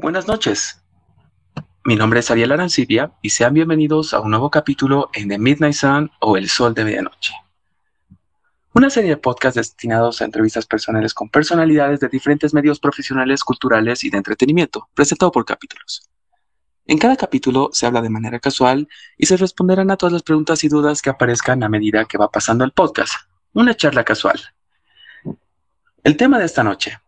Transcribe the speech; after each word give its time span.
Buenas 0.00 0.28
noches. 0.28 0.80
Mi 1.84 1.96
nombre 1.96 2.20
es 2.20 2.30
Ariel 2.30 2.52
Arancibia 2.52 3.10
y 3.20 3.30
sean 3.30 3.52
bienvenidos 3.52 4.14
a 4.14 4.20
un 4.20 4.30
nuevo 4.30 4.48
capítulo 4.48 5.10
en 5.12 5.28
The 5.28 5.40
Midnight 5.40 5.74
Sun 5.74 6.12
o 6.20 6.36
El 6.36 6.48
Sol 6.48 6.72
de 6.72 6.84
Medianoche. 6.84 7.34
Una 8.74 8.90
serie 8.90 9.10
de 9.10 9.16
podcasts 9.16 9.56
destinados 9.56 10.22
a 10.22 10.24
entrevistas 10.24 10.66
personales 10.66 11.12
con 11.12 11.28
personalidades 11.28 11.98
de 11.98 12.08
diferentes 12.08 12.54
medios 12.54 12.78
profesionales, 12.78 13.42
culturales 13.42 14.04
y 14.04 14.10
de 14.10 14.18
entretenimiento, 14.18 14.88
presentado 14.94 15.32
por 15.32 15.44
capítulos. 15.44 16.08
En 16.86 16.98
cada 16.98 17.16
capítulo 17.16 17.70
se 17.72 17.84
habla 17.84 18.00
de 18.00 18.08
manera 18.08 18.38
casual 18.38 18.86
y 19.16 19.26
se 19.26 19.36
responderán 19.36 19.90
a 19.90 19.96
todas 19.96 20.12
las 20.12 20.22
preguntas 20.22 20.62
y 20.62 20.68
dudas 20.68 21.02
que 21.02 21.10
aparezcan 21.10 21.64
a 21.64 21.68
medida 21.68 22.04
que 22.04 22.18
va 22.18 22.30
pasando 22.30 22.64
el 22.64 22.70
podcast. 22.70 23.14
Una 23.52 23.74
charla 23.74 24.04
casual. 24.04 24.40
El 26.04 26.16
tema 26.16 26.38
de 26.38 26.44
esta 26.44 26.62
noche, 26.62 27.00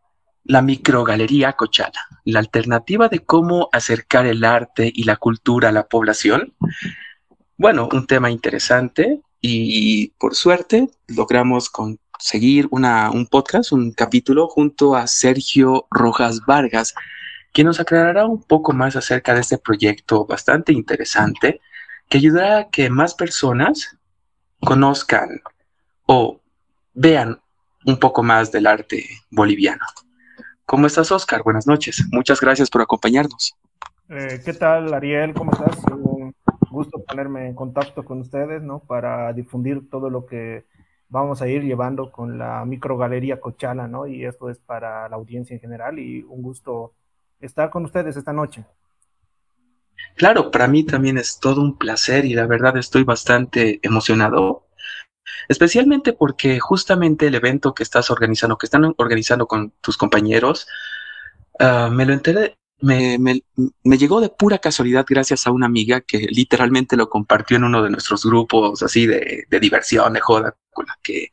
la 0.45 0.62
microgalería 0.62 1.52
Cochala, 1.52 2.07
la 2.25 2.40
alternativa 2.40 3.09
de 3.09 3.20
cómo 3.20 3.68
acercar 3.72 4.26
el 4.26 4.44
arte 4.44 4.90
y 4.94 5.04
la 5.04 5.16
cultura 5.16 5.68
a 5.68 5.72
la 5.72 5.86
población. 5.86 6.54
Bueno, 7.57 7.89
un 7.93 8.07
tema 8.07 8.30
interesante 8.30 9.21
y 9.40 10.08
por 10.18 10.35
suerte 10.35 10.89
logramos 11.08 11.71
conseguir 11.71 12.68
una, 12.71 13.11
un 13.11 13.26
podcast, 13.26 13.72
un 13.72 13.93
capítulo 13.93 14.49
junto 14.49 14.96
a 14.96 15.07
Sergio 15.07 15.86
Rojas 15.90 16.41
Vargas, 16.46 16.94
quien 17.52 17.66
nos 17.66 17.80
aclarará 17.80 18.27
un 18.27 18.43
poco 18.43 18.72
más 18.72 18.96
acerca 18.96 19.35
de 19.35 19.41
este 19.41 19.58
proyecto 19.58 20.27
bastante 20.27 20.72
interesante 20.72 21.61
que 22.08 22.18
ayudará 22.18 22.58
a 22.58 22.71
que 22.71 22.91
más 22.91 23.14
personas 23.14 23.96
conozcan 24.61 25.41
o 26.07 26.41
vean 26.93 27.41
un 27.86 27.99
poco 27.99 28.22
más 28.22 28.52
del 28.52 28.66
arte 28.66 29.08
boliviano. 29.30 29.85
¿Cómo 30.70 30.86
estás, 30.86 31.10
Oscar? 31.10 31.42
Buenas 31.42 31.66
noches. 31.66 32.06
Muchas 32.12 32.41
gracias 32.41 32.70
por 32.70 32.80
acompañarnos. 32.80 33.56
Eh, 34.08 34.41
¿Qué 34.44 34.52
tal, 34.52 34.94
Ariel? 34.94 35.34
¿Cómo 35.34 35.50
estás? 35.50 35.77
Un 35.90 36.32
gusto 36.70 37.02
ponerme 37.02 37.48
en 37.48 37.56
contacto 37.56 38.04
con 38.04 38.20
ustedes, 38.20 38.62
¿no? 38.62 38.78
Para 38.78 39.32
difundir 39.32 39.90
todo 39.90 40.08
lo 40.10 40.27
que 40.27 40.66
vamos 41.08 41.42
a 41.42 41.48
ir 41.48 41.64
llevando 41.64 42.12
con 42.12 42.38
la 42.38 42.64
microgalería 42.64 43.40
Cochala, 43.40 43.88
¿no? 43.88 44.06
Y 44.06 44.24
esto 44.24 44.48
es 44.48 44.60
para 44.60 45.08
la 45.08 45.16
audiencia 45.16 45.54
en 45.54 45.60
general 45.60 45.98
y 45.98 46.22
un 46.22 46.40
gusto 46.40 46.92
estar 47.40 47.68
con 47.68 47.84
ustedes 47.84 48.16
esta 48.16 48.32
noche. 48.32 48.64
Claro, 50.14 50.52
para 50.52 50.68
mí 50.68 50.84
también 50.84 51.18
es 51.18 51.40
todo 51.40 51.62
un 51.62 51.78
placer 51.78 52.24
y 52.27 52.34
la 52.34 52.46
verdad 52.46 52.77
estoy 52.77 53.02
bastante 53.02 53.80
emocionado 53.82 54.68
especialmente 55.48 56.12
porque 56.12 56.58
justamente 56.58 57.27
el 57.27 57.34
evento 57.34 57.74
que 57.74 57.83
estás 57.83 58.10
organizando, 58.10 58.58
que 58.58 58.66
están 58.66 58.94
organizando 58.96 59.46
con 59.46 59.72
tus 59.80 59.96
compañeros, 59.96 60.66
uh, 61.60 61.91
me 61.91 62.06
lo 62.06 62.12
enteré, 62.12 62.58
me, 62.80 63.19
me, 63.19 63.42
me, 63.84 63.98
llegó 63.98 64.20
de 64.20 64.30
pura 64.30 64.58
casualidad 64.58 65.05
gracias 65.08 65.46
a 65.46 65.50
una 65.50 65.66
amiga 65.66 66.00
que 66.00 66.18
literalmente 66.30 66.96
lo 66.96 67.11
compartió 67.11 67.56
en 67.56 67.64
uno 67.64 67.83
de 67.83 67.91
nuestros 67.91 68.24
grupos 68.24 68.83
así 68.83 69.06
de, 69.06 69.44
de 69.48 69.61
diversión, 69.61 70.12
de 70.14 70.20
joda, 70.20 70.56
con 70.72 70.86
la 70.86 70.98
que, 71.02 71.33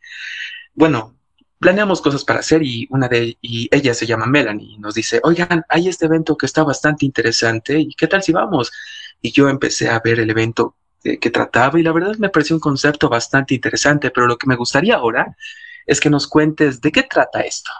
bueno, 0.73 1.17
planeamos 1.59 2.01
cosas 2.01 2.23
para 2.23 2.39
hacer 2.39 2.63
y 2.63 2.87
una 2.89 3.07
de 3.07 3.37
y 3.41 3.67
ella 3.71 3.93
se 3.93 4.05
llama 4.05 4.25
Melanie 4.25 4.75
y 4.75 4.77
nos 4.79 4.95
dice, 4.95 5.19
oigan, 5.23 5.63
hay 5.69 5.87
este 5.87 6.05
evento 6.05 6.37
que 6.37 6.45
está 6.45 6.63
bastante 6.63 7.05
interesante 7.05 7.79
y 7.79 7.93
qué 7.93 8.07
tal 8.07 8.23
si 8.23 8.31
vamos? 8.31 8.71
Y 9.21 9.31
yo 9.31 9.49
empecé 9.49 9.89
a 9.89 9.99
ver 9.99 10.19
el 10.19 10.29
evento 10.29 10.75
que, 11.01 11.31
trataba 11.31 11.79
y 11.79 11.83
la 11.83 11.91
verdad 11.91 12.15
me 12.17 12.29
pareció 12.29 12.55
un 12.55 12.59
concepto 12.59 13.09
bastante 13.09 13.55
interesante, 13.55 14.11
pero 14.11 14.27
lo 14.27 14.37
que 14.37 14.47
me 14.47 14.55
gustaría 14.55 14.95
ahora 14.95 15.35
es 15.85 15.99
que 15.99 16.09
nos 16.09 16.27
cuentes 16.27 16.81
de 16.81 16.91
qué 16.91 17.03
trata 17.03 17.41
esto. 17.41 17.71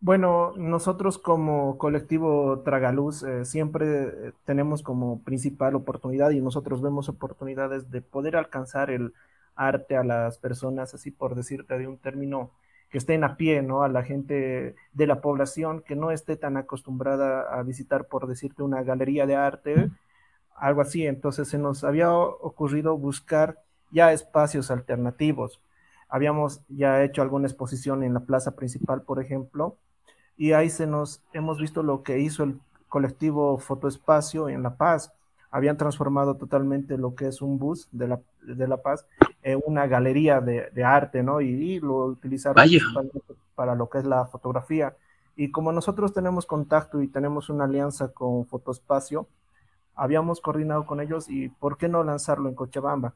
Bueno, 0.00 0.52
nosotros 0.56 1.18
como 1.18 1.76
colectivo 1.76 2.62
Tragaluz 2.64 3.24
eh, 3.24 3.44
siempre 3.44 4.32
tenemos 4.44 4.82
como 4.82 5.24
principal 5.24 5.74
oportunidad 5.74 6.30
y 6.30 6.40
nosotros 6.40 6.80
vemos 6.80 7.08
oportunidades 7.08 7.90
de 7.90 8.00
poder 8.00 8.36
alcanzar 8.36 8.90
el 8.90 9.12
arte 9.56 9.96
a 9.96 10.04
las 10.04 10.38
personas, 10.38 10.94
así 10.94 11.10
por 11.10 11.34
decirte 11.34 11.76
de 11.78 11.88
un 11.88 11.98
término 11.98 12.52
que 12.90 12.98
estén 12.98 13.24
a 13.24 13.36
pie, 13.36 13.60
¿no? 13.60 13.82
A 13.82 13.88
la 13.88 14.04
gente 14.04 14.76
de 14.92 15.06
la 15.06 15.20
población 15.20 15.82
que 15.82 15.96
no 15.96 16.12
esté 16.12 16.36
tan 16.36 16.56
acostumbrada 16.56 17.42
a 17.42 17.62
visitar, 17.64 18.06
por 18.06 18.28
decirte, 18.28 18.62
una 18.62 18.84
galería 18.84 19.26
de 19.26 19.34
arte 19.34 19.90
algo 20.60 20.80
así. 20.80 21.06
Entonces 21.06 21.48
se 21.48 21.58
nos 21.58 21.84
había 21.84 22.12
ocurrido 22.12 22.96
buscar 22.96 23.62
ya 23.90 24.12
espacios 24.12 24.70
alternativos. 24.70 25.60
Habíamos 26.08 26.60
ya 26.68 27.02
hecho 27.02 27.22
alguna 27.22 27.46
exposición 27.46 28.02
en 28.02 28.14
la 28.14 28.20
plaza 28.20 28.52
principal, 28.56 29.02
por 29.02 29.20
ejemplo, 29.20 29.76
y 30.36 30.52
ahí 30.52 30.70
se 30.70 30.86
nos 30.86 31.20
hemos 31.32 31.58
visto 31.58 31.82
lo 31.82 32.02
que 32.02 32.20
hizo 32.20 32.44
el 32.44 32.58
colectivo 32.88 33.58
Fotoespacio 33.58 34.48
en 34.48 34.62
La 34.62 34.76
Paz. 34.76 35.12
Habían 35.50 35.76
transformado 35.76 36.36
totalmente 36.36 36.96
lo 36.96 37.14
que 37.14 37.26
es 37.26 37.42
un 37.42 37.58
bus 37.58 37.88
de 37.92 38.08
La, 38.08 38.20
de 38.42 38.68
la 38.68 38.78
Paz 38.78 39.06
en 39.42 39.60
una 39.66 39.86
galería 39.86 40.40
de, 40.40 40.70
de 40.70 40.84
arte, 40.84 41.22
¿no? 41.22 41.40
Y, 41.40 41.48
y 41.48 41.80
lo 41.80 42.06
utilizaron 42.06 42.62
para 43.54 43.74
lo 43.74 43.88
que 43.90 43.98
es 43.98 44.04
la 44.04 44.26
fotografía. 44.26 44.94
Y 45.36 45.50
como 45.50 45.72
nosotros 45.72 46.12
tenemos 46.12 46.46
contacto 46.46 47.02
y 47.02 47.08
tenemos 47.08 47.48
una 47.50 47.64
alianza 47.64 48.08
con 48.08 48.46
Fotoespacio, 48.46 49.26
habíamos 49.98 50.40
coordinado 50.40 50.86
con 50.86 51.00
ellos 51.00 51.28
y 51.28 51.48
¿por 51.48 51.76
qué 51.76 51.88
no 51.88 52.04
lanzarlo 52.04 52.48
en 52.48 52.54
Cochabamba? 52.54 53.14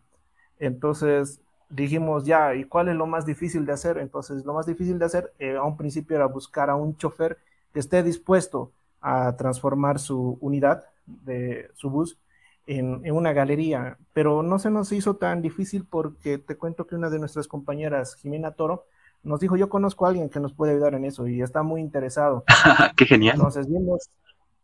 Entonces 0.59 1.41
dijimos 1.71 2.27
ya, 2.27 2.55
¿y 2.55 2.65
cuál 2.65 2.89
es 2.89 2.97
lo 2.97 3.07
más 3.07 3.25
difícil 3.25 3.65
de 3.65 3.73
hacer? 3.73 3.99
Entonces 3.99 4.45
lo 4.45 4.53
más 4.53 4.67
difícil 4.67 4.99
de 4.99 5.05
hacer 5.07 5.33
eh, 5.39 5.57
a 5.57 5.63
un 5.63 5.77
principio 5.77 6.17
era 6.17 6.27
buscar 6.27 6.69
a 6.69 6.77
un 6.77 6.97
chofer 6.97 7.39
que 7.73 7.81
esté 7.81 8.03
dispuesto 8.03 8.73
a 9.01 9.37
transformar 9.37 9.99
su 9.99 10.37
unidad 10.41 10.85
de 11.07 11.71
su 11.75 11.89
bus 11.89 12.19
en, 12.67 13.01
en, 13.05 13.15
una 13.15 13.33
galería, 13.33 13.97
pero 14.13 14.43
no 14.43 14.59
se 14.59 14.71
nos 14.71 14.93
hizo 14.93 15.17
tan 15.17 15.43
difícil 15.43 15.85
porque 15.89 16.39
te 16.39 16.57
cuento 16.57 16.87
que 16.87 16.95
una 16.95 17.11
de 17.11 17.19
nuestras 17.19 17.49
compañeras, 17.49 18.15
Jimena 18.15 18.53
Toro, 18.53 18.85
nos 19.23 19.41
dijo, 19.41 19.57
yo 19.57 19.69
conozco 19.69 20.05
a 20.05 20.09
alguien 20.09 20.29
que 20.29 20.41
nos 20.41 20.53
puede 20.53 20.73
ayudar 20.73 20.95
en 20.95 21.05
eso 21.05 21.27
y 21.27 21.43
está 21.43 21.63
muy 21.63 21.81
interesado. 21.81 22.45
Qué 22.97 23.07
genial. 23.07 23.37
Entonces 23.37 23.69
vimos, 23.69 24.11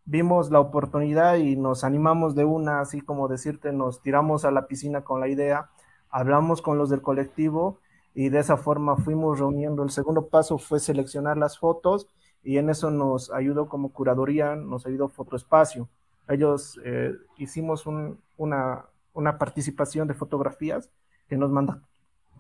vimos 0.08 0.50
la 0.50 0.58
oportunidad 0.58 1.36
y 1.36 1.54
nos 1.56 1.84
animamos 1.84 2.34
de 2.34 2.46
una, 2.46 2.80
así 2.80 3.02
como 3.02 3.28
decirte, 3.28 3.72
nos 3.72 4.00
tiramos 4.00 4.46
a 4.46 4.50
la 4.50 4.66
piscina 4.66 5.02
con 5.04 5.20
la 5.20 5.28
idea, 5.28 5.68
hablamos 6.08 6.62
con 6.62 6.78
los 6.78 6.88
del 6.88 7.02
colectivo 7.02 7.78
y 8.14 8.30
de 8.30 8.38
esa 8.38 8.56
forma 8.56 8.96
fuimos 8.96 9.38
reuniendo. 9.38 9.82
El 9.82 9.90
segundo 9.90 10.28
paso 10.28 10.56
fue 10.56 10.80
seleccionar 10.80 11.36
las 11.36 11.58
fotos 11.58 12.08
y 12.42 12.56
en 12.56 12.70
eso 12.70 12.90
nos 12.90 13.30
ayudó 13.30 13.68
como 13.68 13.92
curaduría, 13.92 14.56
nos 14.56 14.86
ayudó 14.86 15.08
Fotoespacio. 15.08 15.90
Ellos 16.26 16.80
eh, 16.84 17.12
hicimos 17.36 17.86
un, 17.86 18.18
una, 18.38 18.86
una, 19.12 19.36
participación 19.36 20.08
de 20.08 20.14
fotografías 20.14 20.90
que 21.28 21.36
nos, 21.36 21.50
manda, 21.50 21.82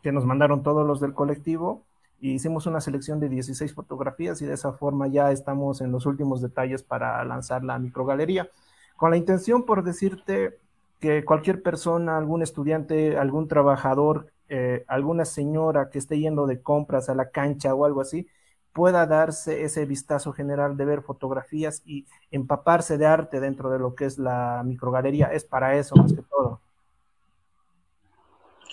que 0.02 0.12
nos 0.12 0.24
mandaron 0.24 0.62
todos 0.62 0.86
los 0.86 1.00
del 1.00 1.12
colectivo 1.12 1.84
y 2.20 2.32
hicimos 2.32 2.66
una 2.66 2.80
selección 2.80 3.20
de 3.20 3.28
16 3.28 3.74
fotografías 3.74 4.42
y 4.42 4.46
de 4.46 4.54
esa 4.54 4.72
forma 4.72 5.06
ya 5.06 5.30
estamos 5.30 5.80
en 5.80 5.92
los 5.92 6.06
últimos 6.06 6.40
detalles 6.40 6.82
para 6.82 7.24
lanzar 7.24 7.64
la 7.64 7.78
microgalería. 7.78 8.48
Con 8.96 9.10
la 9.10 9.16
intención, 9.16 9.64
por 9.64 9.84
decirte, 9.84 10.58
que 11.00 11.24
cualquier 11.24 11.62
persona, 11.62 12.16
algún 12.16 12.42
estudiante, 12.42 13.16
algún 13.16 13.46
trabajador, 13.46 14.32
eh, 14.48 14.84
alguna 14.88 15.24
señora 15.24 15.90
que 15.90 15.98
esté 15.98 16.18
yendo 16.18 16.46
de 16.46 16.60
compras 16.60 17.08
a 17.08 17.14
la 17.14 17.30
cancha 17.30 17.74
o 17.74 17.84
algo 17.84 18.00
así, 18.00 18.26
pueda 18.72 19.06
darse 19.06 19.62
ese 19.62 19.86
vistazo 19.86 20.32
general 20.32 20.76
de 20.76 20.84
ver 20.84 21.02
fotografías 21.02 21.82
y 21.84 22.06
empaparse 22.30 22.98
de 22.98 23.06
arte 23.06 23.40
dentro 23.40 23.70
de 23.70 23.78
lo 23.78 23.94
que 23.94 24.06
es 24.06 24.18
la 24.18 24.62
microgalería. 24.64 25.26
Es 25.32 25.44
para 25.44 25.76
eso 25.76 25.96
más 25.96 26.12
que 26.12 26.22
todo. 26.22 26.60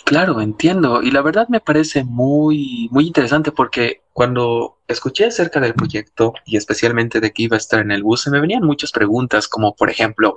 Claro, 0.04 0.42
entiendo. 0.42 1.02
Y 1.02 1.12
la 1.12 1.22
verdad 1.22 1.48
me 1.48 1.60
parece 1.60 2.04
muy, 2.04 2.90
muy 2.92 3.08
interesante 3.08 3.52
porque 3.52 4.04
cuando 4.14 4.80
escuché 4.88 5.26
acerca 5.26 5.60
del 5.60 5.74
proyecto 5.74 6.34
y 6.46 6.58
especialmente 6.58 7.20
de 7.20 7.32
que 7.32 7.44
iba 7.44 7.56
a 7.56 7.58
estar 7.58 7.80
en 7.80 7.92
el 7.92 8.04
bus, 8.04 8.22
se 8.22 8.32
me 8.32 8.40
venían 8.40 8.64
muchas 8.64 8.92
preguntas, 8.92 9.48
como 9.48 9.76
por 9.76 9.90
ejemplo, 9.90 10.36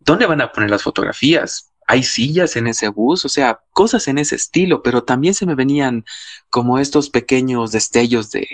¿dónde 0.00 0.26
van 0.26 0.40
a 0.40 0.52
poner 0.52 0.70
las 0.70 0.82
fotografías? 0.82 1.72
¿Hay 1.86 2.02
sillas 2.02 2.56
en 2.56 2.66
ese 2.66 2.88
bus? 2.88 3.24
O 3.24 3.28
sea, 3.28 3.60
cosas 3.72 4.06
en 4.08 4.18
ese 4.18 4.36
estilo, 4.36 4.82
pero 4.82 5.04
también 5.04 5.34
se 5.34 5.46
me 5.46 5.54
venían 5.54 6.04
como 6.50 6.78
estos 6.78 7.10
pequeños 7.10 7.72
destellos 7.72 8.30
de 8.32 8.46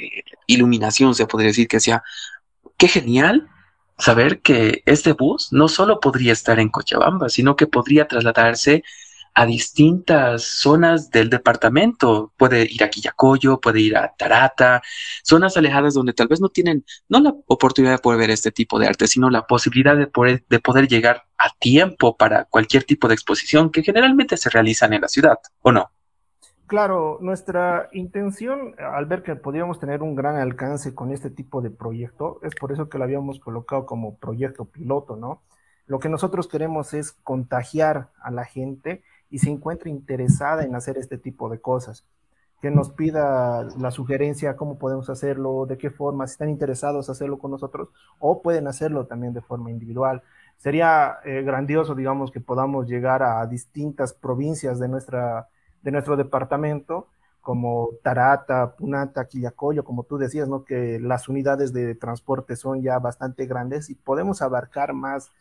iluminación, 0.47 1.15
se 1.15 1.27
podría 1.27 1.49
decir 1.49 1.67
que 1.67 1.79
hacía, 1.79 2.03
qué 2.77 2.89
genial 2.89 3.49
saber 3.99 4.43
que 4.43 4.83
este 4.87 5.13
bus 5.13 5.49
no 5.53 5.69
solo 5.69 6.01
podría 6.01 6.33
estar 6.33 6.61
en 6.61 6.69
Cochabamba, 6.69 7.29
sino 7.29 7.57
que 7.57 7.67
podría 7.67 8.07
trasladarse 8.07 8.85
a 9.35 9.47
distintas 9.47 10.43
zonas 10.43 11.11
del 11.11 11.31
departamento. 11.31 12.33
Puede 12.37 12.67
ir 12.71 12.85
a 12.85 12.91
Quillacoyo, 12.91 13.61
puede 13.61 13.81
ir 13.81 13.97
a 13.97 14.15
Tarata, 14.17 14.83
zonas 15.23 15.57
alejadas 15.57 15.95
donde 15.95 16.13
tal 16.13 16.29
vez 16.29 16.41
no 16.41 16.49
tienen, 16.49 16.85
no 17.09 17.21
la 17.21 17.35
oportunidad 17.47 17.93
de 17.93 17.99
poder 17.99 18.21
ver 18.21 18.31
este 18.31 18.53
tipo 18.53 18.79
de 18.79 18.87
arte, 18.87 19.07
sino 19.07 19.31
la 19.31 19.47
posibilidad 19.47 19.97
de 19.97 20.07
poder, 20.07 20.45
de 20.49 20.61
poder 20.61 20.89
llegar 20.89 21.25
a 21.39 21.51
tiempo 21.59 22.17
para 22.17 22.45
cualquier 22.45 22.85
tipo 22.85 23.09
de 23.09 23.15
exposición 23.15 23.71
que 23.71 23.83
generalmente 23.83 24.37
se 24.37 24.51
realizan 24.51 24.93
en 24.93 25.01
la 25.03 25.09
ciudad, 25.09 25.39
¿o 25.63 25.73
no? 25.73 25.91
Claro, 26.67 27.19
nuestra 27.21 27.91
intención 27.93 28.75
al 28.79 29.05
ver 29.05 29.23
que 29.23 29.37
podíamos 29.37 29.79
tener 29.79 30.03
un 30.03 30.15
gran 30.15 30.37
alcance 30.37 30.95
con 30.95 31.13
este 31.13 31.29
tipo 31.29 31.61
de 31.61 31.71
proyecto, 31.71 32.41
es 32.43 32.55
por 32.55 32.73
eso 32.73 32.89
que 32.89 32.97
lo 32.97 33.05
habíamos 33.05 33.41
colocado 33.41 33.85
como 33.85 34.17
proyecto 34.17 34.65
piloto, 34.65 35.17
¿no? 35.17 35.43
Lo 35.87 35.99
que 35.99 36.09
nosotros 36.09 36.49
queremos 36.49 36.95
es 36.95 37.13
contagiar 37.13 38.11
a 38.23 38.31
la 38.31 38.47
gente 38.47 39.03
y 39.33 39.41
se 39.41 39.51
encuentre 39.51 39.91
interesada 39.91 40.65
en 40.65 40.77
hacer 40.77 40.99
este 40.99 41.19
tipo 41.19 41.49
de 41.49 41.61
cosas. 41.61 42.05
Que 42.61 42.71
nos 42.71 42.91
pida 42.91 43.65
la 43.79 43.91
sugerencia, 43.91 44.57
cómo 44.57 44.79
podemos 44.79 45.11
hacerlo, 45.11 45.67
de 45.67 45.79
qué 45.79 45.91
forma, 45.91 46.29
si 46.29 46.33
están 46.33 46.49
interesados 46.49 47.11
hacerlo 47.11 47.39
con 47.41 47.51
nosotros 47.51 47.89
o 48.21 48.41
pueden 48.43 48.69
hacerlo 48.69 49.07
también 49.07 49.35
de 49.35 49.41
forma 49.41 49.71
individual. 49.71 50.23
Sería 50.59 51.19
eh, 51.25 51.43
grandioso, 51.43 51.97
digamos, 51.97 52.31
que 52.31 52.41
podamos 52.41 52.87
llegar 52.87 53.25
a 53.25 53.45
distintas 53.47 54.13
provincias 54.13 54.79
de 54.79 54.87
nuestra 54.87 55.49
de 55.83 55.91
nuestro 55.91 56.17
departamento, 56.17 57.09
como 57.41 57.91
Tarata, 58.03 58.77
Punata, 58.77 59.27
Quillacoyo, 59.27 59.85
como 59.85 60.05
tú 60.05 60.17
decías, 60.17 60.49
¿no? 60.49 60.65
que 60.65 61.01
las 61.01 61.29
unidades 61.29 61.73
de 61.73 61.95
transporte 61.95 62.57
son 62.57 62.83
ya 62.83 62.99
bastante 62.99 63.47
grandes 63.47 63.91
y 63.91 63.97
podemos 63.97 64.43
abarcar 64.43 64.93
más, 64.93 65.33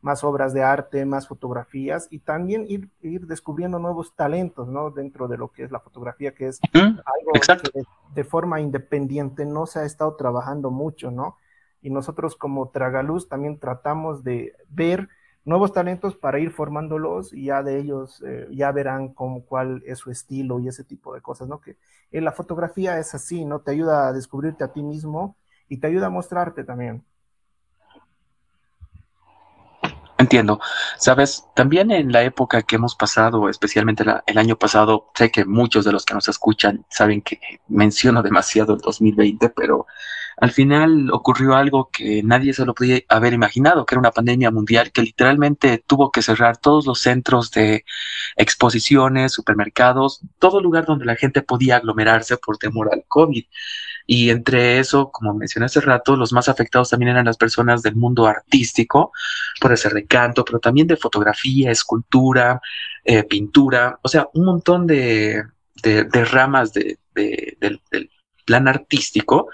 más 0.00 0.22
obras 0.24 0.52
de 0.52 0.62
arte, 0.62 1.04
más 1.04 1.26
fotografías 1.26 2.06
y 2.10 2.20
también 2.20 2.64
ir, 2.68 2.88
ir 3.02 3.26
descubriendo 3.26 3.78
nuevos 3.78 4.14
talentos 4.14 4.68
¿no? 4.68 4.90
dentro 4.90 5.28
de 5.28 5.36
lo 5.36 5.48
que 5.48 5.64
es 5.64 5.70
la 5.70 5.80
fotografía, 5.80 6.34
que 6.34 6.48
es 6.48 6.60
algo 6.72 7.32
que 7.72 7.82
de, 8.14 8.24
forma 8.24 8.60
independiente 8.60 9.44
no 9.44 9.66
se 9.66 9.80
ha 9.80 9.84
estado 9.84 10.14
trabajando 10.16 10.70
mucho, 10.70 11.10
¿no? 11.10 11.36
Y 11.82 11.90
nosotros 11.90 12.36
como 12.36 12.68
Tragaluz 12.70 13.28
también 13.28 13.58
tratamos 13.58 14.24
de 14.24 14.54
ver 14.68 15.08
nuevos 15.44 15.72
talentos 15.72 16.16
para 16.16 16.40
ir 16.40 16.50
formándolos 16.50 17.32
y 17.32 17.46
ya 17.46 17.62
de 17.62 17.78
ellos 17.78 18.22
eh, 18.26 18.48
ya 18.50 18.72
verán 18.72 19.14
cómo, 19.14 19.44
cuál 19.44 19.82
es 19.86 19.98
su 19.98 20.10
estilo 20.10 20.58
y 20.58 20.68
ese 20.68 20.84
tipo 20.84 21.14
de 21.14 21.20
cosas, 21.20 21.48
¿no? 21.48 21.60
Que 21.60 21.76
en 22.10 22.24
la 22.24 22.32
fotografía 22.32 22.98
es 22.98 23.14
así, 23.14 23.44
¿no? 23.44 23.60
Te 23.60 23.70
ayuda 23.70 24.08
a 24.08 24.12
descubrirte 24.12 24.64
a 24.64 24.72
ti 24.72 24.82
mismo 24.82 25.36
y 25.68 25.78
te 25.78 25.86
ayuda 25.86 26.06
a 26.06 26.10
mostrarte 26.10 26.64
también. 26.64 27.04
Entiendo. 30.18 30.60
Sabes, 30.96 31.44
también 31.54 31.90
en 31.90 32.10
la 32.10 32.22
época 32.22 32.62
que 32.62 32.76
hemos 32.76 32.94
pasado, 32.94 33.50
especialmente 33.50 34.04
el 34.26 34.38
año 34.38 34.56
pasado, 34.56 35.10
sé 35.14 35.30
que 35.30 35.44
muchos 35.44 35.84
de 35.84 35.92
los 35.92 36.06
que 36.06 36.14
nos 36.14 36.28
escuchan 36.28 36.86
saben 36.88 37.20
que 37.20 37.38
menciono 37.68 38.22
demasiado 38.22 38.74
el 38.74 38.80
2020, 38.80 39.50
pero 39.50 39.86
al 40.38 40.52
final 40.52 41.10
ocurrió 41.12 41.54
algo 41.54 41.90
que 41.90 42.22
nadie 42.22 42.52
se 42.52 42.64
lo 42.64 42.74
podía 42.74 43.00
haber 43.08 43.32
imaginado, 43.32 43.84
que 43.84 43.94
era 43.94 44.00
una 44.00 44.10
pandemia 44.10 44.50
mundial 44.50 44.92
que 44.92 45.02
literalmente 45.02 45.82
tuvo 45.86 46.10
que 46.10 46.22
cerrar 46.22 46.58
todos 46.58 46.86
los 46.86 47.00
centros 47.00 47.50
de 47.50 47.84
exposiciones, 48.36 49.32
supermercados, 49.32 50.20
todo 50.38 50.60
lugar 50.60 50.84
donde 50.86 51.06
la 51.06 51.16
gente 51.16 51.42
podía 51.42 51.76
aglomerarse 51.76 52.36
por 52.38 52.58
temor 52.58 52.90
al 52.92 53.04
COVID. 53.08 53.44
Y 54.06 54.30
entre 54.30 54.78
eso, 54.78 55.10
como 55.10 55.34
mencioné 55.34 55.66
hace 55.66 55.80
rato, 55.80 56.16
los 56.16 56.32
más 56.32 56.48
afectados 56.48 56.90
también 56.90 57.10
eran 57.10 57.26
las 57.26 57.36
personas 57.36 57.82
del 57.82 57.96
mundo 57.96 58.26
artístico, 58.26 59.12
por 59.60 59.72
ese 59.72 59.88
recanto, 59.88 60.44
pero 60.44 60.60
también 60.60 60.86
de 60.86 60.96
fotografía, 60.96 61.70
escultura, 61.70 62.60
eh, 63.04 63.24
pintura, 63.24 63.98
o 64.02 64.08
sea, 64.08 64.28
un 64.34 64.44
montón 64.44 64.86
de, 64.86 65.44
ramas 66.30 66.72
del 66.72 67.80
plan 68.44 68.68
artístico 68.68 69.48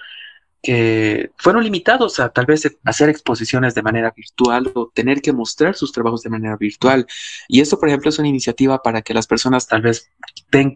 que 0.62 1.32
fueron 1.36 1.64
limitados 1.64 2.20
a 2.20 2.28
tal 2.28 2.46
vez 2.46 2.70
hacer 2.84 3.08
exposiciones 3.08 3.74
de 3.74 3.82
manera 3.82 4.12
virtual 4.16 4.70
o 4.74 4.92
tener 4.94 5.20
que 5.20 5.32
mostrar 5.32 5.74
sus 5.74 5.90
trabajos 5.90 6.22
de 6.22 6.30
manera 6.30 6.56
virtual. 6.56 7.04
Y 7.48 7.60
esto, 7.60 7.80
por 7.80 7.88
ejemplo, 7.88 8.10
es 8.10 8.18
una 8.20 8.28
iniciativa 8.28 8.80
para 8.80 9.02
que 9.02 9.12
las 9.12 9.26
personas 9.26 9.66
tal 9.66 9.82
vez 9.82 10.08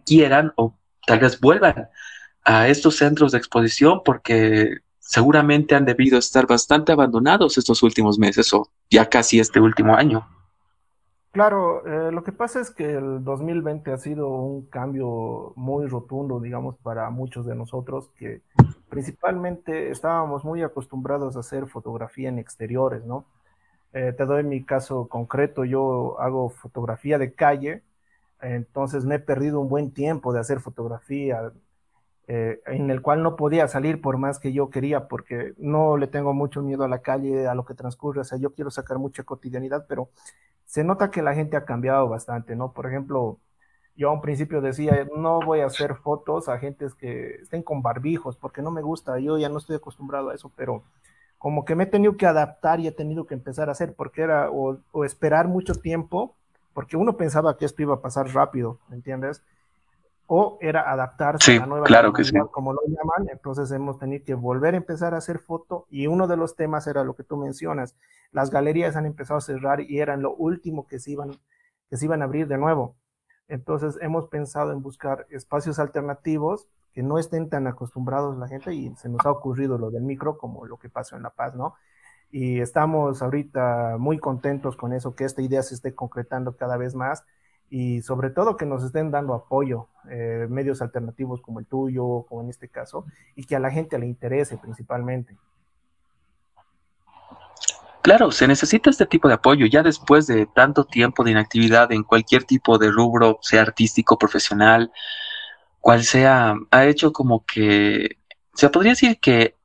quieran 0.05 0.51
o 0.57 0.77
tal 1.05 1.19
vez 1.19 1.39
vuelvan 1.39 1.87
a 2.47 2.69
estos 2.69 2.95
centros 2.95 3.33
de 3.33 3.39
exposición 3.39 4.01
porque 4.05 4.77
seguramente 4.99 5.75
han 5.75 5.83
debido 5.83 6.17
estar 6.17 6.47
bastante 6.47 6.93
abandonados 6.93 7.57
estos 7.57 7.83
últimos 7.83 8.17
meses 8.17 8.53
o 8.53 8.69
ya 8.89 9.09
casi 9.09 9.39
este 9.39 9.59
último 9.59 9.95
año. 9.95 10.25
Claro, 11.31 11.85
eh, 11.85 12.09
lo 12.11 12.23
que 12.23 12.31
pasa 12.31 12.61
es 12.61 12.71
que 12.71 12.93
el 12.93 13.21
2020 13.25 13.91
ha 13.91 13.97
sido 13.97 14.29
un 14.29 14.65
cambio 14.67 15.51
muy 15.57 15.87
rotundo, 15.87 16.39
digamos, 16.39 16.77
para 16.77 17.09
muchos 17.09 17.45
de 17.45 17.53
nosotros 17.53 18.09
que 18.17 18.41
principalmente 18.87 19.91
estábamos 19.91 20.45
muy 20.45 20.63
acostumbrados 20.63 21.35
a 21.35 21.41
hacer 21.41 21.67
fotografía 21.67 22.29
en 22.29 22.39
exteriores, 22.39 23.03
¿no? 23.03 23.25
Eh, 23.91 24.13
te 24.17 24.25
doy 24.25 24.43
mi 24.43 24.63
caso 24.63 25.07
concreto, 25.09 25.65
yo 25.65 26.17
hago 26.21 26.49
fotografía 26.49 27.17
de 27.17 27.33
calle, 27.33 27.83
entonces 28.39 29.03
me 29.03 29.15
he 29.15 29.19
perdido 29.19 29.59
un 29.59 29.67
buen 29.67 29.91
tiempo 29.91 30.31
de 30.31 30.39
hacer 30.39 30.61
fotografía, 30.61 31.51
eh, 32.27 32.61
en 32.65 32.89
el 32.89 33.01
cual 33.01 33.23
no 33.23 33.35
podía 33.35 33.67
salir 33.67 34.01
por 34.01 34.17
más 34.17 34.39
que 34.39 34.53
yo 34.53 34.69
quería, 34.69 35.07
porque 35.07 35.53
no 35.57 35.97
le 35.97 36.07
tengo 36.07 36.33
mucho 36.33 36.61
miedo 36.61 36.83
a 36.83 36.89
la 36.89 37.01
calle, 37.01 37.47
a 37.47 37.55
lo 37.55 37.65
que 37.65 37.73
transcurre, 37.73 38.21
o 38.21 38.23
sea, 38.23 38.37
yo 38.37 38.53
quiero 38.53 38.69
sacar 38.71 38.99
mucha 38.99 39.23
cotidianidad, 39.23 39.85
pero 39.87 40.09
se 40.65 40.83
nota 40.83 41.11
que 41.11 41.21
la 41.21 41.33
gente 41.33 41.57
ha 41.57 41.65
cambiado 41.65 42.09
bastante, 42.09 42.55
¿no? 42.55 42.73
Por 42.73 42.87
ejemplo, 42.87 43.39
yo 43.95 44.09
a 44.09 44.13
un 44.13 44.21
principio 44.21 44.61
decía, 44.61 45.07
no 45.15 45.39
voy 45.41 45.61
a 45.61 45.65
hacer 45.67 45.95
fotos 45.95 46.49
a 46.49 46.59
gentes 46.59 46.93
que 46.95 47.35
estén 47.41 47.63
con 47.63 47.81
barbijos, 47.81 48.37
porque 48.37 48.61
no 48.61 48.71
me 48.71 48.81
gusta, 48.81 49.19
yo 49.19 49.37
ya 49.37 49.49
no 49.49 49.57
estoy 49.57 49.77
acostumbrado 49.77 50.29
a 50.29 50.35
eso, 50.35 50.51
pero 50.55 50.83
como 51.37 51.65
que 51.65 51.75
me 51.75 51.85
he 51.85 51.87
tenido 51.87 52.17
que 52.17 52.25
adaptar 52.25 52.79
y 52.79 52.87
he 52.87 52.91
tenido 52.91 53.25
que 53.25 53.33
empezar 53.35 53.69
a 53.69 53.73
hacer, 53.73 53.93
porque 53.95 54.21
era 54.21 54.49
o, 54.51 54.79
esperar 55.05 55.47
mucho 55.47 55.75
tiempo, 55.75 56.35
porque 56.73 56.97
uno 56.97 57.17
pensaba 57.17 57.57
que 57.57 57.65
esto 57.65 57.81
iba 57.81 57.95
a 57.95 58.01
pasar 58.01 58.27
rápido, 58.33 58.79
¿me 58.89 58.95
entiendes? 58.95 59.43
O 60.27 60.57
era 60.59 60.91
adaptarse 60.91 61.55
a 61.55 61.59
la 61.61 61.65
nueva 61.65 61.85
claro 61.85 62.11
que 62.11 62.23
como 62.51 62.73
lo 62.73 62.81
llaman, 62.85 63.29
entonces 63.31 63.71
hemos 63.71 63.97
tenido 63.97 64.25
que 64.25 64.33
volver 64.33 64.73
a 64.73 64.77
empezar 64.77 65.13
a 65.13 65.17
hacer 65.17 65.39
foto 65.39 65.87
y 65.89 66.07
uno 66.07 66.27
de 66.27 66.35
los 66.35 66.55
temas 66.55 66.85
era 66.85 67.05
lo 67.05 67.15
que 67.15 67.23
tú 67.23 67.37
mencionas, 67.37 67.95
las 68.31 68.51
galerías 68.51 68.97
han 68.97 69.05
empezado 69.05 69.37
a 69.37 69.41
cerrar 69.41 69.79
y 69.79 69.99
eran 69.99 70.21
lo 70.21 70.35
último 70.35 70.85
que 70.85 70.99
se 70.99 71.11
iban, 71.11 71.31
que 71.89 71.95
se 71.95 72.05
iban 72.05 72.21
a 72.21 72.25
abrir 72.25 72.47
de 72.47 72.57
nuevo. 72.57 72.97
Entonces 73.47 73.97
hemos 74.01 74.27
pensado 74.27 74.73
en 74.73 74.81
buscar 74.81 75.25
espacios 75.29 75.79
alternativos 75.79 76.67
que 76.91 77.03
no 77.03 77.19
estén 77.19 77.49
tan 77.49 77.67
acostumbrados 77.67 78.37
la 78.37 78.47
gente 78.47 78.73
y 78.73 78.93
se 78.95 79.07
nos 79.07 79.25
ha 79.25 79.31
ocurrido 79.31 79.77
lo 79.77 79.91
del 79.91 80.03
micro 80.03 80.37
como 80.37 80.65
lo 80.65 80.77
que 80.77 80.89
pasó 80.89 81.15
en 81.15 81.23
La 81.23 81.29
Paz, 81.29 81.55
¿no? 81.55 81.75
Y 82.31 82.59
estamos 82.59 83.21
ahorita 83.21 83.95
muy 83.97 84.19
contentos 84.19 84.75
con 84.75 84.91
eso, 84.91 85.15
que 85.15 85.23
esta 85.23 85.41
idea 85.41 85.63
se 85.63 85.75
esté 85.75 85.95
concretando 85.95 86.57
cada 86.57 86.75
vez 86.75 86.95
más 86.95 87.23
y 87.69 88.01
sobre 88.01 88.29
todo 88.29 88.57
que 88.57 88.65
nos 88.65 88.83
estén 88.83 89.11
dando 89.11 89.33
apoyo, 89.33 89.87
eh, 90.09 90.47
medios 90.49 90.81
alternativos 90.81 91.41
como 91.41 91.59
el 91.59 91.65
tuyo, 91.65 92.25
como 92.29 92.41
en 92.41 92.49
este 92.49 92.69
caso, 92.69 93.05
y 93.35 93.43
que 93.43 93.55
a 93.55 93.59
la 93.59 93.71
gente 93.71 93.99
le 93.99 94.05
interese 94.05 94.57
principalmente. 94.57 95.35
Claro, 98.01 98.31
se 98.31 98.47
necesita 98.47 98.89
este 98.89 99.05
tipo 99.05 99.27
de 99.27 99.33
apoyo 99.33 99.65
ya 99.65 99.83
después 99.83 100.27
de 100.27 100.45
tanto 100.45 100.85
tiempo 100.85 101.25
de 101.25 101.31
inactividad 101.31 101.91
en 101.91 102.03
cualquier 102.03 102.45
tipo 102.45 102.77
de 102.77 102.89
rubro, 102.89 103.39
sea 103.41 103.63
artístico, 103.63 104.17
profesional, 104.17 104.93
cual 105.81 106.03
sea, 106.03 106.55
ha 106.71 106.85
hecho 106.85 107.11
como 107.11 107.43
que, 107.45 108.17
se 108.53 108.69
podría 108.69 108.93
decir 108.93 109.19
que 109.19 109.56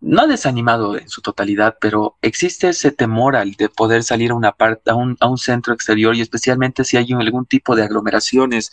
no 0.00 0.26
desanimado 0.26 0.96
en 0.96 1.08
su 1.08 1.22
totalidad, 1.22 1.76
pero 1.80 2.16
existe 2.22 2.68
ese 2.68 2.92
temor 2.92 3.36
al 3.36 3.52
de 3.52 3.68
poder 3.68 4.04
salir 4.04 4.30
a 4.30 4.34
una 4.34 4.52
parte, 4.52 4.90
a 4.90 4.94
un, 4.94 5.16
a 5.20 5.28
un 5.28 5.38
centro 5.38 5.74
exterior 5.74 6.14
y 6.14 6.20
especialmente 6.20 6.84
si 6.84 6.96
hay 6.96 7.12
algún 7.12 7.46
tipo 7.46 7.74
de 7.74 7.84
aglomeraciones 7.84 8.72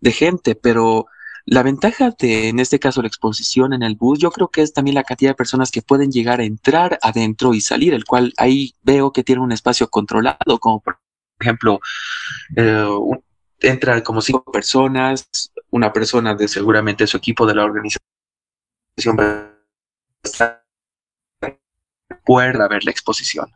de 0.00 0.12
gente, 0.12 0.54
pero 0.54 1.06
la 1.44 1.62
ventaja 1.62 2.12
de, 2.18 2.48
en 2.48 2.60
este 2.60 2.78
caso, 2.78 3.02
la 3.02 3.08
exposición 3.08 3.72
en 3.72 3.82
el 3.82 3.96
bus, 3.96 4.18
yo 4.18 4.30
creo 4.30 4.48
que 4.48 4.62
es 4.62 4.72
también 4.72 4.94
la 4.94 5.04
cantidad 5.04 5.30
de 5.30 5.36
personas 5.36 5.70
que 5.70 5.82
pueden 5.82 6.12
llegar 6.12 6.40
a 6.40 6.44
entrar 6.44 6.98
adentro 7.02 7.54
y 7.54 7.60
salir, 7.60 7.94
el 7.94 8.04
cual 8.04 8.32
ahí 8.36 8.74
veo 8.82 9.12
que 9.12 9.24
tiene 9.24 9.42
un 9.42 9.52
espacio 9.52 9.88
controlado, 9.88 10.58
como 10.60 10.80
por 10.80 10.98
ejemplo, 11.40 11.80
eh, 12.56 12.86
como 14.04 14.20
cinco 14.20 14.44
personas, 14.52 15.28
una 15.70 15.92
persona 15.92 16.34
de 16.34 16.48
seguramente 16.48 17.06
su 17.06 17.16
equipo 17.16 17.46
de 17.46 17.54
la 17.54 17.64
organización 17.64 18.02
pueda 22.24 22.68
ver 22.68 22.84
la 22.84 22.90
exposición. 22.90 23.46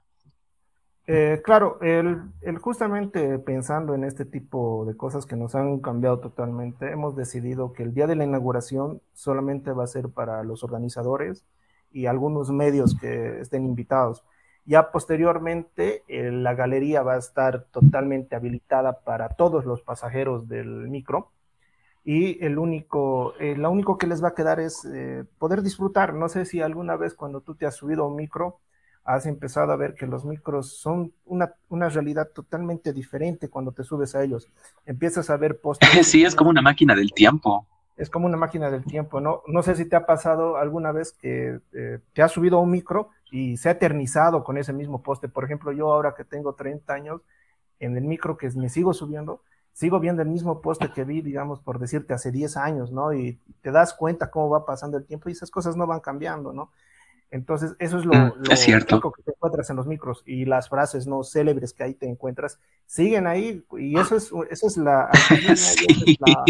Eh, 1.09 1.41
claro, 1.45 1.79
el, 1.83 2.33
justamente 2.61 3.39
pensando 3.39 3.95
en 3.95 4.03
este 4.03 4.25
tipo 4.25 4.85
de 4.87 4.97
cosas 4.97 5.25
que 5.25 5.37
nos 5.37 5.55
han 5.55 5.79
cambiado 5.79 6.19
totalmente, 6.19 6.91
hemos 6.91 7.15
decidido 7.15 7.73
que 7.73 7.85
el 7.85 7.95
día 7.95 8.09
de 8.09 8.17
la 8.17 8.25
inauguración 8.25 9.01
solamente 9.15 9.71
va 9.71 9.85
a 9.85 9.89
ser 9.89 10.09
para 10.09 10.43
los 10.43 10.65
organizadores 10.65 11.45
y 11.93 12.07
algunos 12.07 12.51
medios 12.51 12.97
que 12.99 13.41
estén 13.41 13.65
invitados. 13.65 14.25
Ya 14.65 14.91
posteriormente, 14.91 16.03
eh, 16.09 16.33
la 16.33 16.55
galería 16.55 17.05
va 17.05 17.15
a 17.15 17.19
estar 17.19 17.67
totalmente 17.71 18.35
habilitada 18.35 19.05
para 19.05 19.29
todos 19.29 19.65
los 19.65 19.83
pasajeros 19.83 20.49
del 20.49 20.89
micro 20.89 21.31
y 22.07 22.43
el 22.43 22.59
único, 22.59 23.35
eh, 23.39 23.55
lo 23.57 23.71
único 23.71 23.99
que 23.99 24.07
les 24.07 24.25
va 24.25 24.29
a 24.29 24.35
quedar 24.35 24.61
es 24.61 24.89
poder 25.39 25.61
disfrutar. 25.61 26.15
No 26.15 26.31
sé 26.31 26.47
si 26.47 26.63
alguna 26.63 26.97
vez 26.97 27.15
cuando 27.15 27.43
tú 27.43 27.57
te 27.57 27.67
has 27.67 27.75
subido 27.75 28.05
a 28.05 28.09
un 28.09 28.17
micro, 28.17 28.61
has 29.07 29.25
empezado 29.27 29.73
a 29.73 29.77
ver 29.77 29.95
que 29.95 30.07
los 30.07 30.25
micros 30.25 30.79
son 30.79 31.13
una, 31.25 31.55
una 31.69 31.89
realidad 31.89 32.29
totalmente 32.35 32.93
diferente 32.93 33.49
cuando 33.49 33.73
te 33.73 33.85
subes 33.85 34.15
a 34.15 34.23
ellos. 34.23 34.49
Empiezas 34.85 35.31
a 35.31 35.37
ver 35.37 35.61
postes. 35.61 35.89
Sí, 36.07 36.25
es 36.25 36.35
como 36.35 36.51
una 36.51 36.61
máquina 36.63 36.95
del 36.95 37.13
tiempo. 37.13 37.67
Es 37.97 38.11
como 38.11 38.27
una 38.27 38.37
máquina 38.37 38.71
del 38.71 38.85
tiempo, 38.85 39.21
¿no? 39.21 39.43
No 39.47 39.63
sé 39.63 39.75
si 39.75 39.87
te 39.87 39.97
ha 39.97 40.05
pasado 40.05 40.57
alguna 40.59 40.93
vez 40.93 41.13
que 41.13 41.61
eh, 41.73 42.01
te 42.13 42.23
has 42.23 42.33
subido 42.33 42.59
a 42.59 42.61
un 42.61 42.71
micro 42.71 43.11
y 43.31 43.57
se 43.57 43.69
ha 43.69 43.73
eternizado 43.73 44.45
con 44.45 44.59
ese 44.59 44.73
mismo 44.73 45.03
poste. 45.03 45.29
Por 45.29 45.45
ejemplo, 45.45 45.73
yo 45.73 45.93
ahora 45.93 46.15
que 46.15 46.25
tengo 46.25 46.55
30 46.55 46.93
años, 46.93 47.23
en 47.79 47.97
el 47.97 48.05
micro 48.05 48.37
que 48.37 48.51
me 48.51 48.69
sigo 48.69 48.93
subiendo, 48.93 49.41
sigo 49.76 50.00
viendo 50.00 50.23
el 50.23 50.28
mismo 50.28 50.62
poste 50.62 50.90
que 50.90 51.04
vi, 51.04 51.21
digamos, 51.21 51.61
por 51.61 51.78
decirte, 51.78 52.14
hace 52.14 52.33
10 52.33 52.56
años, 52.56 52.92
¿no? 52.92 53.12
Y 53.12 53.38
te 53.61 53.71
das 53.71 53.92
cuenta 53.92 54.30
cómo 54.30 54.49
va 54.49 54.64
pasando 54.64 54.97
el 54.97 55.04
tiempo 55.04 55.28
y 55.28 55.33
esas 55.33 55.50
cosas 55.50 55.76
no 55.76 55.87
van 55.87 56.00
cambiando, 56.00 56.54
¿no? 56.54 56.73
Entonces, 57.30 57.76
eso 57.78 57.99
es 57.99 58.06
lo, 58.06 58.14
mm, 58.14 58.42
que 58.42 59.23
te 59.23 59.33
encuentras 59.33 59.68
en 59.68 59.76
los 59.76 59.87
micros 59.87 60.23
y 60.25 60.47
las 60.47 60.71
frases 60.71 61.06
no 61.06 61.23
célebres 61.25 61.75
que 61.75 61.85
ahí 61.85 61.92
te 61.92 62.09
encuentras 62.09 62.59
siguen 62.87 63.26
ahí 63.26 63.66
y 63.73 63.99
eso 63.99 64.16
es, 64.16 64.33
eso 64.49 64.66
es 64.66 64.78
la, 64.78 65.11
la 66.21 66.45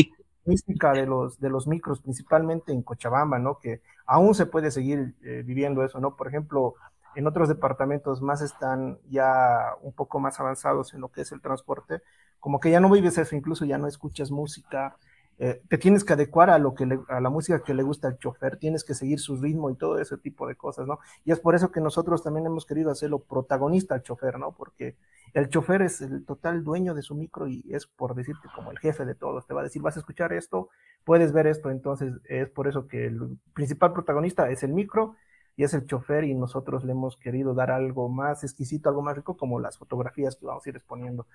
mística 0.45 0.93
de 0.93 1.07
los, 1.07 1.41
de 1.41 1.51
los 1.51 1.67
micros, 1.67 2.01
principalmente 2.01 2.71
en 2.71 2.83
Cochabamba, 2.83 3.41
¿no? 3.41 3.59
Que 3.59 3.81
aún 4.07 4.37
se 4.37 4.47
puede 4.47 4.71
seguir 4.71 5.17
eh, 5.25 5.43
viviendo 5.45 5.83
eso, 5.83 5.99
¿no? 5.99 6.15
Por 6.15 6.29
ejemplo, 6.29 6.77
en 7.17 7.27
otros 7.27 7.49
departamentos 7.49 8.23
más 8.23 8.41
están 8.41 8.99
ya 9.11 9.75
un 9.83 9.93
poco 9.93 10.21
más 10.21 10.39
avanzados 10.39 10.95
en 10.95 11.01
lo 11.01 11.09
que 11.09 11.23
es 11.23 11.33
el 11.33 11.41
transporte, 11.41 12.03
como 12.41 12.61
que 12.61 12.71
ya 12.71 12.81
no 12.81 12.91
vives 12.91 13.19
eso, 13.19 13.37
incluso 13.37 13.65
ya 13.65 13.79
no 13.79 13.87
escuchas 13.87 14.31
música, 14.31 14.97
eh, 15.39 15.61
te 15.69 15.77
tienes 15.77 16.03
que 16.03 16.15
adecuar 16.15 16.49
a 16.49 16.59
lo 16.59 16.75
que 16.75 16.89
a 17.09 17.21
la 17.21 17.29
música 17.29 17.63
que 17.63 17.75
le 17.75 17.83
gusta 17.83 18.09
al 18.09 18.17
chofer, 18.19 18.57
tienes 18.57 18.85
que 18.85 18.95
seguir 18.95 19.21
su 19.21 19.37
ritmo 19.37 19.69
y 19.71 19.77
todo 19.77 19.99
ese 19.99 20.17
tipo 20.17 20.47
de 20.47 20.57
cosas, 20.57 20.87
¿no? 20.87 20.99
Y 21.27 21.33
es 21.33 21.41
por 21.41 21.55
eso 21.55 21.71
que 21.71 21.81
nosotros 21.81 22.23
también 22.23 22.47
hemos 22.47 22.65
querido 22.65 22.91
hacerlo 22.91 23.19
protagonista 23.19 23.95
al 23.95 24.03
chofer, 24.03 24.39
¿no? 24.39 24.53
Porque 24.53 24.97
el 25.35 25.51
chofer 25.51 25.83
es 25.83 26.01
el 26.01 26.25
total 26.25 26.65
dueño 26.65 26.95
de 26.95 27.03
su 27.03 27.15
micro 27.15 27.49
y 27.49 27.63
es 27.71 27.87
por 27.87 28.15
decirte 28.15 28.49
como 28.55 28.71
el 28.71 28.79
jefe 28.79 29.05
de 29.05 29.15
todos, 29.15 29.47
te 29.47 29.53
va 29.53 29.61
a 29.61 29.65
decir, 29.65 29.83
vas 29.83 29.97
a 29.97 30.01
escuchar 30.01 30.33
esto, 30.33 30.71
puedes 31.05 31.33
ver 31.33 31.47
esto, 31.47 31.71
entonces 31.71 32.15
es 32.25 32.49
por 32.49 32.67
eso 32.67 32.89
que 32.89 33.07
el 33.07 33.39
principal 33.53 33.93
protagonista 33.93 34.51
es 34.51 34.63
el 34.63 34.73
micro 34.73 35.17
y 35.57 35.65
es 35.65 35.73
el 35.75 35.87
chofer 35.87 36.25
y 36.25 36.35
nosotros 36.35 36.85
le 36.85 36.93
hemos 36.93 37.17
querido 37.17 37.55
dar 37.55 37.71
algo 37.71 38.09
más 38.09 38.45
exquisito, 38.45 38.89
algo 38.89 39.03
más 39.03 39.17
rico, 39.17 39.37
como 39.37 39.59
las 39.59 39.79
fotografías 39.79 40.37
que 40.37 40.47
vamos 40.47 40.67
a 40.67 40.69
ir 40.69 40.77
exponiendo. 40.77 41.27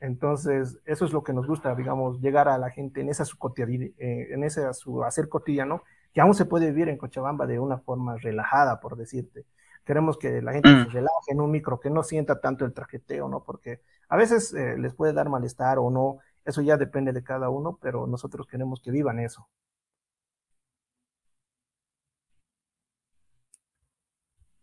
Entonces, 0.00 0.78
eso 0.84 1.04
es 1.06 1.12
lo 1.12 1.22
que 1.24 1.32
nos 1.32 1.46
gusta, 1.46 1.74
digamos, 1.74 2.20
llegar 2.20 2.48
a 2.48 2.58
la 2.58 2.70
gente 2.70 3.00
en 3.00 3.08
esa 3.08 3.24
su 3.24 3.36
eh, 3.56 4.28
en 4.30 4.44
ese 4.44 4.72
su 4.74 5.02
hacer 5.02 5.28
cotidiano, 5.28 5.82
que 6.12 6.20
aún 6.20 6.34
se 6.34 6.44
puede 6.44 6.66
vivir 6.66 6.88
en 6.88 6.98
Cochabamba 6.98 7.46
de 7.46 7.58
una 7.58 7.78
forma 7.78 8.16
relajada, 8.16 8.80
por 8.80 8.96
decirte. 8.96 9.46
Queremos 9.84 10.18
que 10.18 10.42
la 10.42 10.52
gente 10.52 10.68
se 10.68 10.88
mm. 10.88 10.92
relaje 10.92 11.32
en 11.32 11.40
un 11.40 11.50
micro, 11.50 11.80
que 11.80 11.90
no 11.90 12.02
sienta 12.02 12.40
tanto 12.40 12.64
el 12.66 12.74
trajeteo, 12.74 13.28
¿no? 13.28 13.42
Porque 13.44 13.80
a 14.08 14.16
veces 14.16 14.52
eh, 14.52 14.76
les 14.78 14.94
puede 14.94 15.14
dar 15.14 15.30
malestar 15.30 15.78
o 15.78 15.90
no, 15.90 16.18
eso 16.44 16.60
ya 16.62 16.76
depende 16.76 17.12
de 17.12 17.22
cada 17.22 17.48
uno, 17.48 17.78
pero 17.80 18.06
nosotros 18.06 18.46
queremos 18.46 18.80
que 18.80 18.90
vivan 18.90 19.20
eso. 19.20 19.48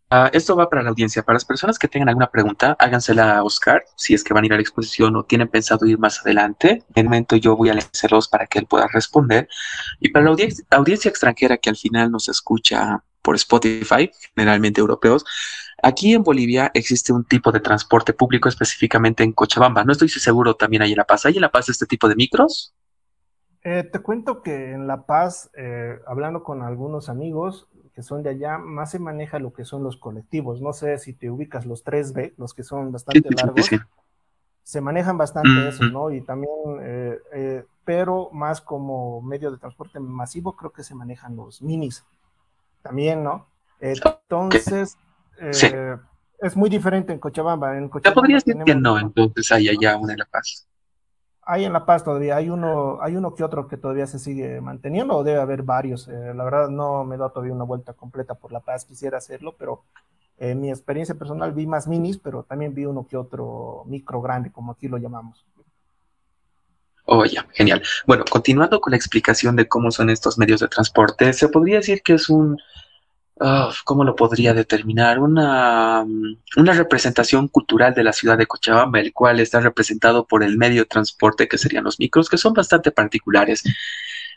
Ah, 0.10 0.30
esto 0.32 0.56
va 0.56 0.70
para 0.70 0.84
la 0.84 0.90
audiencia. 0.90 1.22
Para 1.24 1.36
las 1.36 1.44
personas 1.44 1.78
que 1.78 1.90
tengan 1.90 2.08
alguna 2.08 2.32
pregunta, 2.32 2.78
hágansela 2.80 3.38
a 3.38 3.44
Oscar, 3.44 3.84
si 3.98 4.14
es 4.14 4.24
que 4.24 4.34
van 4.34 4.44
a 4.44 4.48
ir 4.48 4.54
a 4.54 4.56
la 4.56 4.62
exposición 4.62 5.16
o 5.18 5.26
tienen 5.26 5.50
pensado 5.50 5.86
ir 5.86 6.00
más 6.00 6.22
adelante. 6.22 6.84
En 6.96 7.06
momento 7.06 7.36
yo 7.36 7.58
voy 7.58 7.70
a 7.70 7.74
leerlos 7.74 8.30
para 8.30 8.48
que 8.48 8.60
él 8.60 8.68
pueda 8.68 8.88
responder. 8.88 9.50
Y 10.00 10.10
para 10.10 10.26
la 10.26 10.32
audiencia, 10.32 11.10
extranjera 11.10 11.58
que 11.58 11.70
al 11.70 11.76
final 11.76 12.10
nos 12.10 12.30
escucha 12.30 13.04
por 13.22 13.36
Spotify, 13.36 14.10
generalmente 14.34 14.80
europeos, 14.80 15.26
aquí 15.84 16.14
en 16.14 16.24
Bolivia 16.24 16.72
existe 16.74 17.12
un 17.12 17.26
tipo 17.26 17.52
de 17.52 17.60
transporte 17.60 18.14
público 18.14 18.48
específicamente 18.48 19.24
en 19.24 19.34
Cochabamba. 19.34 19.84
No 19.84 19.92
estoy 19.92 20.08
seguro 20.08 20.56
también 20.56 20.84
hay 20.84 20.92
en 20.92 20.98
La 20.98 21.04
Paz. 21.04 21.26
¿Hay 21.26 21.36
en 21.36 21.42
La 21.42 21.52
Paz 21.52 21.68
este 21.68 21.86
tipo 21.86 22.08
de 22.08 22.16
micros? 22.16 22.74
Eh, 23.62 23.84
te 23.84 24.00
cuento 24.00 24.42
que 24.42 24.72
en 24.72 24.88
La 24.88 25.06
Paz, 25.06 25.50
eh, 25.58 26.00
hablando 26.08 26.44
con 26.44 26.62
algunos 26.62 27.10
amigos, 27.10 27.68
que 27.98 28.04
son 28.04 28.22
de 28.22 28.30
allá, 28.30 28.60
más 28.60 28.92
se 28.92 29.00
maneja 29.00 29.40
lo 29.40 29.52
que 29.52 29.66
son 29.66 29.84
los 29.84 29.98
colectivos. 29.98 30.62
No 30.62 30.72
sé 30.72 31.00
si 31.00 31.14
te 31.14 31.32
ubicas 31.32 31.66
los 31.66 31.84
3B, 31.84 32.36
los 32.38 32.54
que 32.54 32.62
son 32.62 32.92
bastante 32.92 33.28
largos. 33.32 33.72
Se 34.62 34.82
manejan 34.82 35.18
bastante 35.18 35.68
eso, 35.68 35.84
¿no? 35.86 36.12
Y 36.12 36.22
también, 36.22 36.52
eh, 36.80 37.18
eh, 37.34 37.66
pero 37.84 38.30
más 38.32 38.62
como 38.62 39.20
medio 39.24 39.50
de 39.50 39.58
transporte 39.58 40.00
masivo, 40.00 40.56
creo 40.56 40.72
que 40.72 40.84
se 40.84 40.94
manejan 40.94 41.36
los 41.36 41.64
minis 41.64 42.06
también, 42.84 43.24
¿no? 43.24 43.48
Entonces, 43.80 44.96
eh, 45.40 45.98
es 46.38 46.56
muy 46.56 46.70
diferente 46.70 47.12
en 47.12 47.18
Cochabamba. 47.18 47.80
En 47.80 47.90
Cochabamba 47.90 48.22
podría 48.22 48.36
decir 48.36 48.64
que 48.64 48.76
no, 48.76 49.00
entonces 49.00 49.52
hay 49.52 49.70
allá 49.70 49.98
una 49.98 50.14
de 50.14 50.18
La 50.20 50.26
Paz. 50.26 50.68
Hay 51.50 51.64
en 51.64 51.72
La 51.72 51.86
Paz 51.86 52.04
todavía, 52.04 52.36
hay 52.36 52.50
uno, 52.50 53.00
hay 53.02 53.16
uno 53.16 53.34
que 53.34 53.44
otro 53.44 53.68
que 53.68 53.78
todavía 53.78 54.06
se 54.06 54.20
sigue 54.20 54.60
manteniendo, 54.60 55.16
o 55.16 55.24
debe 55.24 55.40
haber 55.40 55.64
varios. 55.64 56.08
Eh, 56.10 56.34
la 56.36 56.44
verdad 56.44 56.68
no 56.68 57.06
me 57.06 57.16
da 57.16 57.30
todavía 57.30 57.54
una 57.54 57.64
vuelta 57.64 57.94
completa 57.94 58.36
por 58.36 58.52
La 58.52 58.60
Paz, 58.60 58.84
quisiera 58.84 59.18
hacerlo, 59.18 59.56
pero 59.58 59.84
en 60.38 60.60
mi 60.60 60.70
experiencia 60.70 61.16
personal 61.16 61.54
vi 61.54 61.66
más 61.66 61.88
minis, 61.88 62.18
pero 62.18 62.44
también 62.44 62.76
vi 62.76 62.86
uno 62.86 63.08
que 63.08 63.16
otro 63.16 63.84
micro 63.86 64.22
grande, 64.22 64.52
como 64.52 64.74
aquí 64.74 64.88
lo 64.88 64.98
llamamos. 64.98 65.46
Oh, 67.06 67.24
ya, 67.24 67.48
genial. 67.54 67.82
Bueno, 68.06 68.26
continuando 68.30 68.82
con 68.82 68.92
la 68.92 68.98
explicación 68.98 69.56
de 69.56 69.68
cómo 69.70 69.92
son 69.92 70.10
estos 70.10 70.38
medios 70.38 70.60
de 70.60 70.68
transporte, 70.68 71.32
se 71.32 71.48
podría 71.48 71.78
decir 71.78 72.02
que 72.04 72.16
es 72.16 72.30
un, 72.30 72.58
¿cómo 73.86 74.04
lo 74.04 74.16
podría 74.16 74.54
determinar? 74.54 75.20
Una, 75.20 76.06
una 76.56 76.74
representación 76.74 77.48
cultural 77.48 77.94
de 77.94 78.04
la 78.04 78.14
ciudad 78.14 78.38
de 78.38 78.48
Cochabamba, 78.48 79.00
el 79.00 79.14
cual 79.14 79.40
está 79.40 79.60
representado 79.60 80.26
por 80.28 80.44
el 80.44 80.58
medio 80.58 80.82
de 80.82 80.88
transporte 80.88 81.48
que 81.48 81.58
serían 81.58 81.84
los 81.84 82.00
micros, 82.00 82.30
que 82.30 82.38
son 82.38 82.54
bastante 82.54 82.92
particulares. 82.92 83.64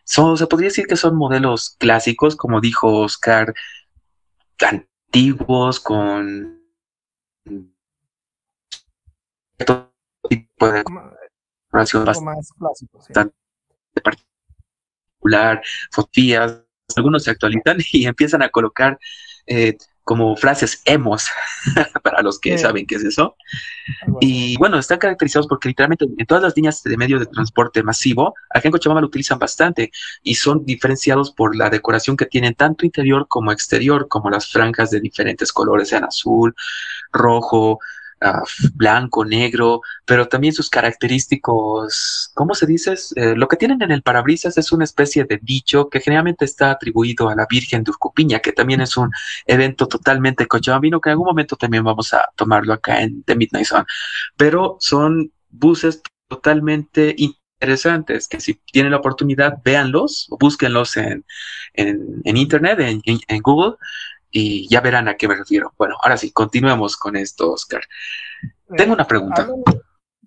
Son, 0.05 0.37
se 0.37 0.47
podría 0.47 0.69
decir 0.69 0.87
que 0.87 0.97
son 0.97 1.17
modelos 1.17 1.77
clásicos, 1.79 2.37
como 2.37 2.61
dijo 2.61 3.01
Oscar, 3.01 3.55
antiguos, 4.61 5.81
con 5.81 6.61
tipo 10.29 10.71
de 10.71 10.85
más 11.73 11.91
clásico, 11.93 13.01
particular, 15.21 15.63
fotografías 15.91 16.65
algunos 16.97 17.25
se 17.25 17.31
actualizan 17.31 17.79
y 17.93 18.07
empiezan 18.07 18.43
a 18.43 18.49
colocar 18.49 18.99
eh, 19.47 19.77
como 20.11 20.35
frases 20.35 20.83
emos, 20.87 21.29
para 22.03 22.21
los 22.23 22.41
que 22.41 22.59
saben 22.59 22.85
qué 22.85 22.97
es 22.97 23.05
eso. 23.05 23.37
Y 24.21 24.57
bueno, 24.57 24.77
están 24.77 24.99
caracterizados 24.99 25.47
porque 25.47 25.69
literalmente 25.69 26.05
en 26.05 26.27
todas 26.27 26.43
las 26.43 26.57
líneas 26.57 26.83
de 26.83 26.97
medio 26.97 27.21
de 27.21 27.27
transporte 27.27 27.83
masivo, 27.85 28.35
aquí 28.53 28.67
en 28.67 28.73
Cochabamba 28.73 29.03
lo 29.03 29.07
utilizan 29.07 29.39
bastante 29.39 29.93
y 30.25 30.35
son 30.35 30.65
diferenciados 30.65 31.31
por 31.31 31.55
la 31.55 31.71
decoración 31.71 32.17
que 32.17 32.27
tienen 32.27 32.55
tanto 32.55 32.85
interior 32.85 33.27
como 33.29 33.53
exterior, 33.53 34.09
como 34.09 34.31
las 34.31 34.51
franjas 34.51 34.91
de 34.91 35.01
diferentes 35.01 35.53
colores, 35.53 35.91
sean 35.91 36.03
azul, 36.03 36.57
rojo, 37.13 37.79
Ah, 38.23 38.43
blanco, 38.75 39.25
negro, 39.25 39.81
pero 40.05 40.29
también 40.29 40.53
sus 40.53 40.69
característicos, 40.69 42.31
¿cómo 42.35 42.55
se 42.55 42.67
dice? 42.67 42.95
Eh, 43.17 43.35
lo 43.35 43.49
que 43.49 43.57
tienen 43.57 43.81
en 43.81 43.93
el 43.93 44.03
parabrisas 44.03 44.59
es 44.59 44.73
una 44.73 44.85
especie 44.85 45.25
de 45.25 45.39
dicho 45.41 45.89
que 45.89 46.01
generalmente 46.01 46.45
está 46.45 46.71
atribuido 46.73 47.31
a 47.31 47.35
la 47.35 47.47
Virgen 47.49 47.83
de 47.83 47.93
Urcupiña, 47.93 48.41
que 48.41 48.53
también 48.53 48.83
es 48.83 48.99
un 48.99 49.11
evento 49.47 49.89
totalmente 49.89 50.47
cochabambino, 50.47 51.01
que 51.01 51.09
en 51.09 51.13
algún 51.13 51.29
momento 51.29 51.57
también 51.57 51.83
vamos 51.83 52.13
a 52.13 52.29
tomarlo 52.37 52.75
acá 52.75 53.01
en 53.01 53.23
The 53.23 53.37
Midnight 53.37 53.67
Sun, 53.67 53.87
pero 54.37 54.77
son 54.81 55.33
buses 55.49 56.03
totalmente 56.29 57.17
interesantes, 57.17 58.29
que 58.29 58.39
si 58.41 58.61
tienen 58.71 58.93
la 58.93 58.99
oportunidad, 58.99 59.63
véanlos 59.65 60.27
o 60.31 60.37
búsquenlos 60.37 60.95
en, 60.99 61.25
en, 61.73 62.37
internet, 62.37 62.81
en 62.81 63.43
Google, 63.43 63.77
y 64.31 64.69
ya 64.69 64.81
verán 64.81 65.09
a 65.09 65.17
qué 65.17 65.29
me 65.29 65.37
refiero. 65.37 65.73
Bueno, 65.77 65.97
ahora 66.03 66.17
sí, 66.17 66.33
continuemos 66.33 66.97
con 66.97 67.17
esto, 67.17 67.53
Oscar. 67.53 67.83
Tengo 68.77 68.95
una 68.95 69.07
pregunta. 69.07 69.49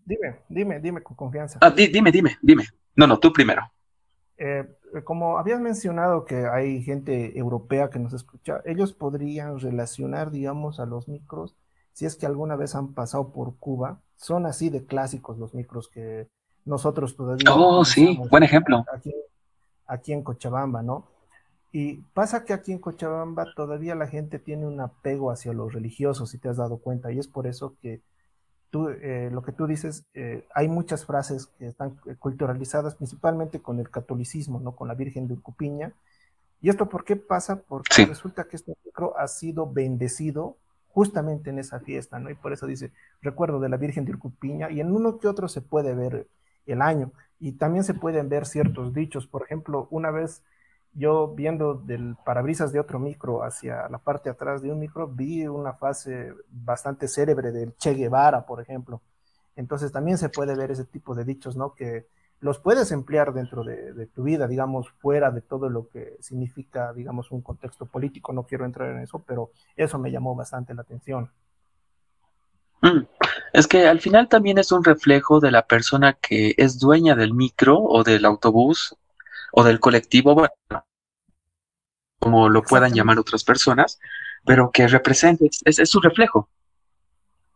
Dime, 0.05 0.39
dime, 0.49 0.79
dime 0.79 1.01
con 1.01 1.15
confianza. 1.15 1.59
Ah, 1.61 1.71
dime, 1.71 2.11
dime, 2.11 2.37
dime. 2.41 2.67
No, 2.95 3.07
no, 3.07 3.19
tú 3.19 3.31
primero. 3.31 3.71
Eh, 4.37 4.65
como 5.03 5.37
habías 5.37 5.59
mencionado 5.59 6.25
que 6.25 6.45
hay 6.45 6.83
gente 6.83 7.37
europea 7.37 7.89
que 7.89 7.99
nos 7.99 8.13
escucha, 8.13 8.61
ellos 8.65 8.93
podrían 8.93 9.59
relacionar, 9.59 10.31
digamos, 10.31 10.79
a 10.79 10.85
los 10.85 11.07
micros, 11.07 11.55
si 11.93 12.05
es 12.05 12.15
que 12.15 12.25
alguna 12.25 12.55
vez 12.55 12.75
han 12.75 12.93
pasado 12.93 13.31
por 13.31 13.55
Cuba, 13.57 14.01
son 14.15 14.45
así 14.45 14.69
de 14.69 14.85
clásicos 14.85 15.37
los 15.37 15.53
micros 15.53 15.87
que 15.87 16.27
nosotros 16.65 17.15
todavía... 17.15 17.53
Oh, 17.53 17.85
sí, 17.85 18.19
buen 18.29 18.43
ejemplo. 18.43 18.85
Aquí, 18.93 19.13
aquí 19.87 20.13
en 20.13 20.23
Cochabamba, 20.23 20.81
¿no? 20.81 21.07
Y 21.75 21.95
pasa 22.13 22.45
que 22.45 22.53
aquí 22.53 22.71
en 22.71 22.77
Cochabamba 22.77 23.47
todavía 23.55 23.95
la 23.95 24.05
gente 24.05 24.37
tiene 24.37 24.67
un 24.67 24.79
apego 24.79 25.31
hacia 25.31 25.53
los 25.53 25.73
religiosos, 25.73 26.29
si 26.29 26.37
te 26.37 26.47
has 26.47 26.57
dado 26.57 26.77
cuenta, 26.77 27.11
y 27.11 27.17
es 27.17 27.27
por 27.27 27.47
eso 27.47 27.75
que 27.81 27.99
tú, 28.69 28.89
eh, 28.89 29.29
lo 29.31 29.41
que 29.41 29.53
tú 29.53 29.65
dices, 29.65 30.05
eh, 30.13 30.45
hay 30.53 30.67
muchas 30.67 31.03
frases 31.03 31.47
que 31.57 31.65
están 31.65 31.95
culturalizadas 32.19 32.93
principalmente 32.93 33.59
con 33.59 33.79
el 33.79 33.89
catolicismo, 33.89 34.59
¿no? 34.59 34.75
Con 34.75 34.87
la 34.87 34.93
Virgen 34.93 35.27
de 35.27 35.33
Urcupiña. 35.33 35.93
¿Y 36.61 36.69
esto 36.69 36.87
por 36.87 37.05
qué 37.05 37.15
pasa? 37.15 37.63
Porque 37.67 38.05
resulta 38.05 38.43
que 38.43 38.55
este 38.55 38.75
micro 38.85 39.17
ha 39.17 39.27
sido 39.27 39.65
bendecido 39.65 40.57
justamente 40.89 41.49
en 41.49 41.57
esa 41.57 41.79
fiesta, 41.79 42.19
¿no? 42.19 42.29
Y 42.29 42.35
por 42.35 42.53
eso 42.53 42.67
dice, 42.67 42.91
recuerdo 43.23 43.59
de 43.59 43.69
la 43.69 43.77
Virgen 43.77 44.05
de 44.05 44.11
Urcupiña, 44.11 44.69
y 44.69 44.79
en 44.79 44.91
uno 44.91 45.17
que 45.17 45.27
otro 45.27 45.47
se 45.47 45.61
puede 45.61 45.95
ver 45.95 46.27
el 46.67 46.83
año, 46.83 47.11
y 47.39 47.53
también 47.53 47.83
se 47.83 47.95
pueden 47.95 48.29
ver 48.29 48.45
ciertos 48.45 48.93
dichos. 48.93 49.25
Por 49.25 49.41
ejemplo, 49.41 49.87
una 49.89 50.11
vez 50.11 50.43
yo 50.93 51.29
viendo 51.29 51.73
del 51.73 52.15
parabrisas 52.23 52.71
de 52.71 52.79
otro 52.79 52.99
micro 52.99 53.43
hacia 53.43 53.89
la 53.89 53.97
parte 53.97 54.29
atrás 54.29 54.61
de 54.61 54.71
un 54.71 54.79
micro, 54.79 55.07
vi 55.07 55.47
una 55.47 55.73
fase 55.73 56.33
bastante 56.49 57.07
célebre 57.07 57.51
del 57.51 57.75
Che 57.77 57.93
Guevara, 57.93 58.45
por 58.45 58.61
ejemplo. 58.61 59.01
Entonces 59.55 59.91
también 59.91 60.17
se 60.17 60.29
puede 60.29 60.55
ver 60.55 60.71
ese 60.71 60.85
tipo 60.85 61.15
de 61.15 61.25
dichos, 61.25 61.55
¿no? 61.55 61.73
Que 61.73 62.07
los 62.39 62.59
puedes 62.59 62.91
emplear 62.91 63.33
dentro 63.33 63.63
de, 63.63 64.07
tu 64.07 64.23
vida, 64.23 64.47
digamos, 64.47 64.89
fuera 64.99 65.31
de 65.31 65.41
todo 65.41 65.69
lo 65.69 65.87
que 65.87 66.17
significa, 66.19 66.91
digamos, 66.91 67.31
un 67.31 67.41
contexto 67.41 67.85
político. 67.85 68.33
No 68.33 68.43
quiero 68.43 68.65
entrar 68.65 68.89
en 68.89 68.99
eso, 68.99 69.23
pero 69.25 69.51
eso 69.75 69.97
me 69.97 70.11
llamó 70.11 70.35
bastante 70.35 70.73
la 70.73 70.81
atención. 70.81 71.31
Mm, 72.81 73.05
es 73.53 73.67
que 73.67 73.87
al 73.87 74.01
final 74.01 74.27
también 74.27 74.57
es 74.57 74.73
un 74.73 74.83
reflejo 74.83 75.39
de 75.39 75.51
la 75.51 75.65
persona 75.65 76.13
que 76.13 76.53
es 76.57 76.79
dueña 76.79 77.15
del 77.15 77.33
micro 77.33 77.79
o 77.79 78.03
del 78.03 78.25
autobús 78.25 78.97
o 79.55 79.63
del 79.63 79.79
colectivo, 79.79 80.33
bueno, 80.33 80.51
como 82.19 82.49
lo 82.49 82.63
puedan 82.63 82.93
llamar 82.93 83.19
otras 83.19 83.43
personas, 83.43 83.99
pero 84.45 84.71
que 84.71 84.87
representa, 84.87 85.45
es, 85.45 85.79
es 85.79 85.89
su 85.89 86.01
reflejo. 86.01 86.49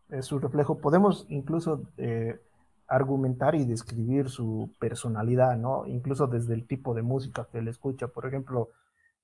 Es 0.08 0.26
su 0.26 0.38
reflejo. 0.38 0.78
Podemos 0.78 1.26
incluso 1.28 1.82
eh, 1.96 2.40
argumentar 2.86 3.56
y 3.56 3.64
describir 3.64 4.30
su 4.30 4.70
personalidad, 4.78 5.56
¿no? 5.56 5.86
Incluso 5.86 6.28
desde 6.28 6.54
el 6.54 6.66
tipo 6.66 6.94
de 6.94 7.02
música 7.02 7.48
que 7.50 7.58
él 7.58 7.68
escucha. 7.68 8.06
Por 8.06 8.26
ejemplo, 8.26 8.70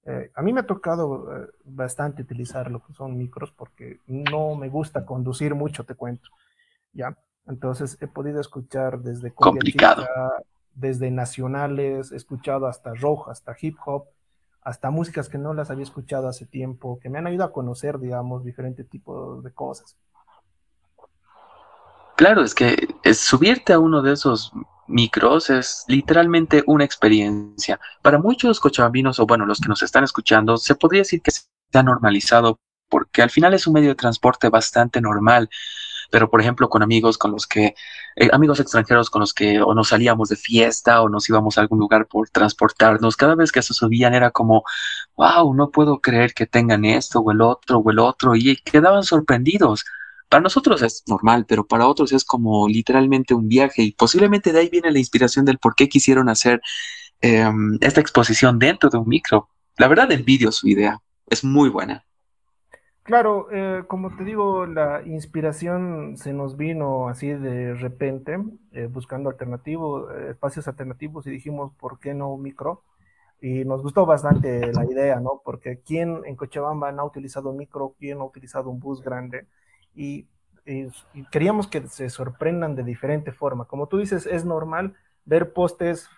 eh, 0.05 0.33
a 0.35 0.43
mí 0.43 0.53
me 0.53 0.61
ha 0.61 0.67
tocado 0.67 1.29
eh, 1.37 1.47
bastante 1.65 2.23
utilizar 2.23 2.71
lo 2.73 2.85
que 2.85 2.93
son 2.93 3.17
micros 3.17 3.53
porque 3.53 4.01
no 4.09 4.57
me 4.57 4.69
gusta 4.69 5.07
conducir 5.07 5.55
mucho, 5.55 5.85
te 5.85 5.95
cuento, 5.95 6.29
¿ya? 6.93 7.17
Entonces 7.47 7.97
he 8.01 8.09
podido 8.09 8.41
escuchar 8.41 8.99
desde 8.99 9.33
complicado, 9.33 10.05
desde 10.75 11.11
nacionales, 11.11 12.13
he 12.13 12.17
escuchado 12.17 12.67
hasta 12.67 12.95
rock, 12.95 13.29
hasta 13.29 13.57
hip 13.61 13.77
hop, 13.85 14.05
hasta 14.63 14.91
músicas 14.91 15.29
que 15.29 15.39
no 15.39 15.55
las 15.55 15.71
había 15.71 15.85
escuchado 15.85 16.29
hace 16.29 16.47
tiempo, 16.47 16.99
que 17.01 17.11
me 17.11 17.19
han 17.19 17.27
ayudado 17.27 17.51
a 17.51 17.53
conocer, 17.53 17.99
digamos, 17.99 18.45
diferentes 18.45 18.89
tipos 18.89 19.43
de 19.45 19.53
cosas. 19.53 19.97
Claro, 22.17 22.43
es 22.43 22.55
que 22.55 22.89
subirte 23.13 23.73
a 23.73 23.79
uno 23.79 24.01
de 24.01 24.13
esos 24.13 24.53
micros 24.87 25.51
es 25.51 25.85
literalmente 25.89 26.63
una 26.67 26.85
experiencia. 26.85 27.81
Para 28.03 28.19
muchos 28.19 28.61
cochabambinos, 28.61 29.19
o 29.19 29.27
bueno, 29.27 29.47
los 29.47 29.61
que 29.61 29.69
nos 29.69 29.83
están 29.83 30.05
escuchando, 30.05 30.57
se 30.57 30.75
podría 30.75 31.01
decir 31.01 31.23
que 31.23 31.31
se 31.31 31.43
ha 31.73 31.83
normalizado 31.83 32.61
porque 32.89 33.23
al 33.23 33.31
final 33.31 33.55
es 33.55 33.67
un 33.67 33.75
medio 33.75 33.89
de 33.89 33.95
transporte 33.95 34.49
bastante 34.49 35.01
normal. 35.01 35.49
Pero, 36.11 36.31
por 36.31 36.41
ejemplo, 36.41 36.69
con 36.69 36.83
amigos 36.83 37.19
con 37.19 37.33
los 37.33 37.47
que, 37.47 37.75
eh, 38.17 38.29
amigos 38.33 38.61
extranjeros 38.61 39.11
con 39.11 39.21
los 39.21 39.35
que 39.35 39.61
o 39.61 39.75
nos 39.75 39.89
salíamos 39.89 40.29
de 40.29 40.37
fiesta 40.37 41.03
o 41.03 41.09
nos 41.09 41.29
íbamos 41.29 41.59
a 41.59 41.63
algún 41.63 41.79
lugar 41.79 42.07
por 42.07 42.29
transportarnos, 42.31 43.17
cada 43.17 43.35
vez 43.35 43.53
que 43.53 43.63
se 43.63 43.75
subían 43.75 44.15
era 44.15 44.31
como, 44.31 44.65
wow, 45.17 45.55
no 45.55 45.71
puedo 45.71 46.01
creer 46.01 46.35
que 46.35 46.47
tengan 46.47 46.85
esto 46.85 47.21
o 47.21 47.33
el 47.33 47.41
otro 47.41 47.79
o 47.79 47.91
el 47.91 47.99
otro, 47.99 48.35
y 48.37 48.57
quedaban 48.57 49.05
sorprendidos 49.05 49.85
para 50.35 50.43
nosotros 50.43 50.83
es 50.83 51.05
normal, 51.07 51.47
pero 51.47 51.65
para 51.65 51.87
otros 51.87 52.13
es 52.13 52.25
como 52.25 52.67
literalmente 52.69 53.35
un 53.35 53.49
viaje 53.49 53.83
y 53.83 53.93
posiblemente 53.93 54.53
de 54.53 54.61
ahí 54.61 54.69
viene 54.69 54.91
la 54.91 54.99
inspiración 54.99 55.45
del 55.45 55.59
por 55.59 55.77
qué 55.77 55.89
quisieron 55.89 56.29
hacer 56.29 56.61
em, 57.21 57.79
esta 57.81 58.01
exposición 58.01 58.59
dentro 58.59 58.91
de 58.91 58.99
un 58.99 59.09
micro. 59.09 59.49
La 59.77 59.87
verdad 59.87 60.11
envidio 60.11 60.51
su 60.51 60.67
idea, 60.69 61.01
es 61.29 61.45
muy 61.45 61.69
buena. 61.69 62.05
Claro, 63.05 63.49
eh, 63.53 63.85
como 63.87 64.17
te 64.17 64.25
digo, 64.25 64.65
la 64.65 65.03
inspiración 65.05 66.17
se 66.17 66.33
nos 66.33 66.57
vino 66.57 67.09
así 67.09 67.29
de 67.29 67.75
repente, 67.75 68.39
eh, 68.73 68.87
buscando 68.87 69.29
alternativos, 69.29 70.11
eh, 70.17 70.31
espacios 70.31 70.67
alternativos 70.69 71.27
y 71.27 71.31
dijimos, 71.31 71.73
¿por 71.75 71.99
qué 72.01 72.15
no 72.15 72.35
micro? 72.39 72.83
Y 73.43 73.65
nos 73.67 73.83
gustó 73.83 74.07
bastante 74.07 74.73
la 74.73 74.87
idea, 74.87 75.21
¿no? 75.21 75.43
Porque 75.45 75.81
¿quién 75.85 76.23
en 76.25 76.35
Cochabamba 76.37 76.93
no 76.93 77.03
ha 77.03 77.05
utilizado 77.05 77.53
micro? 77.53 77.95
¿Quién 77.99 78.21
ha 78.21 78.25
utilizado 78.25 78.71
un 78.71 78.81
bus 78.81 79.03
grande? 79.03 79.47
y, 79.95 80.27
queríamos 81.31 81.67
que 81.69 81.87
se 81.89 82.09
sorprendan 82.11 82.75
de 82.75 82.85
diferente 82.85 83.33
forma. 83.33 83.67
Como 83.67 83.87
tú 83.89 83.99
dices, 83.99 84.27
es 84.27 84.45
normal 84.47 84.95
ver 85.27 85.53
postes, 85.53 86.09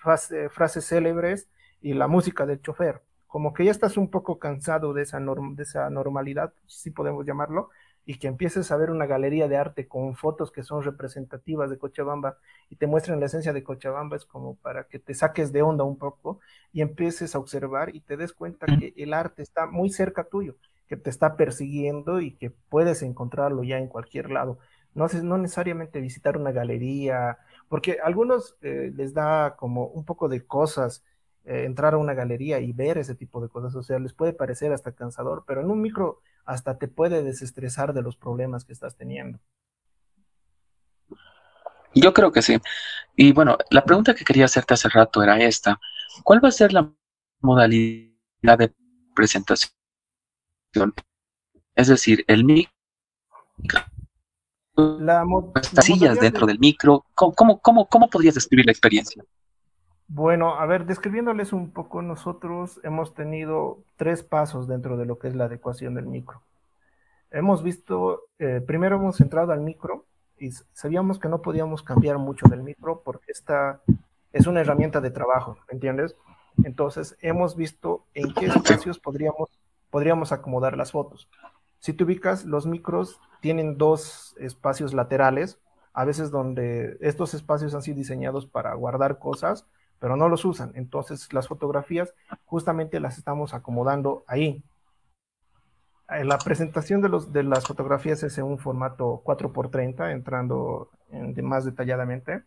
frases 0.51 0.87
célebres 0.87 1.49
y 1.83 1.95
la 1.95 2.07
música 2.09 2.47
del 2.47 2.63
chofer. 2.63 3.03
Como 3.27 3.53
que 3.53 3.65
ya 3.65 3.71
estás 3.71 3.97
un 3.97 4.11
poco 4.11 4.39
cansado 4.39 4.93
de 4.93 5.03
esa, 5.03 5.21
de 5.21 5.63
esa 5.63 5.91
normalidad, 5.91 6.53
si 6.67 6.91
podemos 6.91 7.27
llamarlo, 7.27 7.71
y 8.05 8.19
que 8.19 8.29
empieces 8.29 8.71
a 8.71 8.77
ver 8.77 8.91
una 8.91 9.07
galería 9.07 9.49
de 9.49 9.57
arte 9.57 9.89
con 9.89 10.15
fotos 10.15 10.53
que 10.53 10.63
son 10.63 10.85
representativas 10.85 11.71
de 11.71 11.79
Cochabamba 11.79 12.39
y 12.71 12.77
te 12.77 12.87
muestran 12.87 13.19
la 13.19 13.27
esencia 13.27 13.53
de 13.53 13.65
Cochabamba, 13.65 14.17
es 14.17 14.25
como 14.25 14.55
para 14.57 14.85
que 14.85 15.01
te 15.01 15.13
saques 15.13 15.53
de 15.53 15.63
onda 15.63 15.83
un 15.83 15.99
poco 15.99 16.39
y 16.73 16.83
empieces 16.83 17.35
a 17.35 17.39
observar 17.41 17.95
y 17.95 18.01
te 18.01 18.17
des 18.17 18.33
cuenta 18.33 18.67
que 18.67 18.95
el 18.97 19.13
arte 19.13 19.43
está 19.43 19.67
muy 19.67 19.91
cerca 19.91 20.25
tuyo 20.25 20.55
que 20.89 20.97
te 20.97 21.11
está 21.11 21.37
persiguiendo 21.37 22.21
y 22.21 22.33
que 22.33 22.51
puedes 22.51 23.03
encontrarlo 23.03 23.63
ya 23.65 23.79
en 23.79 23.89
cualquier 23.89 24.31
lado. 24.31 24.59
No, 24.95 25.07
no 25.23 25.39
necesariamente 25.39 26.01
visitar 26.01 26.39
una 26.39 26.53
galería, 26.53 27.39
porque 27.69 27.99
a 28.03 28.07
algunos 28.07 28.57
eh, 28.63 28.93
les 28.95 29.13
da 29.13 29.57
como 29.57 29.87
un 29.89 30.05
poco 30.05 30.29
de 30.29 30.47
cosas 30.47 31.05
eh, 31.47 31.65
entrar 31.65 31.95
a 31.95 31.99
una 31.99 32.15
galería 32.15 32.61
y 32.61 32.73
ver 32.73 32.99
ese 32.99 33.15
tipo 33.15 33.41
de 33.41 33.49
cosas, 33.49 33.75
o 33.75 33.83
sea, 33.83 33.99
les 33.99 34.13
puede 34.13 34.33
parecer 34.33 34.73
hasta 34.73 34.93
cansador, 34.93 35.45
pero 35.47 35.61
en 35.63 35.71
un 35.71 35.81
micro 35.81 36.21
hasta 36.45 36.79
te 36.79 36.89
puede 36.89 37.23
desestresar 37.23 37.95
de 37.95 38.03
los 38.03 38.17
problemas 38.17 38.65
que 38.65 38.73
estás 38.73 38.97
teniendo. 38.97 39.39
Yo 41.95 42.13
creo 42.13 42.31
que 42.31 42.43
sí. 42.43 42.59
Y 43.17 43.33
bueno, 43.33 43.57
la 43.71 43.85
pregunta 43.85 44.15
que 44.15 44.25
quería 44.25 44.45
hacerte 44.45 44.75
hace 44.75 44.91
rato 44.91 45.23
era 45.23 45.41
esta. 45.41 45.81
¿Cuál 46.23 46.45
va 46.45 46.49
a 46.49 46.53
ser 46.53 46.75
la 46.75 46.93
modalidad 47.41 48.59
de 48.59 48.75
presentación 49.15 49.73
es 51.75 51.89
decir, 51.89 52.25
el 52.27 52.45
micro, 52.45 52.73
las 54.77 55.27
sillas 55.85 56.19
dentro 56.19 56.47
del 56.47 56.59
micro. 56.59 57.05
¿Cómo, 57.15 57.61
cómo, 57.61 57.87
cómo, 57.87 58.09
podrías 58.09 58.35
describir 58.35 58.67
la 58.67 58.73
experiencia? 58.73 59.23
Bueno, 60.09 60.55
a 60.55 60.67
ver, 60.67 60.87
describiéndoles 60.87 61.53
un 61.53 61.71
poco, 61.71 62.01
nosotros 62.01 62.81
hemos 62.85 63.15
tenido 63.15 63.79
tres 63.97 64.23
pasos 64.23 64.69
dentro 64.69 64.97
de 64.97 65.05
lo 65.05 65.19
que 65.19 65.29
es 65.29 65.35
la 65.35 65.47
adecuación 65.47 65.95
del 65.95 66.07
micro. 66.07 66.43
Hemos 67.31 67.63
visto, 67.63 68.23
eh, 68.39 68.63
primero 68.65 68.97
hemos 68.97 69.21
entrado 69.21 69.53
al 69.53 69.61
micro 69.61 70.05
y 70.39 70.53
sabíamos 70.73 71.19
que 71.19 71.29
no 71.29 71.43
podíamos 71.43 71.83
cambiar 71.83 72.19
mucho 72.19 72.47
del 72.49 72.63
micro 72.63 73.03
porque 73.05 73.33
esta 73.33 73.81
es 74.33 74.47
una 74.47 74.61
herramienta 74.61 75.01
de 75.01 75.11
trabajo, 75.11 75.59
¿entiendes? 75.69 76.15
Entonces 76.63 77.17
hemos 77.21 77.57
visto 77.57 78.05
en 78.15 78.33
qué 78.33 78.47
espacios 78.47 78.99
podríamos 78.99 79.51
podríamos 79.91 80.33
acomodar 80.33 80.77
las 80.77 80.93
fotos. 80.93 81.29
Si 81.79 81.93
te 81.93 82.05
ubicas, 82.05 82.45
los 82.45 82.67
micros 82.67 83.21
tienen 83.41 83.79
dos 83.79 84.35
espacios 84.39 84.93
laterales, 84.93 85.59
a 85.93 86.05
veces 86.05 86.31
donde 86.31 86.97
estos 87.01 87.35
espacios 87.35 87.75
han 87.75 87.83
sido 87.83 87.97
diseñados 87.97 88.47
para 88.47 88.75
guardar 88.75 89.19
cosas, 89.19 89.67
pero 89.99 90.17
no 90.17 90.29
los 90.29 90.45
usan. 90.45 90.73
Entonces 90.75 91.33
las 91.33 91.49
fotografías 91.49 92.15
justamente 92.45 93.01
las 93.01 93.19
estamos 93.19 93.55
acomodando 93.55 94.25
ahí. 94.27 94.63
Eh, 96.11 96.25
la 96.25 96.39
presentación 96.39 97.01
de, 97.01 97.09
los, 97.09 97.33
de 97.33 97.43
las 97.43 97.67
fotografías 97.67 98.23
es 98.23 98.39
en 98.39 98.45
un 98.45 98.59
formato 98.59 99.23
4x30, 99.25 100.13
entrando 100.13 100.91
más 101.43 101.65
detalladamente, 101.65 102.43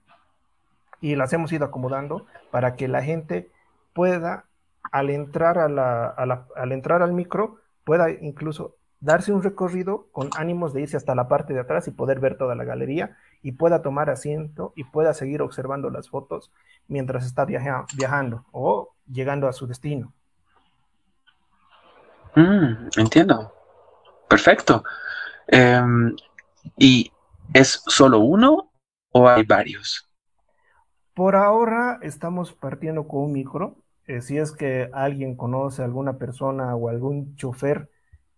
y 1.01 1.15
las 1.15 1.31
hemos 1.33 1.51
ido 1.51 1.65
acomodando 1.65 2.25
para 2.51 2.75
que 2.75 2.87
la 2.87 3.01
gente 3.01 3.49
pueda 3.93 4.45
al 4.91 5.09
entrar, 5.09 5.57
al 5.57 6.71
entrar 6.71 7.01
al 7.01 7.13
micro 7.13 7.57
pueda 7.83 8.09
incluso 8.09 8.75
darse 8.99 9.31
un 9.31 9.43
recorrido 9.43 10.07
con 10.11 10.29
ánimos 10.37 10.73
de 10.73 10.81
irse 10.81 10.97
hasta 10.97 11.15
la 11.15 11.27
parte 11.27 11.53
de 11.53 11.61
atrás 11.61 11.87
y 11.87 11.91
poder 11.91 12.19
ver 12.19 12.37
toda 12.37 12.55
la 12.55 12.63
galería 12.63 13.17
y 13.41 13.53
pueda 13.53 13.81
tomar 13.81 14.09
asiento 14.09 14.73
y 14.75 14.83
pueda 14.83 15.13
seguir 15.13 15.41
observando 15.41 15.89
las 15.89 16.09
fotos 16.09 16.51
mientras 16.87 17.25
está 17.25 17.45
viajando 17.45 18.45
o 18.51 18.93
llegando 19.07 19.47
a 19.47 19.53
su 19.53 19.67
destino. 19.67 20.13
Mm, 22.35 22.89
entiendo. 22.97 23.53
Perfecto. 24.27 24.83
Em, 25.47 26.15
¿Y 26.77 27.11
es 27.53 27.81
solo 27.87 28.19
uno 28.19 28.71
o 29.11 29.27
hay 29.27 29.43
varios? 29.43 30.07
Por 31.13 31.35
ahora 31.35 31.99
estamos 32.01 32.53
partiendo 32.53 33.07
con 33.07 33.23
un 33.23 33.31
micro 33.33 33.75
eh, 34.09 34.21
si 34.21 34.39
es 34.39 34.51
que 34.51 34.89
alguien 34.91 35.35
conoce 35.35 35.83
a 35.83 35.85
alguna 35.85 36.17
persona 36.17 36.75
o 36.75 36.89
algún 36.89 37.35
chofer 37.35 37.91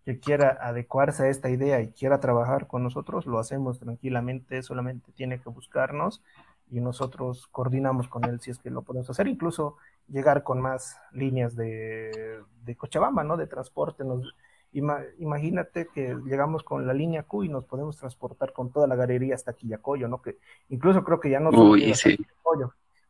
que 0.04 0.18
quiera 0.18 0.58
adecuarse 0.60 1.24
a 1.24 1.28
esta 1.28 1.48
idea 1.48 1.80
y 1.80 1.92
quiera 1.92 2.20
trabajar 2.20 2.66
con 2.66 2.82
nosotros, 2.82 3.26
lo 3.26 3.38
hacemos 3.38 3.78
tranquilamente, 3.78 4.62
solamente 4.62 5.12
tiene 5.12 5.40
que 5.40 5.48
buscarnos 5.48 6.22
y 6.70 6.80
nosotros 6.80 7.46
coordinamos 7.48 8.08
con 8.08 8.24
él 8.24 8.40
si 8.40 8.50
es 8.50 8.58
que 8.58 8.70
lo 8.70 8.82
podemos 8.82 9.08
hacer, 9.10 9.28
incluso 9.28 9.76
llegar 10.08 10.42
con 10.42 10.60
más 10.60 10.98
líneas 11.12 11.54
de, 11.54 12.40
Cochabamba, 12.76 13.22
¿no? 13.22 13.36
De 13.36 13.46
transporte, 13.46 14.04
nos, 14.04 14.34
imagínate 14.72 15.88
que 15.94 16.16
llegamos 16.24 16.62
con 16.64 16.86
la 16.86 16.94
línea 16.94 17.24
Q 17.24 17.44
y 17.44 17.48
nos 17.48 17.64
podemos 17.64 17.96
transportar 17.98 18.52
con 18.52 18.72
toda 18.72 18.86
la 18.86 18.96
galería 18.96 19.34
hasta 19.34 19.52
Quillacoyo, 19.52 20.08
¿no? 20.08 20.22
Que 20.22 20.38
incluso 20.70 21.04
creo 21.04 21.20
que 21.20 21.30
ya 21.30 21.40
no 21.40 21.50
Uy, 21.50 21.94
sí. 21.94 22.18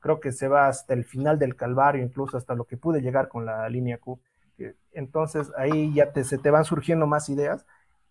creo 0.00 0.20
que 0.20 0.32
se 0.32 0.48
va 0.48 0.66
hasta 0.66 0.92
el 0.92 1.04
final 1.04 1.38
del 1.38 1.56
Calvario, 1.56 2.02
incluso 2.02 2.36
hasta 2.36 2.54
lo 2.54 2.64
que 2.64 2.76
pude 2.76 3.00
llegar 3.00 3.28
con 3.28 3.46
la 3.46 3.68
línea 3.68 3.98
Q. 3.98 4.20
Entonces 4.92 5.50
ahí 5.56 5.92
ya 5.94 6.12
te, 6.12 6.24
se 6.24 6.38
te 6.38 6.50
van 6.50 6.64
surgiendo 6.64 7.06
más 7.06 7.28
ideas 7.28 7.66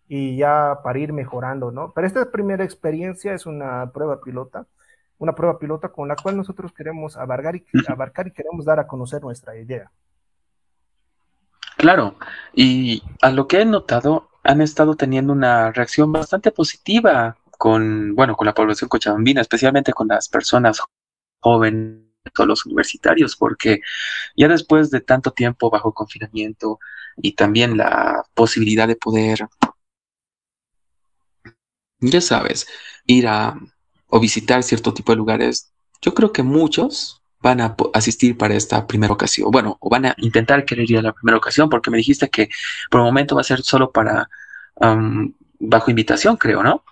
y 0.08 0.36
ya 0.36 0.80
para 0.82 0.98
ir 0.98 1.12
mejorando, 1.12 1.70
¿no? 1.70 1.92
Pero 1.94 2.06
esta 2.06 2.30
primera 2.30 2.64
experiencia 2.64 3.34
es 3.34 3.46
una 3.46 3.90
prueba 3.92 4.20
pilota, 4.20 4.66
una 5.18 5.34
prueba 5.34 5.58
pilota 5.58 5.88
con 5.88 6.08
la 6.08 6.16
cual 6.16 6.36
nosotros 6.36 6.72
queremos 6.72 7.16
abarcar 7.16 7.56
y, 7.56 7.64
abarcar 7.88 8.26
y 8.26 8.32
queremos 8.32 8.64
dar 8.64 8.78
a 8.78 8.86
conocer 8.86 9.22
nuestra 9.22 9.56
idea. 9.56 9.90
Claro, 11.76 12.16
y 12.52 13.02
a 13.22 13.30
lo 13.30 13.48
que 13.48 13.60
he 13.60 13.64
notado, 13.64 14.28
han 14.44 14.60
estado 14.60 14.96
teniendo 14.96 15.32
una 15.32 15.72
reacción 15.72 16.12
bastante 16.12 16.50
positiva 16.50 17.36
con, 17.58 18.14
bueno, 18.14 18.36
con 18.36 18.46
la 18.46 18.54
población 18.54 18.88
cochabambina, 18.88 19.40
especialmente 19.40 19.92
con 19.92 20.08
las 20.08 20.28
personas 20.28 20.82
jóvenes 21.40 22.11
o 22.38 22.46
los 22.46 22.66
universitarios, 22.66 23.36
porque 23.36 23.80
ya 24.36 24.48
después 24.48 24.90
de 24.90 25.00
tanto 25.00 25.32
tiempo 25.32 25.70
bajo 25.70 25.92
confinamiento 25.92 26.78
y 27.16 27.32
también 27.32 27.76
la 27.76 28.24
posibilidad 28.34 28.88
de 28.88 28.96
poder, 28.96 29.48
ya 32.00 32.20
sabes, 32.20 32.66
ir 33.06 33.26
a 33.28 33.58
o 34.08 34.20
visitar 34.20 34.62
cierto 34.62 34.92
tipo 34.92 35.12
de 35.12 35.16
lugares, 35.16 35.72
yo 36.02 36.12
creo 36.14 36.32
que 36.32 36.42
muchos 36.42 37.22
van 37.40 37.60
a 37.60 37.74
asistir 37.94 38.36
para 38.36 38.54
esta 38.54 38.86
primera 38.86 39.12
ocasión. 39.12 39.50
Bueno, 39.50 39.78
o 39.80 39.88
van 39.88 40.06
a 40.06 40.14
intentar 40.18 40.64
querer 40.64 40.90
ir 40.90 40.98
a 40.98 41.02
la 41.02 41.12
primera 41.12 41.38
ocasión, 41.38 41.68
porque 41.68 41.90
me 41.90 41.96
dijiste 41.96 42.28
que 42.28 42.48
por 42.90 43.00
el 43.00 43.06
momento 43.06 43.34
va 43.34 43.40
a 43.40 43.44
ser 43.44 43.62
solo 43.62 43.90
para 43.90 44.28
bajo 45.58 45.90
invitación, 45.90 46.36
creo, 46.36 46.62
¿no? 46.62 46.84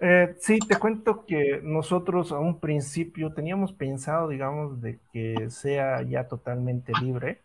Eh, 0.00 0.34
sí, 0.40 0.58
te 0.58 0.76
cuento 0.76 1.24
que 1.26 1.60
nosotros 1.62 2.32
a 2.32 2.38
un 2.38 2.58
principio 2.58 3.32
teníamos 3.32 3.72
pensado, 3.72 4.28
digamos, 4.28 4.80
de 4.80 4.98
que 5.12 5.50
sea 5.50 6.02
ya 6.02 6.26
totalmente 6.26 6.92
libre 7.00 7.40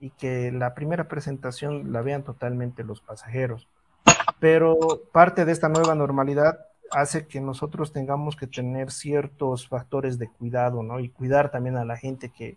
y 0.00 0.10
que 0.10 0.50
la 0.52 0.74
primera 0.74 1.08
presentación 1.08 1.92
la 1.92 2.02
vean 2.02 2.22
totalmente 2.22 2.84
los 2.84 3.00
pasajeros. 3.00 3.68
Pero 4.40 4.76
parte 5.12 5.44
de 5.44 5.52
esta 5.52 5.68
nueva 5.68 5.94
normalidad 5.94 6.58
hace 6.90 7.26
que 7.26 7.40
nosotros 7.40 7.92
tengamos 7.92 8.36
que 8.36 8.46
tener 8.46 8.90
ciertos 8.90 9.68
factores 9.68 10.18
de 10.18 10.28
cuidado, 10.28 10.82
¿no? 10.82 11.00
Y 11.00 11.08
cuidar 11.08 11.50
también 11.50 11.76
a 11.76 11.84
la 11.84 11.96
gente 11.96 12.30
que 12.30 12.56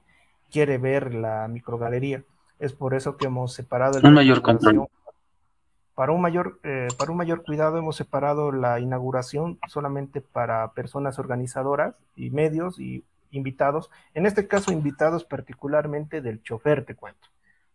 quiere 0.52 0.78
ver 0.78 1.14
la 1.14 1.48
microgalería. 1.48 2.24
Es 2.60 2.74
por 2.74 2.94
eso 2.94 3.16
que 3.16 3.28
hemos 3.28 3.54
separado 3.54 3.98
el 3.98 4.06
un 4.06 4.14
mayor 4.14 4.42
control. 4.42 4.88
Para 6.00 6.14
un 6.14 6.22
mayor, 6.22 6.62
eh, 6.64 6.88
para 6.98 7.12
un 7.12 7.18
mayor 7.18 7.44
cuidado 7.44 7.78
hemos 7.78 7.98
separado 7.98 8.54
la 8.54 8.80
inauguración 8.80 9.60
solamente 9.68 10.22
para 10.22 10.72
personas 10.72 11.20
organizadoras 11.20 11.94
y 12.16 12.30
medios 12.30 12.80
y 12.80 13.04
invitados. 13.32 13.90
En 14.14 14.26
este 14.26 14.48
caso, 14.48 14.72
invitados 14.72 15.26
particularmente 15.26 16.22
del 16.22 16.42
chofer, 16.42 16.86
te 16.86 16.96
cuento, 16.96 17.28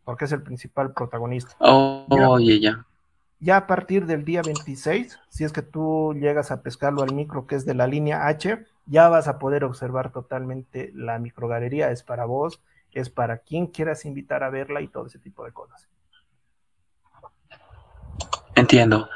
porque 0.06 0.24
es 0.24 0.32
el 0.32 0.40
principal 0.40 0.94
protagonista. 0.94 1.54
Oh, 1.58 2.06
oye, 2.30 2.60
ya. 2.60 2.86
Ya 3.40 3.58
a 3.58 3.66
partir 3.66 4.06
del 4.06 4.24
día 4.24 4.40
26, 4.40 5.20
si 5.28 5.44
es 5.44 5.52
que 5.52 5.60
tú 5.60 6.14
llegas 6.14 6.50
a 6.50 6.62
pescarlo 6.62 7.02
al 7.02 7.12
micro 7.12 7.46
que 7.46 7.56
es 7.56 7.66
de 7.66 7.74
la 7.74 7.86
línea 7.86 8.26
H, 8.26 8.64
ya 8.86 9.10
vas 9.10 9.28
a 9.28 9.38
poder 9.38 9.64
observar 9.64 10.12
totalmente 10.12 10.92
la 10.94 11.18
microgalería. 11.18 11.90
Es 11.90 12.02
para 12.02 12.24
vos, 12.24 12.62
es 12.92 13.10
para 13.10 13.36
quien 13.36 13.66
quieras 13.66 14.06
invitar 14.06 14.44
a 14.44 14.48
verla 14.48 14.80
y 14.80 14.88
todo 14.88 15.08
ese 15.08 15.18
tipo 15.18 15.44
de 15.44 15.52
cosas. 15.52 15.90
Entiendo. 18.54 19.08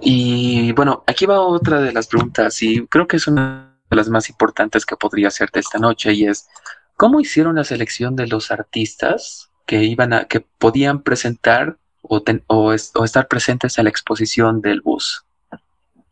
Y 0.00 0.72
bueno, 0.72 1.02
aquí 1.06 1.26
va 1.26 1.40
otra 1.40 1.80
de 1.80 1.92
las 1.92 2.06
preguntas 2.06 2.62
y 2.62 2.86
creo 2.86 3.06
que 3.06 3.16
es 3.16 3.26
una 3.26 3.76
de 3.90 3.96
las 3.96 4.08
más 4.08 4.28
importantes 4.30 4.86
que 4.86 4.96
podría 4.96 5.28
hacerte 5.28 5.60
esta 5.60 5.78
noche 5.78 6.12
y 6.12 6.26
es, 6.26 6.48
¿cómo 6.96 7.20
hicieron 7.20 7.56
la 7.56 7.64
selección 7.64 8.16
de 8.16 8.26
los 8.26 8.50
artistas 8.50 9.50
que 9.66 9.84
iban 9.84 10.12
a, 10.12 10.24
que 10.26 10.40
podían 10.40 11.02
presentar 11.02 11.78
o, 12.02 12.72
estar 12.72 13.28
presentes 13.28 13.78
en 13.78 13.84
la 13.84 13.90
exposición 13.90 14.60
del 14.60 14.80
bus? 14.80 15.26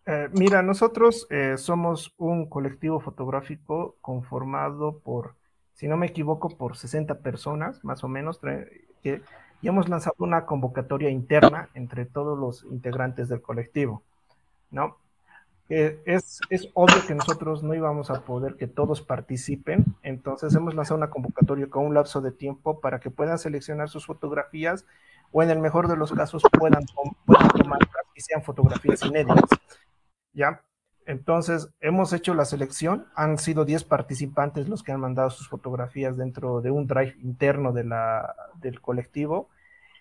Eh, 0.05 0.29
mira, 0.33 0.63
nosotros 0.63 1.27
eh, 1.31 1.55
somos 1.57 2.13
un 2.17 2.49
colectivo 2.49 3.01
fotográfico 3.01 3.97
conformado 4.01 4.99
por, 4.99 5.35
si 5.75 5.89
no 5.89 5.97
me 5.97 6.07
equivoco, 6.07 6.49
por 6.49 6.77
60 6.77 7.21
personas, 7.21 7.83
más 7.85 8.05
o 8.05 8.09
menos, 8.09 8.41
que, 9.03 9.23
y 9.67 9.69
hemos 9.69 9.89
lanzado 9.89 10.15
una 10.19 10.47
convocatoria 10.47 11.11
interna 11.11 11.71
entre 11.75 12.05
todos 12.07 12.39
los 12.39 12.63
integrantes 12.71 13.29
del 13.29 13.43
colectivo, 13.43 14.05
¿no? 14.71 14.97
es, 15.69 16.39
es, 16.51 16.69
obvio 16.75 17.05
que 17.05 17.17
nosotros 17.17 17.65
no 17.65 17.75
íbamos 17.75 18.13
a 18.13 18.21
poder 18.21 18.55
que 18.55 18.69
todos 18.69 19.03
participen, 19.03 19.85
entonces 20.05 20.55
hemos 20.55 20.77
lanzado 20.77 20.99
una 20.99 21.11
convocatoria 21.11 21.67
con 21.67 21.85
un 21.85 21.95
lapso 21.95 22.21
de 22.21 22.31
tiempo 22.31 22.79
para 22.79 23.01
que 23.01 23.11
puedan 23.11 23.41
seleccionar 23.41 23.89
sus 23.89 24.07
fotografías 24.07 24.87
o 25.33 25.43
en 25.43 25.51
el 25.51 25.59
mejor 25.59 25.89
de 25.89 25.97
los 25.97 26.13
casos 26.13 26.45
puedan, 26.57 26.85
puedan 27.25 27.49
tomarlas 27.49 28.07
y 28.15 28.21
sean 28.21 28.45
fotografías 28.45 29.03
inéditas. 29.03 29.51
¿Ya? 30.33 30.63
Entonces, 31.07 31.71
hemos 31.81 32.13
hecho 32.13 32.35
la 32.35 32.45
selección, 32.45 33.07
han 33.17 33.39
sido 33.39 33.65
10 33.65 33.83
participantes 33.83 34.69
los 34.69 34.85
que 34.85 34.93
han 34.93 35.01
mandado 35.01 35.31
sus 35.31 35.49
fotografías 35.49 36.17
dentro 36.17 36.61
de 36.61 36.71
un 36.71 36.87
drive 36.87 37.17
interno 37.21 37.73
de 37.73 37.83
la, 37.83 38.33
del 38.61 38.81
colectivo 38.81 39.49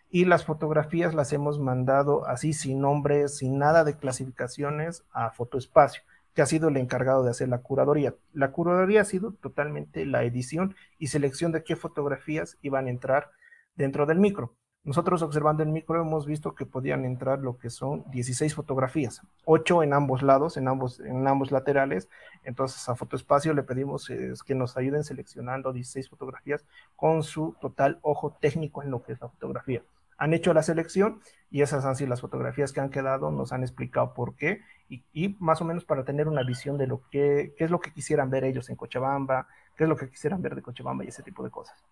y 0.09 0.25
las 0.25 0.45
fotografías 0.45 1.13
las 1.13 1.33
hemos 1.33 1.59
mandado 1.59 2.25
así 2.27 2.53
sin 2.53 2.79
nombre, 2.79 3.27
sin 3.27 3.57
nada 3.57 3.83
de 3.83 3.97
clasificaciones 3.97 5.03
a 5.11 5.31
Fotoespacio, 5.31 6.03
que 6.33 6.41
ha 6.41 6.45
sido 6.45 6.69
el 6.69 6.77
encargado 6.77 7.23
de 7.23 7.31
hacer 7.31 7.49
la 7.49 7.61
curaduría. 7.61 8.15
La 8.33 8.51
curaduría 8.51 9.01
ha 9.01 9.05
sido 9.05 9.33
totalmente 9.33 10.05
la 10.05 10.23
edición 10.23 10.75
y 10.99 11.07
selección 11.07 11.51
de 11.51 11.63
qué 11.63 11.75
fotografías 11.75 12.57
iban 12.61 12.87
a 12.87 12.91
entrar 12.91 13.31
dentro 13.75 14.05
del 14.05 14.19
micro. 14.19 14.53
Nosotros 14.85 15.23
observando 15.23 15.63
el 15.63 15.69
micro 15.69 15.99
hemos 15.99 16.27
visto 16.27 16.53
que 16.53 16.67
podían 16.67 17.05
entrar 17.05 17.39
lo 17.39 17.57
que 17.57 17.71
son 17.71 18.03
16 18.11 18.53
fotografías, 18.53 19.23
8 19.45 19.81
en 19.81 19.93
ambos 19.93 20.21
lados, 20.21 20.57
en 20.57 20.67
ambos, 20.67 20.99
en 20.99 21.27
ambos 21.27 21.51
laterales. 21.51 22.07
Entonces 22.43 22.87
a 22.87 22.95
Fotoespacio 22.95 23.55
le 23.55 23.63
pedimos 23.63 24.07
que 24.45 24.53
nos 24.53 24.77
ayuden 24.77 25.03
seleccionando 25.03 25.73
16 25.73 26.07
fotografías 26.07 26.63
con 26.95 27.23
su 27.23 27.55
total 27.59 27.97
ojo 28.03 28.37
técnico 28.39 28.83
en 28.83 28.91
lo 28.91 29.01
que 29.01 29.13
es 29.13 29.21
la 29.21 29.29
fotografía. 29.29 29.81
Han 30.17 30.33
hecho 30.33 30.53
la 30.53 30.63
selección 30.63 31.21
y 31.49 31.61
esas 31.61 31.85
han 31.85 31.95
sido 31.95 32.09
las 32.09 32.21
fotografías 32.21 32.71
que 32.71 32.79
han 32.79 32.89
quedado, 32.89 33.31
nos 33.31 33.51
han 33.51 33.63
explicado 33.63 34.13
por 34.13 34.35
qué 34.35 34.61
y, 34.89 35.03
y 35.13 35.35
más 35.39 35.61
o 35.61 35.65
menos 35.65 35.85
para 35.85 36.05
tener 36.05 36.27
una 36.27 36.43
visión 36.43 36.77
de 36.77 36.87
lo 36.87 37.01
que 37.09 37.53
qué 37.57 37.65
es 37.65 37.71
lo 37.71 37.79
que 37.79 37.91
quisieran 37.91 38.29
ver 38.29 38.43
ellos 38.43 38.69
en 38.69 38.75
Cochabamba, 38.75 39.47
qué 39.75 39.83
es 39.83 39.89
lo 39.89 39.97
que 39.97 40.09
quisieran 40.09 40.41
ver 40.41 40.55
de 40.55 40.61
Cochabamba 40.61 41.03
y 41.03 41.09
ese 41.09 41.23
tipo 41.23 41.43
de 41.43 41.49
cosas. 41.49 41.83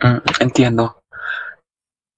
Mm, 0.00 0.18
entiendo. 0.40 1.02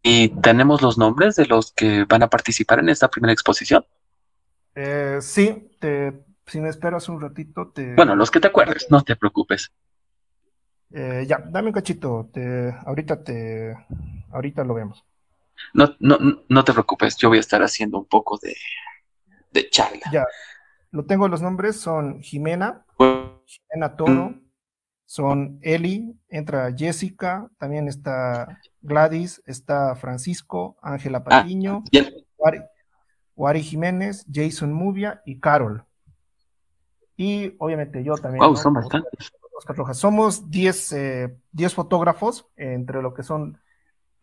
¿Y 0.02 0.28
tenemos 0.40 0.82
los 0.82 0.98
nombres 0.98 1.36
de 1.36 1.46
los 1.46 1.72
que 1.72 2.04
van 2.04 2.22
a 2.22 2.30
participar 2.30 2.78
en 2.78 2.88
esta 2.88 3.08
primera 3.08 3.32
exposición? 3.32 3.84
Eh, 4.74 5.18
sí, 5.20 5.76
te, 5.80 6.24
si 6.46 6.60
me 6.60 6.68
esperas 6.68 7.08
un 7.08 7.20
ratito, 7.20 7.72
te... 7.74 7.94
Bueno, 7.94 8.14
los 8.14 8.30
que 8.30 8.40
te 8.40 8.46
acuerdes, 8.46 8.86
no 8.90 9.02
te 9.02 9.16
preocupes. 9.16 9.72
Eh, 10.92 11.24
ya, 11.26 11.38
dame 11.38 11.68
un 11.68 11.74
cachito, 11.74 12.28
te, 12.32 12.74
ahorita 12.84 13.22
te, 13.22 13.76
ahorita 14.30 14.64
lo 14.64 14.74
vemos. 14.74 15.04
No, 15.74 15.94
no, 15.98 16.18
no 16.48 16.64
te 16.64 16.72
preocupes, 16.72 17.16
yo 17.16 17.28
voy 17.28 17.38
a 17.38 17.40
estar 17.40 17.62
haciendo 17.62 17.98
un 17.98 18.06
poco 18.06 18.38
de, 18.38 18.54
de 19.52 19.68
charla. 19.68 20.02
Ya, 20.12 20.24
lo 20.90 21.04
tengo 21.04 21.28
los 21.28 21.42
nombres, 21.42 21.80
son 21.80 22.20
Jimena, 22.20 22.84
Jimena 22.98 23.96
Toro, 23.96 24.34
son 25.06 25.58
Eli, 25.62 26.18
entra 26.28 26.72
Jessica, 26.76 27.48
también 27.58 27.88
está 27.88 28.60
Gladys, 28.80 29.42
está 29.46 29.94
Francisco, 29.96 30.76
Ángela 30.82 31.18
ah, 31.18 31.24
Patiño, 31.24 31.84
Wari, 33.34 33.62
Jiménez, 33.62 34.24
Jason 34.32 34.72
Mubia 34.72 35.20
y 35.26 35.38
Carol. 35.40 35.84
Y 37.16 37.54
obviamente 37.58 38.02
yo 38.02 38.14
también. 38.16 38.44
Wow, 38.44 38.56
son 38.56 38.74
bastantes. 38.74 39.32
Somos 39.94 40.50
10 40.50 40.92
eh, 40.92 41.36
fotógrafos, 41.74 42.46
entre 42.56 43.02
lo 43.02 43.14
que 43.14 43.22
son 43.22 43.58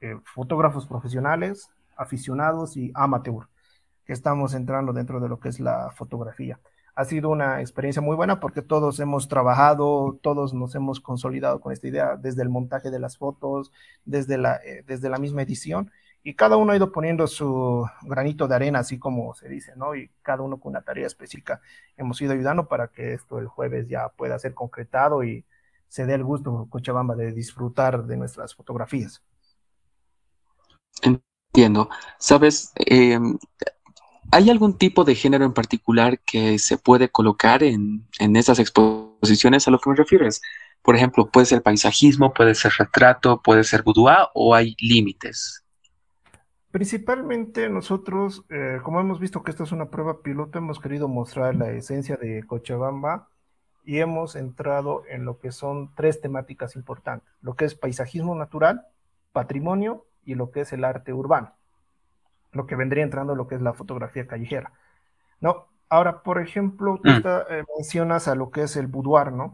eh, 0.01 0.15
fotógrafos 0.23 0.85
profesionales, 0.85 1.69
aficionados 1.95 2.77
y 2.77 2.91
amateur, 2.93 3.47
que 4.05 4.13
estamos 4.13 4.53
entrando 4.53 4.93
dentro 4.93 5.19
de 5.19 5.29
lo 5.29 5.39
que 5.39 5.49
es 5.49 5.59
la 5.59 5.91
fotografía. 5.91 6.59
Ha 6.95 7.05
sido 7.05 7.29
una 7.29 7.61
experiencia 7.61 8.01
muy 8.01 8.15
buena 8.15 8.39
porque 8.39 8.61
todos 8.61 8.99
hemos 8.99 9.27
trabajado, 9.27 10.19
todos 10.21 10.53
nos 10.53 10.75
hemos 10.75 10.99
consolidado 10.99 11.59
con 11.59 11.73
esta 11.73 11.87
idea 11.87 12.17
desde 12.17 12.43
el 12.43 12.49
montaje 12.49 12.91
de 12.91 12.99
las 12.99 13.17
fotos, 13.17 13.71
desde 14.05 14.37
la, 14.37 14.57
eh, 14.57 14.83
desde 14.85 15.09
la 15.09 15.17
misma 15.17 15.41
edición 15.41 15.91
y 16.23 16.35
cada 16.35 16.55
uno 16.55 16.71
ha 16.71 16.77
ido 16.77 16.91
poniendo 16.91 17.27
su 17.27 17.85
granito 18.03 18.47
de 18.47 18.55
arena, 18.55 18.79
así 18.79 18.97
como 18.97 19.33
se 19.33 19.49
dice, 19.49 19.73
¿no? 19.75 19.93
Y 19.93 20.09
cada 20.21 20.41
uno 20.41 20.57
con 20.57 20.71
una 20.71 20.81
tarea 20.81 21.05
específica 21.05 21.59
hemos 21.97 22.21
ido 22.21 22.31
ayudando 22.31 22.67
para 22.67 22.87
que 22.87 23.13
esto 23.13 23.39
el 23.39 23.47
jueves 23.47 23.89
ya 23.89 24.07
pueda 24.07 24.39
ser 24.39 24.53
concretado 24.53 25.23
y 25.23 25.45
se 25.89 26.05
dé 26.05 26.13
el 26.13 26.23
gusto, 26.23 26.67
Cochabamba, 26.69 27.15
de 27.15 27.33
disfrutar 27.33 28.05
de 28.05 28.15
nuestras 28.15 28.55
fotografías. 28.55 29.21
Entiendo. 31.01 31.89
Sabes, 32.17 32.71
em, 32.77 33.37
¿hay 34.31 34.49
algún 34.49 34.77
tipo 34.77 35.03
de 35.03 35.15
género 35.15 35.43
en 35.43 35.53
particular 35.53 36.19
que 36.19 36.57
se 36.57 36.77
puede 36.77 37.09
colocar 37.09 37.63
en, 37.63 38.07
en 38.19 38.35
esas 38.37 38.59
exposiciones 38.59 39.67
a 39.67 39.71
lo 39.71 39.79
que 39.79 39.89
me 39.89 39.95
refieres? 39.97 40.41
Por 40.81 40.95
ejemplo, 40.95 41.29
puede 41.29 41.45
ser 41.47 41.61
paisajismo, 41.61 42.33
puede 42.33 42.55
ser 42.55 42.71
retrato, 42.77 43.41
puede 43.41 43.65
ser 43.65 43.83
boudoir 43.83 44.29
o 44.33 44.55
hay 44.55 44.75
límites. 44.79 45.62
Principalmente 46.73 47.69
nosotros, 47.69 48.45
eh, 48.49 48.79
como 48.81 48.99
hemos 48.99 49.19
visto 49.19 49.43
que 49.43 49.51
esta 49.51 49.61
es 49.63 49.71
una 49.71 49.91
prueba 49.91 50.23
piloto, 50.23 50.57
hemos 50.57 50.79
querido 50.79 51.07
mostrar 51.07 51.53
la 51.53 51.69
esencia 51.69 52.17
de 52.17 52.43
Cochabamba 52.47 53.27
y 53.85 53.99
hemos 53.99 54.35
entrado 54.35 55.03
en 55.07 55.23
lo 55.23 55.37
que 55.37 55.51
son 55.51 55.93
tres 55.93 56.19
temáticas 56.19 56.75
importantes, 56.75 57.31
lo 57.43 57.53
que 57.53 57.65
es 57.65 57.75
paisajismo 57.75 58.33
natural, 58.33 58.87
patrimonio 59.33 60.07
y 60.25 60.33
lo 60.33 60.49
que 60.49 60.61
es 60.61 60.73
el 60.73 60.83
arte 60.83 61.13
urbano, 61.13 61.53
lo 62.53 62.65
que 62.65 62.75
vendría 62.75 63.03
entrando 63.03 63.35
lo 63.35 63.47
que 63.47 63.53
es 63.53 63.61
la 63.61 63.73
fotografía 63.73 64.25
callejera. 64.25 64.71
¿no? 65.41 65.67
Ahora, 65.89 66.23
por 66.23 66.41
ejemplo, 66.41 66.99
tú 67.03 67.11
mm. 67.11 67.23
eh, 67.51 67.65
mencionas 67.77 68.27
a 68.27 68.33
lo 68.33 68.49
que 68.49 68.63
es 68.63 68.75
el 68.77 68.87
boudoir, 68.87 69.31
¿no? 69.31 69.53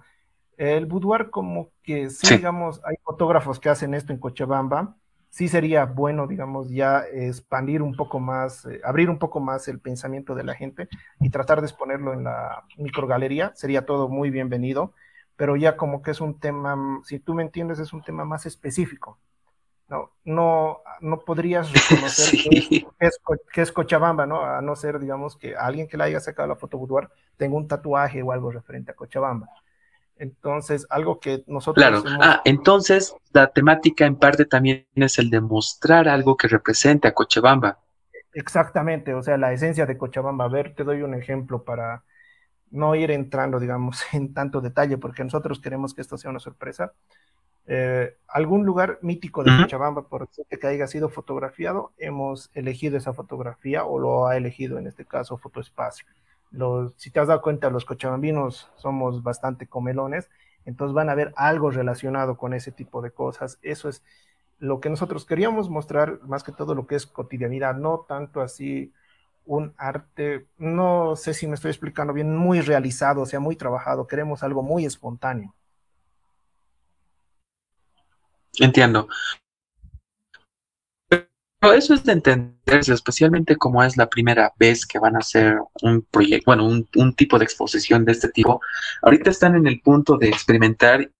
El 0.55 0.85
boudoir 0.85 1.31
como 1.31 1.71
que 1.83 2.09
sí, 2.11 2.37
digamos, 2.37 2.81
hay 2.85 2.95
fotógrafos 3.03 3.59
que 3.59 3.67
hacen 3.67 3.93
esto 3.93 4.13
en 4.13 4.19
Cochabamba, 4.19 4.95
sí 5.29 5.47
sería 5.47 5.85
bueno, 5.85 6.27
digamos, 6.27 6.69
ya 6.69 7.03
expandir 7.11 7.81
un 7.81 7.95
poco 7.95 8.19
más, 8.19 8.65
eh, 8.65 8.81
abrir 8.83 9.09
un 9.09 9.19
poco 9.19 9.39
más 9.39 9.67
el 9.67 9.79
pensamiento 9.79 10.35
de 10.35 10.43
la 10.43 10.55
gente 10.55 10.89
y 11.19 11.29
tratar 11.29 11.61
de 11.61 11.67
exponerlo 11.67 12.13
en 12.13 12.23
la 12.23 12.63
microgalería, 12.77 13.51
sería 13.55 13.85
todo 13.85 14.09
muy 14.09 14.31
bienvenido, 14.31 14.93
pero 15.35 15.55
ya 15.55 15.77
como 15.77 16.01
que 16.01 16.11
es 16.11 16.21
un 16.21 16.39
tema, 16.39 17.01
si 17.03 17.19
tú 17.19 17.33
me 17.33 17.43
entiendes, 17.43 17.79
es 17.79 17.93
un 17.93 18.03
tema 18.03 18.25
más 18.25 18.45
específico. 18.45 19.19
No, 19.87 20.11
no, 20.23 20.81
no 21.01 21.19
podrías 21.19 21.71
reconocer 21.89 22.39
que, 22.43 22.85
es, 22.99 23.19
que, 23.51 23.61
es, 23.61 23.71
Cochabamba, 23.71 24.27
¿no? 24.27 24.43
A 24.43 24.61
no 24.61 24.75
ser, 24.75 24.99
digamos, 24.99 25.35
que 25.35 25.55
alguien 25.55 25.87
que 25.87 25.97
le 25.97 26.03
haya 26.03 26.19
sacado 26.19 26.47
la 26.47 26.55
foto 26.55 26.77
boudoir 26.77 27.09
tenga 27.37 27.55
un 27.55 27.67
tatuaje 27.67 28.21
o 28.21 28.31
algo 28.31 28.51
referente 28.51 28.91
a 28.91 28.95
Cochabamba. 28.95 29.47
Entonces, 30.19 30.85
algo 30.89 31.19
que 31.19 31.43
nosotros... 31.47 31.81
Claro, 31.81 32.03
ah, 32.21 32.41
entonces 32.43 33.15
la 33.31 33.51
temática 33.51 34.05
en 34.05 34.17
parte 34.17 34.45
también 34.45 34.85
es 34.95 35.17
el 35.17 35.29
de 35.29 35.39
mostrar 35.39 36.09
algo 36.09 36.35
que 36.35 36.49
represente 36.49 37.07
a 37.07 37.13
Cochabamba. 37.13 37.79
Exactamente, 38.33 39.13
o 39.13 39.23
sea, 39.23 39.37
la 39.37 39.53
esencia 39.53 39.85
de 39.85 39.97
Cochabamba. 39.97 40.45
A 40.45 40.49
ver, 40.49 40.75
te 40.75 40.83
doy 40.83 41.01
un 41.03 41.13
ejemplo 41.13 41.63
para 41.63 42.03
no 42.69 42.95
ir 42.95 43.11
entrando, 43.11 43.59
digamos, 43.59 44.03
en 44.13 44.33
tanto 44.33 44.59
detalle, 44.59 44.97
porque 44.97 45.23
nosotros 45.23 45.59
queremos 45.61 45.93
que 45.93 46.01
esto 46.01 46.17
sea 46.17 46.29
una 46.29 46.39
sorpresa. 46.39 46.91
Eh, 47.65 48.17
algún 48.27 48.65
lugar 48.65 48.99
mítico 49.01 49.43
de 49.43 49.55
Cochabamba, 49.55 50.01
por 50.01 50.27
que 50.29 50.67
haya 50.67 50.87
sido 50.87 51.07
fotografiado, 51.07 51.93
hemos 51.97 52.49
elegido 52.53 52.97
esa 52.97 53.13
fotografía 53.13 53.85
o 53.85 53.99
lo 53.99 54.27
ha 54.27 54.35
elegido 54.35 54.79
en 54.79 54.87
este 54.87 55.05
caso 55.05 55.37
Fotoespacio 55.37 56.07
si 56.95 57.11
te 57.11 57.19
has 57.19 57.27
dado 57.27 57.41
cuenta, 57.41 57.69
los 57.69 57.85
cochabambinos 57.85 58.71
somos 58.75 59.23
bastante 59.23 59.67
comelones, 59.67 60.29
entonces 60.65 60.93
van 60.93 61.09
a 61.09 61.15
ver 61.15 61.33
algo 61.35 61.71
relacionado 61.71 62.37
con 62.37 62.53
ese 62.53 62.71
tipo 62.71 63.01
de 63.01 63.11
cosas. 63.11 63.59
Eso 63.61 63.89
es 63.89 64.03
lo 64.59 64.79
que 64.79 64.89
nosotros 64.89 65.25
queríamos 65.25 65.69
mostrar, 65.69 66.19
más 66.23 66.43
que 66.43 66.51
todo 66.51 66.75
lo 66.75 66.85
que 66.87 66.95
es 66.95 67.05
cotidianidad, 67.05 67.75
no 67.75 68.05
tanto 68.07 68.41
así 68.41 68.93
un 69.45 69.73
arte, 69.77 70.47
no 70.57 71.15
sé 71.15 71.33
si 71.33 71.47
me 71.47 71.55
estoy 71.55 71.71
explicando 71.71 72.13
bien, 72.13 72.35
muy 72.35 72.61
realizado, 72.61 73.21
o 73.21 73.25
sea, 73.25 73.39
muy 73.39 73.55
trabajado, 73.55 74.05
queremos 74.05 74.43
algo 74.43 74.61
muy 74.61 74.85
espontáneo. 74.85 75.55
Entiendo 78.59 79.07
eso 81.61 81.93
es 81.93 82.03
de 82.03 82.13
entenderse, 82.13 82.93
especialmente 82.93 83.57
como 83.57 83.83
es 83.83 83.97
la 83.97 84.09
primera 84.09 84.53
vez 84.57 84.85
que 84.85 84.99
van 84.99 85.15
a 85.15 85.19
hacer 85.19 85.57
un 85.81 86.01
proyecto, 86.03 86.45
bueno, 86.47 86.65
un, 86.65 86.87
un, 86.95 87.13
tipo 87.13 87.37
de 87.37 87.43
exposición 87.45 88.05
de 88.05 88.13
este 88.13 88.29
tipo. 88.29 88.61
Ahorita 89.01 89.29
están 89.29 89.55
en 89.55 89.67
el 89.67 89.81
punto 89.81 90.17
de 90.17 90.29
experimentar 90.29 91.11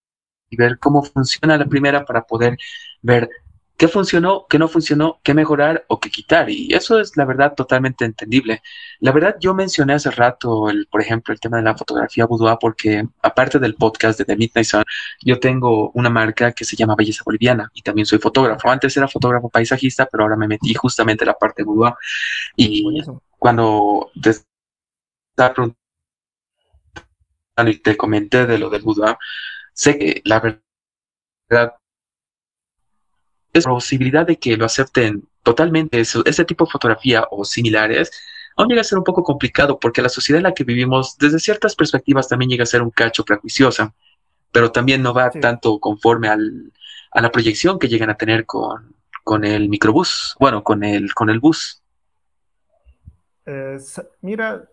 y 0.50 0.56
ver 0.56 0.80
cómo 0.80 1.04
funciona 1.04 1.58
la 1.58 1.66
primera 1.66 2.06
para 2.06 2.24
poder 2.24 2.58
ver 3.02 3.30
qué 3.80 3.88
funcionó, 3.88 4.46
qué 4.50 4.60
no 4.60 4.68
funcionó, 4.68 5.22
qué 5.24 5.34
mejorar 5.34 5.86
o 5.88 6.02
qué 6.02 6.10
quitar. 6.12 6.50
Y 6.50 6.74
eso 6.74 7.00
es 7.00 7.16
la 7.16 7.24
verdad 7.24 7.54
totalmente 7.56 8.04
entendible. 8.04 8.62
La 9.00 9.14
verdad, 9.14 9.38
yo 9.40 9.54
mencioné 9.54 9.94
hace 9.94 10.12
rato, 10.12 10.70
el, 10.70 10.88
por 10.88 11.02
ejemplo, 11.02 11.34
el 11.34 11.40
tema 11.40 11.58
de 11.58 11.64
la 11.64 11.78
fotografía 11.78 12.26
boudoir, 12.26 12.58
porque 12.60 13.08
aparte 13.24 13.58
del 13.58 13.76
podcast 13.76 14.20
de 14.20 14.26
The 14.26 14.36
Midnight 14.36 14.68
Sun, 14.68 14.84
yo 15.22 15.40
tengo 15.40 15.92
una 15.92 16.10
marca 16.10 16.52
que 16.52 16.66
se 16.66 16.76
llama 16.76 16.96
Belleza 16.98 17.24
Boliviana 17.26 17.72
y 17.74 17.82
también 17.82 18.06
soy 18.06 18.20
fotógrafo. 18.20 18.70
Antes 18.70 18.98
era 18.98 19.08
fotógrafo 19.08 19.50
paisajista, 19.50 20.08
pero 20.12 20.24
ahora 20.24 20.36
me 20.36 20.50
metí 20.50 20.74
justamente 20.74 21.24
en 21.24 21.28
la 21.28 21.36
parte 21.36 21.64
boudoir. 21.64 21.94
Y 22.58 22.84
cuando 23.38 24.12
te 24.22 24.32
estaba 24.32 25.54
preguntando 25.54 25.78
y 27.66 27.78
te 27.80 27.96
comenté 27.96 28.46
de 28.46 28.58
lo 28.58 28.70
del 28.70 28.82
boudoir, 28.82 29.16
sé 29.74 29.98
que 29.98 30.22
la 30.26 30.42
verdad 30.42 31.80
es 33.54 33.66
posibilidad 33.66 34.26
de 34.26 34.38
que 34.38 34.58
lo 34.58 34.66
acepten 34.66 35.28
totalmente 35.44 36.00
ese 36.00 36.46
tipo 36.46 36.66
de 36.66 36.72
fotografía 36.72 37.26
o 37.32 37.44
similares, 37.46 38.12
aún 38.56 38.70
llega 38.70 38.82
a 38.82 38.84
ser 38.84 38.98
un 38.98 39.04
poco 39.04 39.24
complicado 39.24 39.80
porque 39.80 40.02
la 40.02 40.10
sociedad 40.10 40.38
en 40.38 40.44
la 40.44 40.54
que 40.54 40.64
vivimos, 40.64 41.18
desde 41.18 41.40
ciertas 41.40 41.76
perspectivas, 41.76 42.28
también 42.28 42.50
llega 42.50 42.64
a 42.64 42.68
ser 42.68 42.82
un 42.82 42.92
cacho 42.92 43.24
prejuiciosa, 43.24 43.94
pero 44.52 44.72
también 44.72 45.02
no 45.02 45.14
va 45.14 45.32
tanto 45.32 45.80
conforme 45.80 46.28
al, 46.28 46.72
a 47.12 47.22
la 47.22 47.32
proyección 47.32 47.80
que 47.80 47.88
llegan 47.88 48.10
a 48.10 48.18
tener 48.18 48.46
con, 48.46 48.96
con 49.24 49.44
el 49.44 49.70
microbús, 49.70 50.36
bueno, 50.40 50.64
con 50.64 50.84
el, 50.84 51.14
con 51.14 51.30
el 51.30 51.40
bus. 51.40 51.82
mira, 54.22 54.70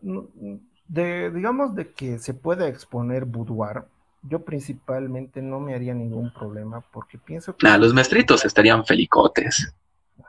de, 0.88 1.30
digamos 1.30 1.74
de 1.74 1.92
que 1.92 2.18
se 2.18 2.34
puede 2.34 2.68
exponer 2.68 3.24
boudoir, 3.24 3.84
yo 4.28 4.44
principalmente 4.44 5.42
no 5.42 5.60
me 5.60 5.74
haría 5.74 5.94
ningún 5.94 6.32
problema 6.32 6.80
porque 6.80 7.18
pienso 7.18 7.56
que... 7.56 7.66
los 7.78 7.94
maestritos 7.94 8.44
estarían 8.44 8.84
felicotes. 8.84 9.74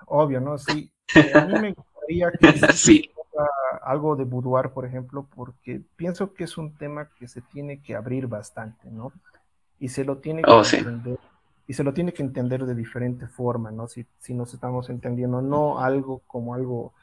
Obvio, 0.07 0.39
¿no? 0.39 0.57
Sí. 0.57 0.91
Eh, 1.15 1.31
a 1.33 1.45
mí 1.45 1.53
me 1.53 1.71
gustaría 1.71 2.29
que 2.31 2.73
sí. 2.73 3.09
algo 3.81 4.17
de 4.17 4.25
boudoir, 4.25 4.71
por 4.71 4.85
ejemplo, 4.85 5.25
porque 5.33 5.81
pienso 5.95 6.33
que 6.33 6.43
es 6.43 6.57
un 6.57 6.75
tema 6.75 7.07
que 7.17 7.29
se 7.29 7.39
tiene 7.39 7.81
que 7.81 7.95
abrir 7.95 8.27
bastante, 8.27 8.91
¿no? 8.91 9.13
Y 9.79 9.87
se 9.87 10.03
lo 10.03 10.17
tiene 10.17 10.41
que 10.41 10.51
oh, 10.51 10.63
entender. 10.65 11.17
Y 11.65 11.71
se 11.71 11.85
lo 11.85 11.93
tiene 11.93 12.11
que 12.11 12.23
entender 12.23 12.65
de 12.65 12.75
diferente 12.75 13.25
forma, 13.25 13.71
¿no? 13.71 13.87
Si, 13.87 14.05
si 14.19 14.33
nos 14.33 14.53
estamos 14.53 14.89
entendiendo, 14.89 15.41
no 15.41 15.79
algo 15.79 16.21
como 16.27 16.53
algo 16.53 16.93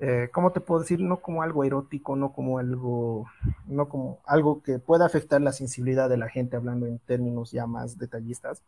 eh, 0.00 0.28
¿cómo 0.32 0.50
te 0.52 0.60
puedo 0.60 0.80
decir? 0.80 1.00
No 1.00 1.18
como 1.18 1.42
algo 1.42 1.64
erótico, 1.64 2.16
no 2.16 2.32
como 2.32 2.58
algo, 2.58 3.26
no 3.66 3.88
como 3.88 4.18
algo 4.26 4.62
que 4.62 4.78
pueda 4.78 5.06
afectar 5.06 5.40
la 5.40 5.52
sensibilidad 5.52 6.08
de 6.08 6.16
la 6.16 6.28
gente, 6.28 6.56
hablando 6.56 6.86
en 6.86 6.98
términos 6.98 7.52
ya 7.52 7.66
más 7.66 7.98
detallistas, 7.98 8.62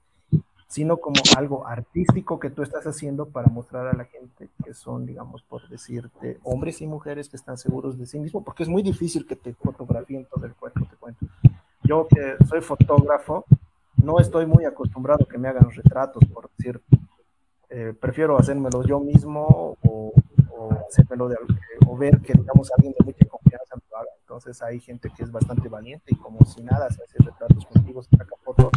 sino 0.68 0.98
como 0.98 1.20
algo 1.36 1.66
artístico 1.66 2.38
que 2.38 2.50
tú 2.50 2.62
estás 2.62 2.86
haciendo 2.86 3.26
para 3.26 3.48
mostrar 3.48 3.86
a 3.86 3.96
la 3.96 4.04
gente 4.04 4.50
que 4.64 4.74
son, 4.74 5.06
digamos, 5.06 5.42
por 5.42 5.68
decirte, 5.68 6.38
hombres 6.42 6.80
y 6.80 6.86
mujeres 6.86 7.28
que 7.28 7.36
están 7.36 7.58
seguros 7.58 7.98
de 7.98 8.06
sí 8.06 8.18
mismos, 8.18 8.44
porque 8.44 8.62
es 8.62 8.68
muy 8.68 8.82
difícil 8.82 9.26
que 9.26 9.36
te 9.36 9.54
fotografíen 9.54 10.26
todo 10.26 10.46
el 10.46 10.54
cuerpo, 10.54 10.86
te 10.88 10.96
cuento. 10.96 11.26
Yo 11.82 12.06
que 12.08 12.36
soy 12.46 12.60
fotógrafo, 12.60 13.44
no 13.96 14.18
estoy 14.20 14.46
muy 14.46 14.64
acostumbrado 14.64 15.24
a 15.24 15.28
que 15.28 15.38
me 15.38 15.48
hagan 15.48 15.70
retratos, 15.70 16.24
por 16.26 16.50
decir, 16.56 16.80
eh, 17.68 17.94
prefiero 17.98 18.38
hacérmelo 18.38 18.84
yo 18.84 19.00
mismo 19.00 19.76
o 19.84 20.12
o, 20.50 21.28
de, 21.28 21.37
o 21.87 21.96
ver 21.96 22.20
que, 22.20 22.32
digamos, 22.32 22.70
alguien 22.72 22.94
de 22.98 23.04
mucha 23.04 23.26
confianza 23.26 23.74
lo 23.90 23.96
haga. 23.96 24.11
Entonces 24.20 24.62
hay 24.62 24.80
gente 24.80 25.11
que 25.14 25.22
es 25.22 25.30
bastante 25.30 25.68
valiente 25.68 26.06
y 26.09 26.16
como 26.16 26.44
si 26.44 26.62
nada 26.62 26.88
se 26.90 27.02
hace 27.02 27.18
retratos 27.18 27.64
contigo, 27.66 28.02
se 28.02 28.16
saca 28.16 28.35
fotos. 28.44 28.70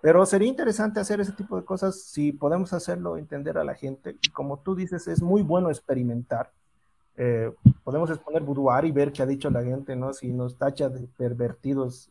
Pero 0.00 0.26
sería 0.26 0.48
interesante 0.48 0.98
hacer 0.98 1.20
ese 1.20 1.32
tipo 1.32 1.56
de 1.56 1.64
cosas 1.64 2.02
si 2.02 2.32
podemos 2.32 2.72
hacerlo, 2.72 3.16
entender 3.16 3.56
a 3.56 3.64
la 3.64 3.74
gente. 3.74 4.16
Y 4.20 4.30
como 4.30 4.58
tú 4.58 4.74
dices, 4.74 5.06
es 5.06 5.22
muy 5.22 5.42
bueno 5.42 5.70
experimentar. 5.70 6.52
Eh, 7.16 7.52
podemos 7.84 8.10
exponer 8.10 8.42
boudoir 8.42 8.84
y 8.84 8.90
ver 8.90 9.12
qué 9.12 9.22
ha 9.22 9.26
dicho 9.26 9.48
la 9.50 9.62
gente, 9.62 9.94
¿no? 9.94 10.12
Si 10.12 10.32
nos 10.32 10.56
tacha 10.56 10.88
de 10.88 11.06
pervertidos, 11.06 12.10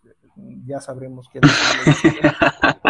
ya 0.66 0.80
sabremos 0.80 1.28
qué 1.30 1.42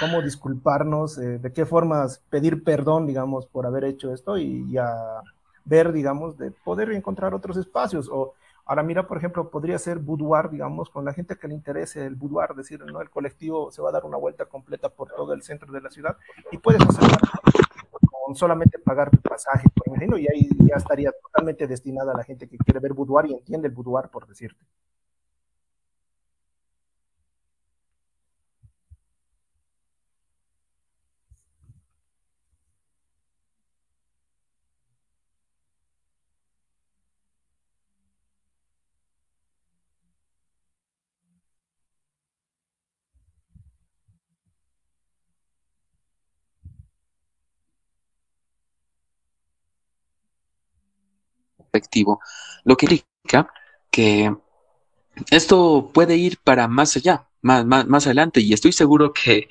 cómo 0.00 0.22
disculparnos, 0.22 1.18
eh, 1.18 1.38
de 1.38 1.52
qué 1.52 1.66
formas 1.66 2.22
pedir 2.30 2.64
perdón, 2.64 3.06
digamos, 3.06 3.46
por 3.46 3.66
haber 3.66 3.84
hecho 3.84 4.12
esto 4.12 4.38
y 4.38 4.70
ya 4.70 5.22
ver, 5.64 5.92
digamos, 5.92 6.38
de 6.38 6.50
poder 6.50 6.92
encontrar 6.92 7.34
otros 7.34 7.56
espacios. 7.56 8.08
O 8.10 8.34
ahora 8.64 8.82
mira, 8.82 9.06
por 9.06 9.18
ejemplo, 9.18 9.50
podría 9.50 9.78
ser 9.78 9.98
boudoir, 9.98 10.50
digamos, 10.50 10.90
con 10.90 11.04
la 11.04 11.12
gente 11.12 11.36
que 11.36 11.48
le 11.48 11.54
interese 11.54 12.06
el 12.06 12.14
boudoir, 12.14 12.54
decir, 12.54 12.84
¿no? 12.84 13.00
El 13.00 13.10
colectivo 13.10 13.70
se 13.70 13.82
va 13.82 13.90
a 13.90 13.92
dar 13.92 14.04
una 14.04 14.16
vuelta 14.16 14.46
completa 14.46 14.88
por 14.88 15.08
todo 15.10 15.32
el 15.32 15.42
centro 15.42 15.72
de 15.72 15.80
la 15.80 15.90
ciudad 15.90 16.16
y 16.52 16.58
puedes 16.58 16.82
hacerlo 16.82 17.16
con 18.26 18.34
solamente 18.34 18.78
pagar 18.78 19.10
tu 19.10 19.18
pasaje, 19.18 19.68
por 19.74 19.96
ejemplo, 19.96 20.18
y 20.18 20.26
ahí 20.26 20.48
ya 20.58 20.76
estaría 20.76 21.12
totalmente 21.12 21.66
destinada 21.66 22.12
a 22.12 22.16
la 22.16 22.24
gente 22.24 22.48
que 22.48 22.58
quiere 22.58 22.80
ver 22.80 22.92
boudoir 22.92 23.30
y 23.30 23.34
entiende 23.34 23.68
el 23.68 23.74
boudoir, 23.74 24.08
por 24.08 24.26
decirte. 24.26 24.64
Lo 52.64 52.76
que 52.76 52.86
indica 52.86 53.50
que 53.90 54.34
esto 55.30 55.90
puede 55.94 56.16
ir 56.16 56.38
para 56.42 56.68
más 56.68 56.96
allá, 56.96 57.26
más, 57.42 57.64
más, 57.64 58.06
adelante, 58.06 58.40
y 58.40 58.52
estoy 58.52 58.72
seguro 58.72 59.12
que 59.12 59.48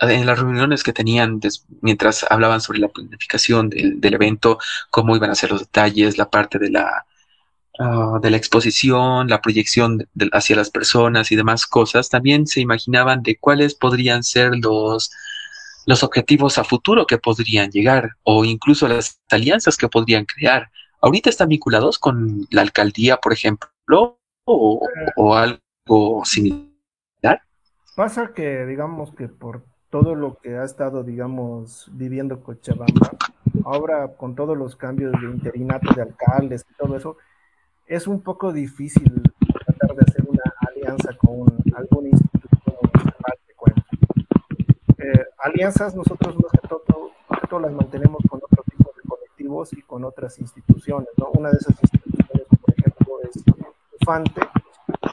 en 0.00 0.26
las 0.26 0.38
reuniones 0.38 0.82
que 0.82 0.92
tenían 0.92 1.40
mientras 1.80 2.26
hablaban 2.28 2.60
sobre 2.60 2.80
la 2.80 2.88
planificación 2.88 3.70
del, 3.70 4.00
del, 4.00 4.14
evento, 4.14 4.58
cómo 4.90 5.16
iban 5.16 5.30
a 5.30 5.34
ser 5.34 5.52
los 5.52 5.60
detalles, 5.60 6.18
la 6.18 6.28
parte 6.28 6.58
de 6.58 6.70
la, 6.70 7.06
Ah, 7.78 8.18
de 8.22 8.30
la 8.30 8.38
exposición, 8.38 9.28
la 9.28 9.42
proyección 9.42 10.08
hacia 10.32 10.56
las 10.56 10.70
personas 10.70 11.30
y 11.30 11.36
demás 11.36 11.66
cosas, 11.66 12.08
también 12.08 12.46
se 12.46 12.60
imaginaban 12.60 13.22
de 13.22 13.36
cuáles 13.38 13.74
podrían 13.74 14.22
ser 14.22 14.52
los, 14.56 15.10
los 15.84 16.02
objetivos 16.02 16.56
a 16.56 16.64
futuro 16.64 17.06
que 17.06 17.18
podrían 17.18 17.70
llegar 17.70 18.12
o 18.22 18.46
incluso 18.46 18.88
las 18.88 19.20
alianzas 19.30 19.76
que 19.76 19.88
podrían 19.88 20.24
crear. 20.24 20.70
¿Ahorita 21.00 21.30
están 21.30 21.48
vinculados 21.48 21.98
con 21.98 22.46
la 22.50 22.62
alcaldía, 22.62 23.18
por 23.18 23.32
ejemplo, 23.32 24.18
o, 24.44 24.80
algo 25.34 26.24
similar? 26.24 27.42
Pasa 27.94 28.32
que, 28.34 28.66
digamos 28.66 29.12
que 29.14 29.28
por 29.28 29.64
todo 29.90 30.14
lo 30.14 30.38
que 30.38 30.56
ha 30.56 30.64
estado, 30.64 31.02
digamos, 31.02 31.88
viviendo 31.92 32.42
Cochabamba, 32.42 33.10
ahora 33.64 34.16
con 34.16 34.34
todos 34.34 34.56
los 34.56 34.76
cambios 34.76 35.12
de 35.20 35.26
interinato 35.26 35.92
de 35.94 36.02
alcaldes 36.02 36.66
y 36.70 36.74
todo 36.74 36.96
eso, 36.96 37.16
es 37.86 38.06
un 38.06 38.20
poco 38.20 38.52
difícil 38.52 39.22
tratar 39.64 39.96
de 39.96 40.04
hacer 40.06 40.24
una 40.28 40.42
alianza 40.68 41.10
con 41.16 41.46
alguna 41.74 42.08
institución 42.08 42.36
eh, 44.98 45.24
alianzas 45.38 45.94
nosotros 45.94 46.34
más 46.34 46.50
que 46.50 46.66
todo, 46.66 47.60
las 47.60 47.72
mantenemos 47.72 48.20
con 48.28 48.40
otro 48.42 48.62
tipo 48.64 48.65
de 48.65 48.65
colectivos 49.46 49.72
y 49.72 49.82
con 49.82 50.04
otras 50.04 50.38
instituciones. 50.38 51.08
¿no? 51.16 51.30
Una 51.32 51.50
de 51.50 51.56
esas 51.56 51.76
instituciones, 51.82 52.46
por 52.60 52.74
ejemplo, 52.76 53.18
es 53.22 53.44
UFANTE, 54.00 54.40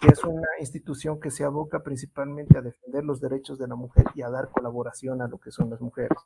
que 0.02 0.08
es 0.08 0.24
una 0.24 0.48
institución 0.60 1.20
que 1.20 1.32
se 1.32 1.44
aboca 1.44 1.82
principalmente 1.82 2.58
a 2.58 2.62
defender 2.62 3.04
los 3.04 3.22
derechos 3.22 3.58
de 3.58 3.68
la 3.68 3.76
mujer 3.76 4.06
y 4.16 4.22
a 4.22 4.30
dar 4.30 4.50
colaboración 4.50 5.22
a 5.22 5.28
lo 5.28 5.38
que 5.40 5.52
son 5.52 5.70
las 5.70 5.82
mujeres. 5.82 6.18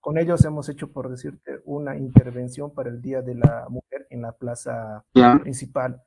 Con 0.00 0.18
ellos 0.18 0.44
hemos 0.44 0.68
hecho, 0.68 0.92
por 0.92 1.10
decirte, 1.10 1.60
una 1.64 1.96
intervención 1.96 2.72
para 2.72 2.90
el 2.90 3.02
Día 3.02 3.22
de 3.22 3.34
la 3.34 3.66
Mujer 3.68 4.06
en 4.10 4.22
la 4.22 4.32
plaza 4.32 5.04
principal. 5.42 6.00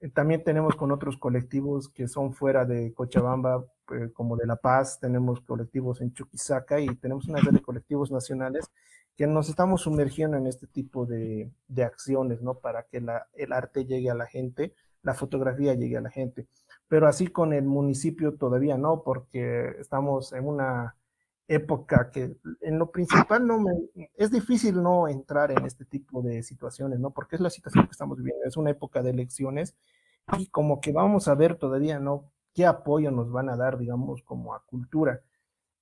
Eh, 0.00 0.08
también 0.10 0.42
tenemos 0.42 0.74
con 0.74 0.90
otros 0.90 1.16
colectivos 1.16 1.88
que 1.88 2.08
son 2.08 2.32
fuera 2.32 2.64
de 2.64 2.92
Cochabamba, 2.94 3.64
eh, 3.92 4.10
como 4.12 4.36
de 4.36 4.46
La 4.46 4.56
Paz, 4.56 4.98
tenemos 5.00 5.40
colectivos 5.40 6.00
en 6.00 6.12
Chuquisaca 6.12 6.80
y 6.80 6.88
tenemos 6.96 7.28
una 7.28 7.38
serie 7.38 7.52
de 7.52 7.62
colectivos 7.62 8.10
nacionales 8.10 8.70
que 9.18 9.26
nos 9.26 9.48
estamos 9.48 9.82
sumergiendo 9.82 10.36
en 10.36 10.46
este 10.46 10.68
tipo 10.68 11.04
de, 11.04 11.50
de 11.66 11.82
acciones, 11.82 12.40
¿no? 12.40 12.60
Para 12.60 12.84
que 12.84 13.00
la, 13.00 13.26
el 13.34 13.52
arte 13.52 13.84
llegue 13.84 14.08
a 14.10 14.14
la 14.14 14.26
gente, 14.26 14.74
la 15.02 15.12
fotografía 15.12 15.74
llegue 15.74 15.96
a 15.96 16.00
la 16.00 16.10
gente. 16.10 16.46
Pero 16.86 17.08
así 17.08 17.26
con 17.26 17.52
el 17.52 17.64
municipio 17.64 18.36
todavía 18.36 18.78
no, 18.78 19.02
porque 19.02 19.70
estamos 19.80 20.32
en 20.32 20.46
una 20.46 20.94
época 21.48 22.12
que 22.12 22.36
en 22.60 22.78
lo 22.78 22.92
principal 22.92 23.44
no 23.44 23.58
me, 23.58 23.72
es 24.14 24.30
difícil 24.30 24.80
no 24.80 25.08
entrar 25.08 25.50
en 25.50 25.66
este 25.66 25.84
tipo 25.84 26.22
de 26.22 26.44
situaciones, 26.44 27.00
¿no? 27.00 27.10
Porque 27.10 27.34
es 27.34 27.42
la 27.42 27.50
situación 27.50 27.86
que 27.86 27.92
estamos 27.92 28.18
viviendo, 28.18 28.44
es 28.46 28.56
una 28.56 28.70
época 28.70 29.02
de 29.02 29.10
elecciones 29.10 29.74
y 30.38 30.46
como 30.46 30.80
que 30.80 30.92
vamos 30.92 31.26
a 31.26 31.34
ver 31.34 31.56
todavía, 31.56 31.98
¿no? 31.98 32.30
¿Qué 32.54 32.66
apoyo 32.66 33.10
nos 33.10 33.32
van 33.32 33.48
a 33.48 33.56
dar, 33.56 33.78
digamos, 33.78 34.22
como 34.22 34.54
a 34.54 34.64
cultura? 34.64 35.22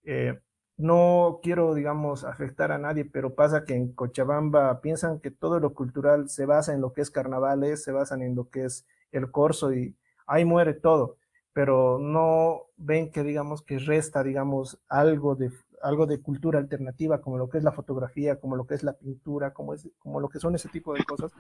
Eh, 0.05 0.40
no 0.76 1.40
quiero, 1.42 1.74
digamos, 1.74 2.24
afectar 2.24 2.72
a 2.72 2.78
nadie, 2.78 3.04
pero 3.04 3.34
pasa 3.34 3.64
que 3.64 3.74
en 3.74 3.92
Cochabamba 3.92 4.80
piensan 4.80 5.20
que 5.20 5.30
todo 5.30 5.60
lo 5.60 5.74
cultural 5.74 6.28
se 6.28 6.46
basa 6.46 6.74
en 6.74 6.80
lo 6.80 6.92
que 6.92 7.00
es 7.00 7.10
carnavales, 7.10 7.82
se 7.82 7.92
basan 7.92 8.22
en 8.22 8.34
lo 8.34 8.50
que 8.50 8.64
es 8.66 8.86
el 9.12 9.30
corso 9.30 9.72
y 9.72 9.96
ahí 10.26 10.44
muere 10.44 10.74
todo 10.74 11.16
pero 11.56 11.98
no 11.98 12.64
ven 12.76 13.10
que 13.10 13.22
digamos 13.22 13.62
que 13.62 13.78
resta 13.78 14.22
digamos 14.22 14.78
algo 14.90 15.36
de 15.36 15.50
algo 15.82 16.06
de 16.06 16.20
cultura 16.20 16.58
alternativa 16.58 17.22
como 17.22 17.38
lo 17.38 17.48
que 17.48 17.56
es 17.56 17.64
la 17.64 17.72
fotografía, 17.72 18.36
como 18.36 18.56
lo 18.56 18.66
que 18.66 18.74
es 18.74 18.82
la 18.82 18.92
pintura, 18.92 19.54
como 19.54 19.72
es 19.72 19.88
como 19.98 20.20
lo 20.20 20.28
que 20.28 20.38
son 20.38 20.54
ese 20.54 20.68
tipo 20.68 20.92
de 20.92 21.02
cosas 21.04 21.32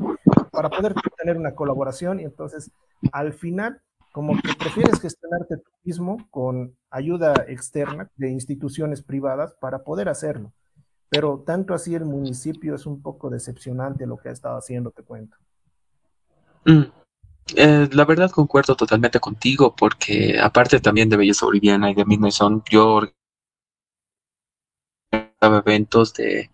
para 0.50 0.70
poder 0.70 0.94
tener 1.18 1.36
una 1.36 1.54
colaboración 1.54 2.20
y 2.20 2.24
entonces 2.24 2.70
al 3.12 3.34
final 3.34 3.82
como 4.16 4.34
que 4.40 4.54
prefieres 4.54 4.98
gestionarte 4.98 5.58
tú 5.58 5.70
mismo 5.84 6.26
con 6.30 6.74
ayuda 6.90 7.34
externa 7.48 8.10
de 8.16 8.30
instituciones 8.30 9.02
privadas 9.02 9.54
para 9.60 9.84
poder 9.84 10.08
hacerlo. 10.08 10.54
Pero 11.10 11.44
tanto 11.46 11.74
así 11.74 11.94
el 11.94 12.06
municipio 12.06 12.74
es 12.74 12.86
un 12.86 13.02
poco 13.02 13.28
decepcionante 13.28 14.06
lo 14.06 14.16
que 14.16 14.30
ha 14.30 14.32
estado 14.32 14.56
haciendo, 14.56 14.90
te 14.90 15.02
cuento. 15.02 15.36
Mm. 16.64 16.84
Eh, 17.56 17.90
la 17.92 18.04
verdad 18.06 18.30
concuerdo 18.30 18.74
totalmente 18.74 19.20
contigo 19.20 19.76
porque 19.76 20.40
aparte 20.40 20.80
también 20.80 21.10
de 21.10 21.18
Belleza 21.18 21.44
Boliviana 21.44 21.90
y 21.90 21.94
de 21.94 22.06
Midnight 22.06 22.64
yo 22.70 22.94
organizaba 25.12 25.58
eventos 25.58 26.14
de 26.14 26.50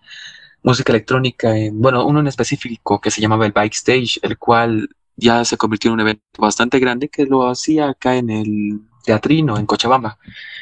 música 0.64 0.92
electrónica, 0.92 1.57
en, 1.57 1.81
bueno, 1.81 2.05
uno 2.05 2.18
en 2.18 2.27
específico 2.27 3.01
que 3.01 3.12
se 3.12 3.20
llamaba 3.20 3.46
el 3.46 3.53
Bike 3.53 3.75
Stage, 3.75 4.18
el 4.22 4.37
cual 4.37 4.88
ya 5.22 5.44
se 5.44 5.56
convirtió 5.56 5.88
en 5.90 5.94
un 5.94 6.00
evento 6.00 6.24
bastante 6.38 6.78
grande 6.78 7.08
que 7.08 7.26
lo 7.26 7.48
hacía 7.48 7.90
acá 7.90 8.16
en 8.16 8.30
el 8.30 8.80
Teatrino, 9.04 9.58
en 9.58 9.66
Cochabamba. 9.66 10.18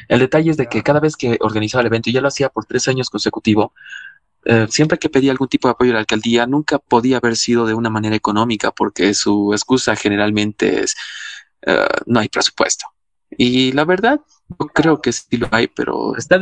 El 0.07 0.19
detalle 0.19 0.51
es 0.51 0.57
de 0.57 0.67
que 0.67 0.83
cada 0.83 0.99
vez 0.99 1.15
que 1.17 1.37
organizaba 1.41 1.81
el 1.81 1.87
evento, 1.87 2.09
y 2.09 2.13
ya 2.13 2.21
lo 2.21 2.27
hacía 2.27 2.49
por 2.49 2.65
tres 2.65 2.87
años 2.87 3.09
consecutivos, 3.09 3.71
eh, 4.45 4.67
siempre 4.69 4.97
que 4.97 5.09
pedía 5.09 5.31
algún 5.31 5.47
tipo 5.47 5.67
de 5.67 5.73
apoyo 5.73 5.91
a 5.91 5.93
la 5.95 5.99
alcaldía, 5.99 6.47
nunca 6.47 6.79
podía 6.79 7.17
haber 7.17 7.35
sido 7.35 7.65
de 7.65 7.73
una 7.73 7.89
manera 7.89 8.15
económica, 8.15 8.71
porque 8.71 9.13
su 9.13 9.53
excusa 9.53 9.95
generalmente 9.95 10.83
es 10.83 10.95
eh, 11.63 11.87
no 12.07 12.19
hay 12.19 12.29
presupuesto. 12.29 12.85
Y 13.29 13.71
la 13.73 13.85
verdad, 13.85 14.21
yo 14.59 14.67
creo 14.67 15.01
que 15.01 15.11
sí 15.11 15.37
lo 15.37 15.47
hay, 15.51 15.67
pero 15.67 16.15
está 16.17 16.39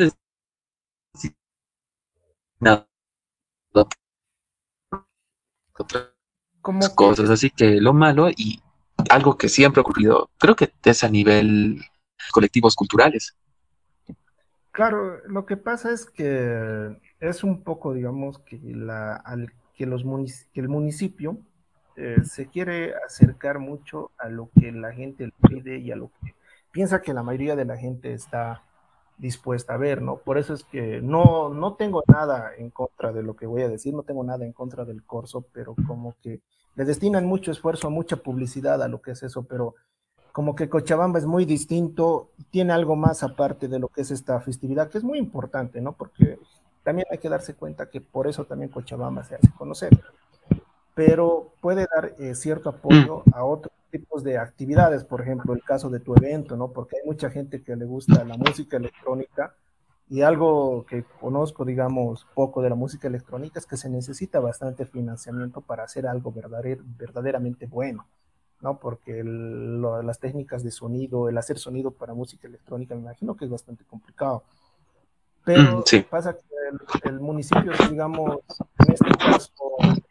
como 6.70 6.96
cosas. 6.96 7.30
Así 7.30 7.50
que 7.50 7.82
lo 7.82 7.94
malo 7.94 8.30
y 8.30 8.62
algo 9.10 9.38
que 9.38 9.50
siempre 9.50 9.80
ha 9.80 9.82
ocurrido, 9.82 10.30
creo 10.38 10.56
que 10.56 10.72
es 10.84 11.04
a 11.04 11.10
nivel 11.10 11.82
colectivos 12.32 12.76
culturales. 12.76 13.36
Claro, 14.72 15.18
lo 15.28 15.46
que 15.46 15.58
pasa 15.58 15.92
es 15.92 16.06
que 16.06 16.96
es 17.20 17.44
un 17.44 17.64
poco, 17.64 17.94
digamos, 17.94 18.40
que, 18.40 18.60
la, 18.62 19.16
al, 19.16 19.52
que, 19.74 19.86
los 19.86 20.04
que 20.54 20.62
el 20.62 20.70
municipio 20.70 21.40
eh, 21.96 22.18
se 22.24 22.48
quiere 22.48 22.94
acercar 23.06 23.58
mucho 23.60 24.12
a 24.20 24.30
lo 24.30 24.52
que 24.60 24.72
la 24.72 24.94
gente 24.94 25.26
le 25.26 25.34
pide 25.50 25.80
y 25.80 25.92
a 25.92 25.96
lo 25.96 26.12
que 26.22 26.36
piensa 26.72 27.02
que 27.02 27.14
la 27.14 27.24
mayoría 27.24 27.56
de 27.56 27.66
la 27.66 27.78
gente 27.78 28.14
está 28.14 28.64
dispuesta 29.18 29.74
a 29.74 29.78
ver, 29.78 30.02
¿no? 30.02 30.18
Por 30.18 30.38
eso 30.38 30.54
es 30.54 30.64
que 30.64 31.02
no, 31.02 31.50
no 31.50 31.74
tengo 31.74 32.04
nada 32.08 32.52
en 32.58 32.70
contra 32.70 33.12
de 33.12 33.24
lo 33.24 33.36
que 33.36 33.48
voy 33.48 33.64
a 33.64 33.70
decir, 33.70 33.94
no 33.94 34.04
tengo 34.04 34.24
nada 34.24 34.46
en 34.46 34.54
contra 34.54 34.86
del 34.86 35.04
corso, 35.04 35.46
pero 35.52 35.76
como 35.88 36.16
que 36.22 36.40
le 36.76 36.86
destinan 36.86 37.26
mucho 37.26 37.52
esfuerzo, 37.52 37.90
mucha 37.90 38.18
publicidad 38.18 38.82
a 38.82 38.88
lo 38.88 39.02
que 39.02 39.12
es 39.12 39.24
eso, 39.24 39.44
pero 39.44 39.76
como 40.32 40.56
que 40.56 40.70
Cochabamba 40.70 41.20
es 41.20 41.26
muy 41.26 41.46
distinto, 41.46 42.30
tiene 42.52 42.74
algo 42.74 42.96
más 42.96 43.24
aparte 43.24 43.68
de 43.68 43.80
lo 43.80 43.88
que 43.90 44.02
es 44.02 44.12
esta 44.12 44.40
festividad, 44.40 44.90
que 44.90 44.98
es 44.98 45.04
muy 45.04 45.18
importante, 45.18 45.82
¿no? 45.82 45.94
Porque 45.94 46.40
también 46.84 47.08
hay 47.12 47.18
que 47.18 47.30
darse 47.30 47.56
cuenta 47.56 47.90
que 47.90 48.02
por 48.02 48.28
eso 48.28 48.46
también 48.46 48.72
Cochabamba 48.72 49.24
se 49.24 49.36
hace 49.36 49.50
conocer, 49.58 49.90
pero 50.94 51.52
puede 51.62 51.88
dar 51.94 52.14
eh, 52.20 52.36
cierto 52.36 52.70
apoyo 52.70 53.24
mm. 53.26 53.34
a 53.34 53.44
otros 53.44 53.74
tipos 53.92 54.24
de 54.24 54.38
actividades, 54.38 55.04
por 55.04 55.22
ejemplo, 55.22 55.54
el 55.54 55.64
caso 55.64 55.90
de 55.90 56.00
tu 56.00 56.16
evento, 56.16 56.56
¿no? 56.56 56.70
Porque 56.70 56.98
hay 56.98 57.08
mucha 57.08 57.30
gente 57.30 57.64
que 57.64 57.76
le 57.76 57.86
gusta 57.86 58.24
la 58.24 58.38
música 58.38 58.78
electrónica 58.78 59.56
y 60.10 60.24
algo 60.24 60.86
que 60.88 61.04
conozco, 61.22 61.64
digamos, 61.64 62.26
poco 62.34 62.64
de 62.64 62.70
la 62.70 62.76
música 62.76 63.08
electrónica 63.08 63.60
es 63.60 63.68
que 63.68 63.78
se 63.78 63.90
necesita 63.90 64.40
bastante 64.40 64.86
financiamiento 64.86 65.62
para 65.62 65.84
hacer 65.84 66.08
algo 66.08 66.34
verdaderamente 66.34 67.68
bueno, 67.68 68.08
¿no? 68.60 68.80
Porque 68.80 69.24
las 69.24 70.20
técnicas 70.20 70.64
de 70.64 70.72
sonido, 70.72 71.30
el 71.30 71.38
hacer 71.38 71.60
sonido 71.60 71.92
para 71.92 72.16
música 72.16 72.48
electrónica, 72.48 72.96
me 72.96 73.02
imagino 73.02 73.38
que 73.38 73.46
es 73.46 73.52
bastante 73.52 73.86
complicado. 73.86 74.44
Pero 75.46 75.78
mm, 75.78 76.10
pasa 76.10 76.34
que 76.34 77.08
el, 77.08 77.20
municipio, 77.20 77.72
digamos, 77.88 78.40
en 78.80 78.94
este 78.94 79.12
caso, 79.12 79.54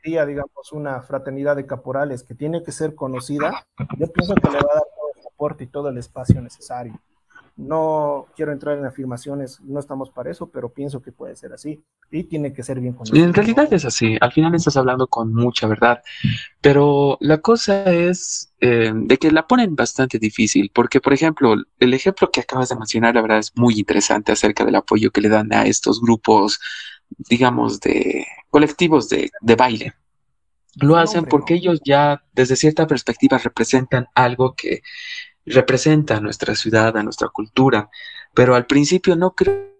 sería, 0.01 0.25
digamos, 0.25 0.73
una 0.73 1.03
fraternidad 1.03 1.57
de 1.57 1.67
caporales 1.67 2.23
que 2.23 2.35
tiene 2.35 2.63
que 2.63 2.71
ser 2.71 2.95
conocida, 2.95 3.67
yo 3.99 4.07
pienso 4.13 4.35
que 4.37 4.49
le 4.49 4.59
va 4.59 4.71
a 4.71 4.75
dar 4.75 4.85
todo 4.95 5.11
el 5.17 5.23
soporte 5.23 5.65
y 5.65 5.67
todo 5.67 5.89
el 5.89 5.99
espacio 5.99 6.41
necesario. 6.41 7.01
No 7.59 8.27
quiero 8.37 8.53
entrar 8.53 8.79
en 8.79 8.87
afirmaciones, 8.87 9.61
no 9.63 9.81
estamos 9.81 10.11
para 10.11 10.31
eso, 10.31 10.49
pero 10.49 10.73
pienso 10.73 11.03
que 11.03 11.11
puede 11.11 11.35
ser 11.35 11.53
así 11.53 11.83
y 12.09 12.23
tiene 12.23 12.53
que 12.53 12.63
ser 12.63 12.79
bien 12.79 12.95
conocido. 12.95 13.25
En 13.25 13.35
realidad 13.35 13.73
es 13.73 13.85
así, 13.85 14.17
al 14.21 14.31
final 14.31 14.55
estás 14.55 14.77
hablando 14.77 15.09
con 15.09 15.35
mucha 15.35 15.67
verdad, 15.67 16.01
pero 16.61 17.19
la 17.21 17.39
cosa 17.39 17.93
es 17.93 18.55
eh, 18.61 18.93
de 18.95 19.19
que 19.19 19.33
la 19.33 19.49
ponen 19.49 19.75
bastante 19.75 20.21
difícil, 20.21 20.71
porque 20.73 21.01
por 21.01 21.13
ejemplo, 21.13 21.57
el 21.81 21.95
ejemplo 21.95 22.31
que 22.31 22.43
acabas 22.43 22.69
de 22.69 22.77
mencionar, 22.77 23.17
la 23.17 23.23
verdad 23.23 23.39
es 23.39 23.53
muy 23.57 23.75
interesante 23.77 24.31
acerca 24.31 24.65
del 24.65 24.77
apoyo 24.77 25.11
que 25.11 25.21
le 25.21 25.29
dan 25.29 25.53
a 25.53 25.67
estos 25.67 26.01
grupos, 26.01 26.61
digamos, 27.29 27.81
de 27.81 28.25
colectivos 28.51 29.09
de, 29.09 29.33
de 29.41 29.57
baile. 29.57 29.95
Lo 30.81 30.97
hacen 30.97 31.25
porque 31.25 31.55
ellos 31.55 31.81
ya 31.85 32.23
desde 32.33 32.55
cierta 32.55 32.87
perspectiva 32.87 33.39
representan 33.39 34.07
algo 34.15 34.55
que 34.55 34.83
representa 35.49 36.17
a 36.17 36.21
nuestra 36.21 36.55
ciudad, 36.55 36.97
a 36.97 37.03
nuestra 37.03 37.29
cultura, 37.29 37.91
pero 38.35 38.55
al 38.55 38.67
principio 38.67 39.17
no 39.17 39.35
creo 39.35 39.79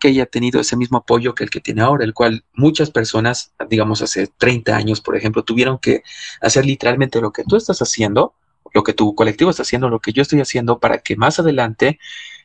que 0.00 0.08
haya 0.08 0.26
tenido 0.26 0.60
ese 0.60 0.76
mismo 0.76 0.98
apoyo 0.98 1.34
que 1.34 1.44
el 1.44 1.50
que 1.50 1.60
tiene 1.60 1.82
ahora, 1.82 2.04
el 2.04 2.14
cual 2.14 2.44
muchas 2.54 2.90
personas, 2.90 3.52
digamos 3.68 4.02
hace 4.02 4.26
30 4.26 4.74
años, 4.74 5.00
por 5.00 5.16
ejemplo, 5.16 5.44
tuvieron 5.44 5.78
que 5.78 6.02
hacer 6.40 6.66
literalmente 6.66 7.20
lo 7.20 7.32
que 7.32 7.44
tú 7.44 7.56
estás 7.56 7.80
haciendo, 7.82 8.34
lo 8.74 8.82
que 8.82 8.94
tu 8.94 9.14
colectivo 9.14 9.50
está 9.50 9.62
haciendo, 9.62 9.88
lo 9.88 10.00
que 10.00 10.12
yo 10.12 10.22
estoy 10.22 10.40
haciendo, 10.40 10.80
para 10.80 10.98
que 10.98 11.16
más 11.16 11.38
adelante 11.38 11.98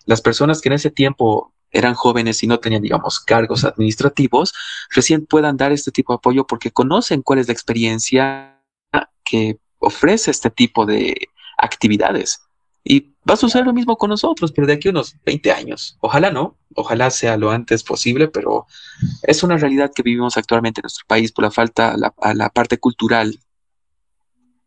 las 0.06 0.22
personas 0.22 0.62
que 0.62 0.70
en 0.70 0.74
ese 0.74 0.92
tiempo 0.92 1.54
eran 1.72 1.96
jóvenes 1.96 2.44
y 2.44 2.48
no 2.48 2.60
tenían, 2.60 2.82
digamos, 2.82 3.20
cargos 3.20 3.64
administrativos, 3.64 4.54
recién 4.90 5.26
puedan 5.26 5.58
dar 5.58 5.72
este 5.72 5.92
tipo 5.92 6.14
de 6.14 6.18
apoyo 6.18 6.48
porque 6.48 6.72
conocen 6.72 7.22
cuál 7.22 7.40
es 7.40 7.48
la 7.48 7.54
experiencia 7.54 8.62
que 9.24 9.60
ofrece 9.80 10.32
este 10.32 10.50
tipo 10.50 10.86
de 10.86 11.30
actividades. 11.58 12.48
Y 12.84 13.14
va 13.30 13.34
a 13.34 13.38
suceder 13.38 13.66
lo 13.66 13.74
mismo 13.74 13.98
con 13.98 14.10
nosotros, 14.10 14.54
pero 14.54 14.66
de 14.66 14.74
aquí 14.74 14.88
a 14.88 14.92
unos 14.92 15.18
20 15.26 15.52
años. 15.52 15.98
Ojalá 16.00 16.32
no, 16.32 16.56
ojalá 16.74 17.10
sea 17.10 17.36
lo 17.36 17.52
antes 17.52 17.84
posible, 17.84 18.30
pero 18.30 18.66
es 19.24 19.44
una 19.44 19.58
realidad 19.58 19.92
que 19.94 20.04
vivimos 20.04 20.38
actualmente 20.38 20.80
en 20.80 20.84
nuestro 20.84 21.06
país 21.06 21.34
por 21.34 21.44
la 21.44 21.52
falta 21.52 21.96
a 22.22 22.34
la, 22.34 22.50
parte 22.50 22.78
cultural. 22.78 23.38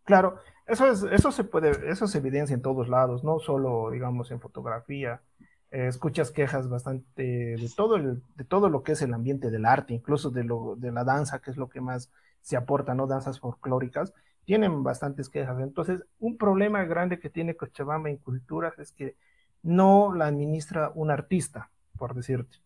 Claro, 0.05 0.39
eso, 0.67 0.87
es, 0.87 1.03
eso 1.05 1.33
se 1.33 1.45
puede, 1.45 1.91
eso 1.91 2.07
se 2.07 2.19
evidencia 2.19 2.53
en 2.53 2.63
todos 2.63 2.89
lados, 2.89 3.25
no 3.25 3.39
solo, 3.39 3.91
digamos, 3.91 4.31
en 4.31 4.41
fotografía. 4.41 5.23
Eh, 5.71 5.87
escuchas 5.87 6.31
quejas 6.31 6.69
bastante 6.69 7.23
de 7.23 7.71
todo, 7.75 7.97
el, 7.97 8.23
de 8.35 8.45
todo 8.45 8.69
lo 8.69 8.83
que 8.83 8.93
es 8.93 9.03
el 9.03 9.15
ambiente 9.15 9.51
del 9.51 9.65
arte, 9.65 9.95
incluso 9.95 10.29
de, 10.31 10.45
lo, 10.45 10.75
de 10.77 10.93
la 10.93 11.05
danza, 11.05 11.39
que 11.39 11.53
es 11.53 11.57
lo 11.57 11.71
que 11.71 11.81
más 11.81 12.11
se 12.43 12.57
aporta, 12.57 12.95
¿no? 12.95 13.07
Danzas 13.07 13.39
folclóricas 13.41 14.13
tienen 14.45 14.83
bastantes 14.83 15.29
quejas. 15.29 15.61
Entonces, 15.61 16.05
un 16.19 16.37
problema 16.37 16.85
grande 16.85 17.19
que 17.19 17.31
tiene 17.31 17.57
Cochabamba 17.57 18.11
en 18.11 18.17
culturas 18.17 18.79
es 18.79 18.93
que 18.93 19.17
no 19.63 20.15
la 20.15 20.27
administra 20.27 20.93
un 20.95 21.11
artista, 21.11 21.71
por 21.97 22.15
decirte. 22.15 22.59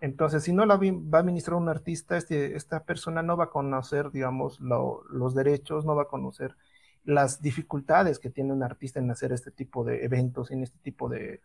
Entonces, 0.00 0.42
si 0.42 0.52
no 0.52 0.66
la 0.66 0.76
va 0.76 1.18
a 1.18 1.20
administrar 1.20 1.56
un 1.56 1.68
artista, 1.68 2.16
este, 2.16 2.56
esta 2.56 2.82
persona 2.84 3.22
no 3.22 3.36
va 3.36 3.44
a 3.44 3.50
conocer, 3.50 4.10
digamos, 4.10 4.58
los 4.60 5.34
derechos, 5.34 5.84
no 5.84 5.94
va 5.94 6.02
a 6.02 6.08
conocer 6.08 6.56
las 7.04 7.40
dificultades 7.40 8.18
que 8.18 8.30
tiene 8.30 8.52
un 8.52 8.62
artista 8.62 8.98
en 9.00 9.10
hacer 9.10 9.32
este 9.32 9.50
tipo 9.50 9.84
de 9.84 10.04
eventos, 10.04 10.50
en 10.50 10.62
este 10.62 10.78
tipo 10.78 11.08
de, 11.08 11.40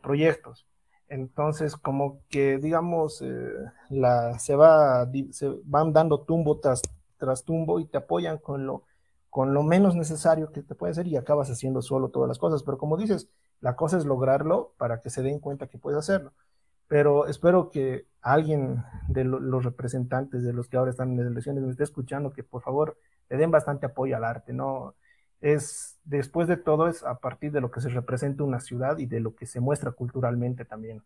proyectos. 0.00 0.66
Entonces, 1.08 1.76
como 1.76 2.22
que, 2.30 2.56
digamos, 2.56 3.20
eh, 3.20 3.52
la, 3.90 4.38
se, 4.38 4.54
va, 4.56 5.06
se 5.30 5.50
van 5.64 5.92
dando 5.92 6.20
tumbo 6.20 6.60
tras, 6.60 6.80
tras 7.18 7.44
tumbo 7.44 7.78
y 7.78 7.84
te 7.84 7.98
apoyan 7.98 8.38
con 8.38 8.64
lo 8.64 8.84
con 9.32 9.54
lo 9.54 9.62
menos 9.62 9.96
necesario 9.96 10.52
que 10.52 10.62
te 10.62 10.74
puede 10.74 10.90
hacer 10.90 11.06
y 11.06 11.16
acabas 11.16 11.50
haciendo 11.50 11.80
solo 11.80 12.10
todas 12.10 12.28
las 12.28 12.38
cosas. 12.38 12.62
Pero 12.64 12.76
como 12.76 12.98
dices, 12.98 13.30
la 13.62 13.76
cosa 13.76 13.96
es 13.96 14.04
lograrlo 14.04 14.74
para 14.76 15.00
que 15.00 15.08
se 15.08 15.22
den 15.22 15.38
cuenta 15.38 15.68
que 15.68 15.78
puedes 15.78 15.98
hacerlo. 15.98 16.34
Pero 16.86 17.26
espero 17.26 17.70
que 17.70 18.04
alguien 18.20 18.84
de 19.08 19.24
los 19.24 19.64
representantes 19.64 20.42
de 20.42 20.52
los 20.52 20.68
que 20.68 20.76
ahora 20.76 20.90
están 20.90 21.12
en 21.12 21.16
las 21.16 21.28
elecciones 21.28 21.64
me 21.64 21.70
esté 21.70 21.82
escuchando, 21.82 22.34
que 22.34 22.44
por 22.44 22.60
favor 22.60 22.98
le 23.30 23.38
den 23.38 23.50
bastante 23.50 23.86
apoyo 23.86 24.18
al 24.18 24.24
arte, 24.24 24.52
¿no? 24.52 24.96
Es, 25.40 25.98
después 26.04 26.46
de 26.46 26.58
todo, 26.58 26.86
es 26.86 27.02
a 27.02 27.14
partir 27.18 27.52
de 27.52 27.62
lo 27.62 27.70
que 27.70 27.80
se 27.80 27.88
representa 27.88 28.44
una 28.44 28.60
ciudad 28.60 28.98
y 28.98 29.06
de 29.06 29.20
lo 29.20 29.34
que 29.34 29.46
se 29.46 29.60
muestra 29.60 29.92
culturalmente 29.92 30.66
también. 30.66 31.02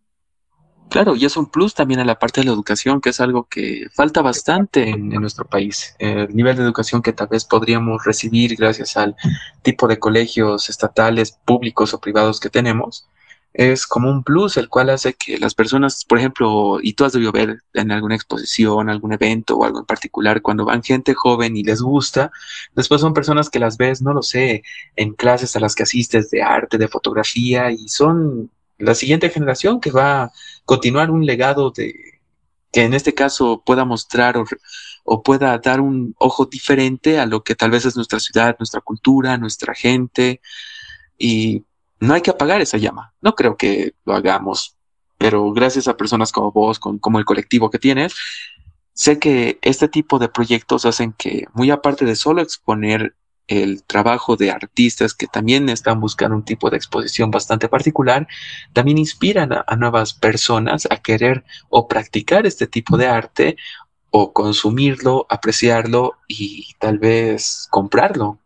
Claro, 0.88 1.16
y 1.16 1.24
es 1.24 1.36
un 1.36 1.46
plus 1.46 1.74
también 1.74 2.00
a 2.00 2.04
la 2.04 2.18
parte 2.18 2.40
de 2.40 2.46
la 2.46 2.52
educación, 2.52 3.00
que 3.00 3.10
es 3.10 3.20
algo 3.20 3.48
que 3.48 3.86
falta 3.92 4.22
bastante 4.22 4.88
en, 4.88 5.08
nuestro 5.08 5.44
país. 5.44 5.94
El 5.98 6.34
nivel 6.34 6.56
de 6.56 6.62
educación 6.62 7.02
que 7.02 7.12
tal 7.12 7.28
vez 7.28 7.44
podríamos 7.44 8.04
recibir 8.04 8.54
gracias 8.56 8.96
al 8.96 9.16
tipo 9.62 9.88
de 9.88 9.98
colegios 9.98 10.70
estatales, 10.70 11.32
públicos 11.44 11.92
o 11.92 12.00
privados 12.00 12.40
que 12.40 12.50
tenemos, 12.50 13.08
es 13.52 13.86
como 13.86 14.10
un 14.10 14.22
plus, 14.22 14.58
el 14.58 14.68
cual 14.68 14.90
hace 14.90 15.14
que 15.14 15.38
las 15.38 15.54
personas, 15.54 16.04
por 16.04 16.18
ejemplo, 16.18 16.78
y 16.82 16.92
tú 16.92 17.04
has 17.04 17.14
debido 17.14 17.32
ver 17.32 17.62
en 17.72 17.90
alguna 17.90 18.14
exposición, 18.14 18.90
algún 18.90 19.14
evento 19.14 19.56
o 19.56 19.64
algo 19.64 19.78
en 19.80 19.86
particular, 19.86 20.42
cuando 20.42 20.66
van 20.66 20.82
gente 20.82 21.14
joven 21.14 21.56
y 21.56 21.64
les 21.64 21.80
gusta, 21.80 22.30
después 22.74 23.00
son 23.00 23.14
personas 23.14 23.48
que 23.48 23.58
las 23.58 23.78
ves, 23.78 24.02
no 24.02 24.12
lo 24.12 24.22
sé, 24.22 24.62
en 24.94 25.14
clases 25.14 25.56
a 25.56 25.60
las 25.60 25.74
que 25.74 25.84
asistes 25.84 26.30
de 26.30 26.42
arte, 26.42 26.76
de 26.76 26.88
fotografía, 26.88 27.70
y 27.70 27.88
son 27.88 28.50
la 28.78 28.94
siguiente 28.94 29.30
generación 29.30 29.80
que 29.80 29.90
va 29.90 30.24
a 30.24 30.32
continuar 30.64 31.10
un 31.10 31.24
legado 31.24 31.70
de 31.70 32.20
que 32.72 32.84
en 32.84 32.94
este 32.94 33.14
caso 33.14 33.62
pueda 33.64 33.84
mostrar 33.84 34.36
o, 35.04 35.22
pueda 35.22 35.56
dar 35.58 35.80
un 35.80 36.14
ojo 36.18 36.46
diferente 36.46 37.18
a 37.18 37.26
lo 37.26 37.42
que 37.42 37.54
tal 37.54 37.70
vez 37.70 37.86
es 37.86 37.96
nuestra 37.96 38.20
ciudad, 38.20 38.56
nuestra 38.58 38.80
cultura, 38.80 39.38
nuestra 39.38 39.74
gente. 39.74 40.40
Y 41.16 41.64
no 42.00 42.14
hay 42.14 42.20
que 42.20 42.30
apagar 42.30 42.60
esa 42.60 42.76
llama. 42.76 43.14
No 43.22 43.34
creo 43.34 43.56
que 43.56 43.94
lo 44.04 44.14
hagamos, 44.14 44.76
pero 45.16 45.52
gracias 45.52 45.88
a 45.88 45.96
personas 45.96 46.32
como 46.32 46.52
vos, 46.52 46.78
como 46.78 47.18
el 47.18 47.24
colectivo 47.24 47.70
que 47.70 47.78
tienes, 47.78 48.14
sé 48.92 49.18
que 49.18 49.58
este 49.62 49.88
tipo 49.88 50.18
de 50.18 50.28
proyectos 50.28 50.84
hacen 50.84 51.12
que, 51.12 51.46
muy 51.54 51.70
aparte 51.70 52.04
de 52.04 52.16
solo 52.16 52.42
exponer 52.42 53.14
el 53.48 53.84
trabajo 53.84 54.36
de 54.36 54.50
artistas 54.50 55.14
que 55.14 55.26
también 55.26 55.68
están 55.68 56.00
buscando 56.00 56.36
un 56.36 56.44
tipo 56.44 56.70
de 56.70 56.76
exposición 56.76 57.30
bastante 57.30 57.68
particular, 57.68 58.26
también 58.72 58.98
inspiran 58.98 59.52
a, 59.52 59.76
nuevas 59.76 60.14
personas 60.14 60.86
a 60.90 60.96
querer 60.96 61.44
o 61.68 61.86
practicar 61.86 62.46
este 62.46 62.66
tipo 62.66 62.96
de 62.96 63.06
arte 63.06 63.56
o 64.10 64.32
consumirlo, 64.32 65.26
apreciarlo 65.28 66.14
y 66.26 66.74
tal 66.78 66.98
vez 66.98 67.68
comprarlo. 67.70 68.38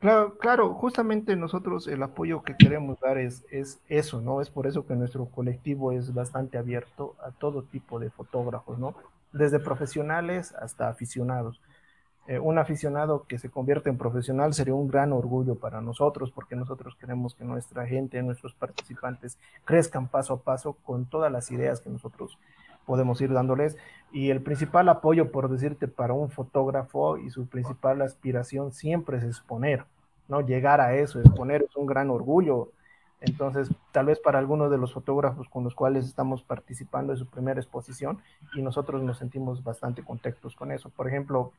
Claro, 0.00 0.38
claro, 0.38 0.72
justamente 0.74 1.36
nosotros 1.36 1.86
el 1.86 2.02
apoyo 2.02 2.42
que 2.42 2.56
queremos 2.56 2.98
dar 3.00 3.18
es, 3.18 3.44
es 3.50 3.80
eso, 3.88 4.22
¿no? 4.22 4.40
Es 4.40 4.48
por 4.48 4.66
eso 4.66 4.86
que 4.86 4.94
nuestro 4.94 5.26
colectivo 5.26 5.92
es 5.92 6.14
bastante 6.14 6.56
abierto 6.56 7.16
a 7.22 7.32
todo 7.32 7.64
tipo 7.64 7.98
de 8.00 8.08
fotógrafos, 8.08 8.78
¿no? 8.78 8.94
Desde 9.32 9.60
profesionales 9.60 10.54
hasta 10.54 10.88
aficionados 10.88 11.60
eh, 12.26 12.38
un 12.38 12.58
aficionado 12.58 13.24
que 13.26 13.38
se 13.38 13.50
convierte 13.50 13.90
en 13.90 13.98
profesional 13.98 14.54
sería 14.54 14.74
un 14.74 14.88
gran 14.88 15.12
orgullo 15.12 15.56
para 15.56 15.80
nosotros, 15.80 16.30
porque 16.30 16.54
nosotros 16.54 16.94
queremos 16.96 17.34
que 17.34 17.44
nuestra 17.44 17.86
gente, 17.86 18.22
nuestros 18.22 18.54
participantes 18.54 19.38
crezcan 19.64 20.08
paso 20.08 20.34
a 20.34 20.40
paso 20.40 20.74
con 20.84 21.06
todas 21.06 21.32
las 21.32 21.50
ideas 21.50 21.80
que 21.80 21.90
nosotros 21.90 22.38
podemos 22.86 23.20
ir 23.20 23.32
dándoles. 23.32 23.76
Y 24.12 24.30
el 24.30 24.42
principal 24.42 24.88
apoyo, 24.88 25.30
por 25.30 25.48
decirte, 25.48 25.88
para 25.88 26.12
un 26.12 26.30
fotógrafo 26.30 27.18
y 27.18 27.30
su 27.30 27.46
principal 27.46 28.02
aspiración 28.02 28.72
siempre 28.72 29.18
es 29.18 29.24
exponer, 29.24 29.84
¿no? 30.28 30.40
Llegar 30.40 30.80
a 30.80 30.94
eso, 30.94 31.20
exponer 31.20 31.62
es 31.62 31.76
un 31.76 31.86
gran 31.86 32.10
orgullo. 32.10 32.72
Entonces, 33.20 33.70
tal 33.92 34.06
vez 34.06 34.18
para 34.18 34.38
algunos 34.38 34.70
de 34.70 34.78
los 34.78 34.92
fotógrafos 34.92 35.48
con 35.48 35.62
los 35.62 35.74
cuales 35.74 36.06
estamos 36.06 36.42
participando 36.42 37.12
en 37.12 37.18
su 37.18 37.26
primera 37.26 37.60
exposición 37.60 38.18
y 38.54 38.62
nosotros 38.62 39.02
nos 39.02 39.18
sentimos 39.18 39.62
bastante 39.62 40.02
contentos 40.02 40.56
con 40.56 40.72
eso. 40.72 40.90
Por 40.90 41.06
ejemplo, 41.06 41.52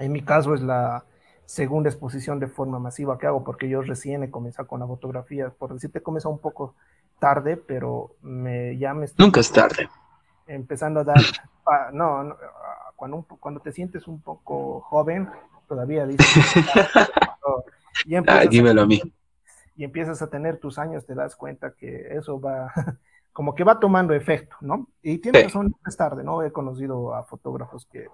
en 0.00 0.12
mi 0.12 0.22
caso 0.22 0.54
es 0.54 0.62
la 0.62 1.04
segunda 1.44 1.90
exposición 1.90 2.40
de 2.40 2.48
forma 2.48 2.78
masiva 2.78 3.18
que 3.18 3.26
hago 3.26 3.44
porque 3.44 3.68
yo 3.68 3.82
recién 3.82 4.22
he 4.22 4.30
comenzado 4.30 4.66
con 4.66 4.80
la 4.80 4.86
fotografía. 4.86 5.50
Por 5.50 5.74
decirte, 5.74 5.98
he 5.98 6.02
comenzado 6.02 6.32
un 6.32 6.40
poco 6.40 6.74
tarde, 7.18 7.56
pero 7.56 8.14
me, 8.22 8.76
ya 8.78 8.94
me 8.94 9.04
estoy 9.04 9.24
Nunca 9.24 9.40
es 9.40 9.52
tarde. 9.52 9.88
Empezando 10.46 11.00
a 11.00 11.04
dar... 11.04 11.20
no, 11.92 12.36
cuando, 12.96 13.26
cuando 13.38 13.60
te 13.60 13.72
sientes 13.72 14.08
un 14.08 14.20
poco 14.20 14.80
joven, 14.80 15.28
todavía 15.68 16.06
dices... 16.06 16.64
y 18.06 18.14
Ay, 18.26 18.48
dímelo 18.48 18.82
a 18.82 18.86
mí. 18.86 19.00
Y 19.76 19.84
empiezas 19.84 20.22
a 20.22 20.28
tener 20.28 20.58
tus 20.58 20.78
años, 20.78 21.04
te 21.04 21.14
das 21.14 21.36
cuenta 21.36 21.72
que 21.72 22.16
eso 22.16 22.40
va... 22.40 22.72
como 23.32 23.54
que 23.54 23.64
va 23.64 23.78
tomando 23.78 24.14
efecto, 24.14 24.56
¿no? 24.60 24.88
Y 25.02 25.18
tienes 25.18 25.44
razón, 25.44 25.74
es 25.86 25.96
tarde, 25.96 26.24
¿no? 26.24 26.42
He 26.42 26.52
conocido 26.52 27.14
a 27.14 27.24
fotógrafos 27.24 27.86
que 27.86 28.08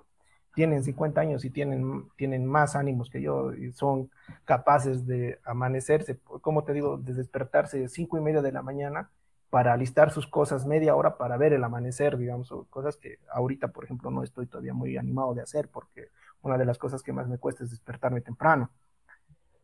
tienen 0.57 0.83
50 0.83 1.21
años 1.21 1.45
y 1.45 1.51
tienen, 1.51 2.09
tienen 2.17 2.47
más 2.47 2.77
ánimos 2.77 3.11
que 3.11 3.21
yo 3.21 3.53
y 3.53 3.73
son 3.73 4.11
capaces 4.47 5.07
de 5.07 5.39
amanecerse, 5.45 6.19
como 6.41 6.65
te 6.65 6.73
digo, 6.73 6.97
de 6.97 7.13
despertarse 7.13 7.89
cinco 7.91 8.17
y 8.17 8.23
media 8.23 8.41
de 8.41 8.53
la 8.53 8.63
mañana 8.63 9.11
para 9.51 9.75
alistar 9.75 10.11
sus 10.11 10.27
cosas 10.27 10.65
media 10.65 10.97
hora 10.97 11.19
para 11.19 11.37
ver 11.37 11.53
el 11.53 11.63
amanecer, 11.63 12.17
digamos, 12.17 12.51
cosas 12.71 12.97
que 12.97 13.19
ahorita, 13.31 13.69
por 13.69 13.85
ejemplo, 13.85 14.11
no 14.11 14.23
estoy 14.23 14.47
todavía 14.47 14.73
muy 14.73 14.97
animado 14.97 15.35
de 15.35 15.43
hacer 15.43 15.69
porque 15.69 16.09
una 16.41 16.57
de 16.57 16.65
las 16.65 16.79
cosas 16.79 17.03
que 17.03 17.13
más 17.13 17.29
me 17.29 17.37
cuesta 17.37 17.63
es 17.63 17.71
despertarme 17.71 18.23
temprano. 18.23 18.71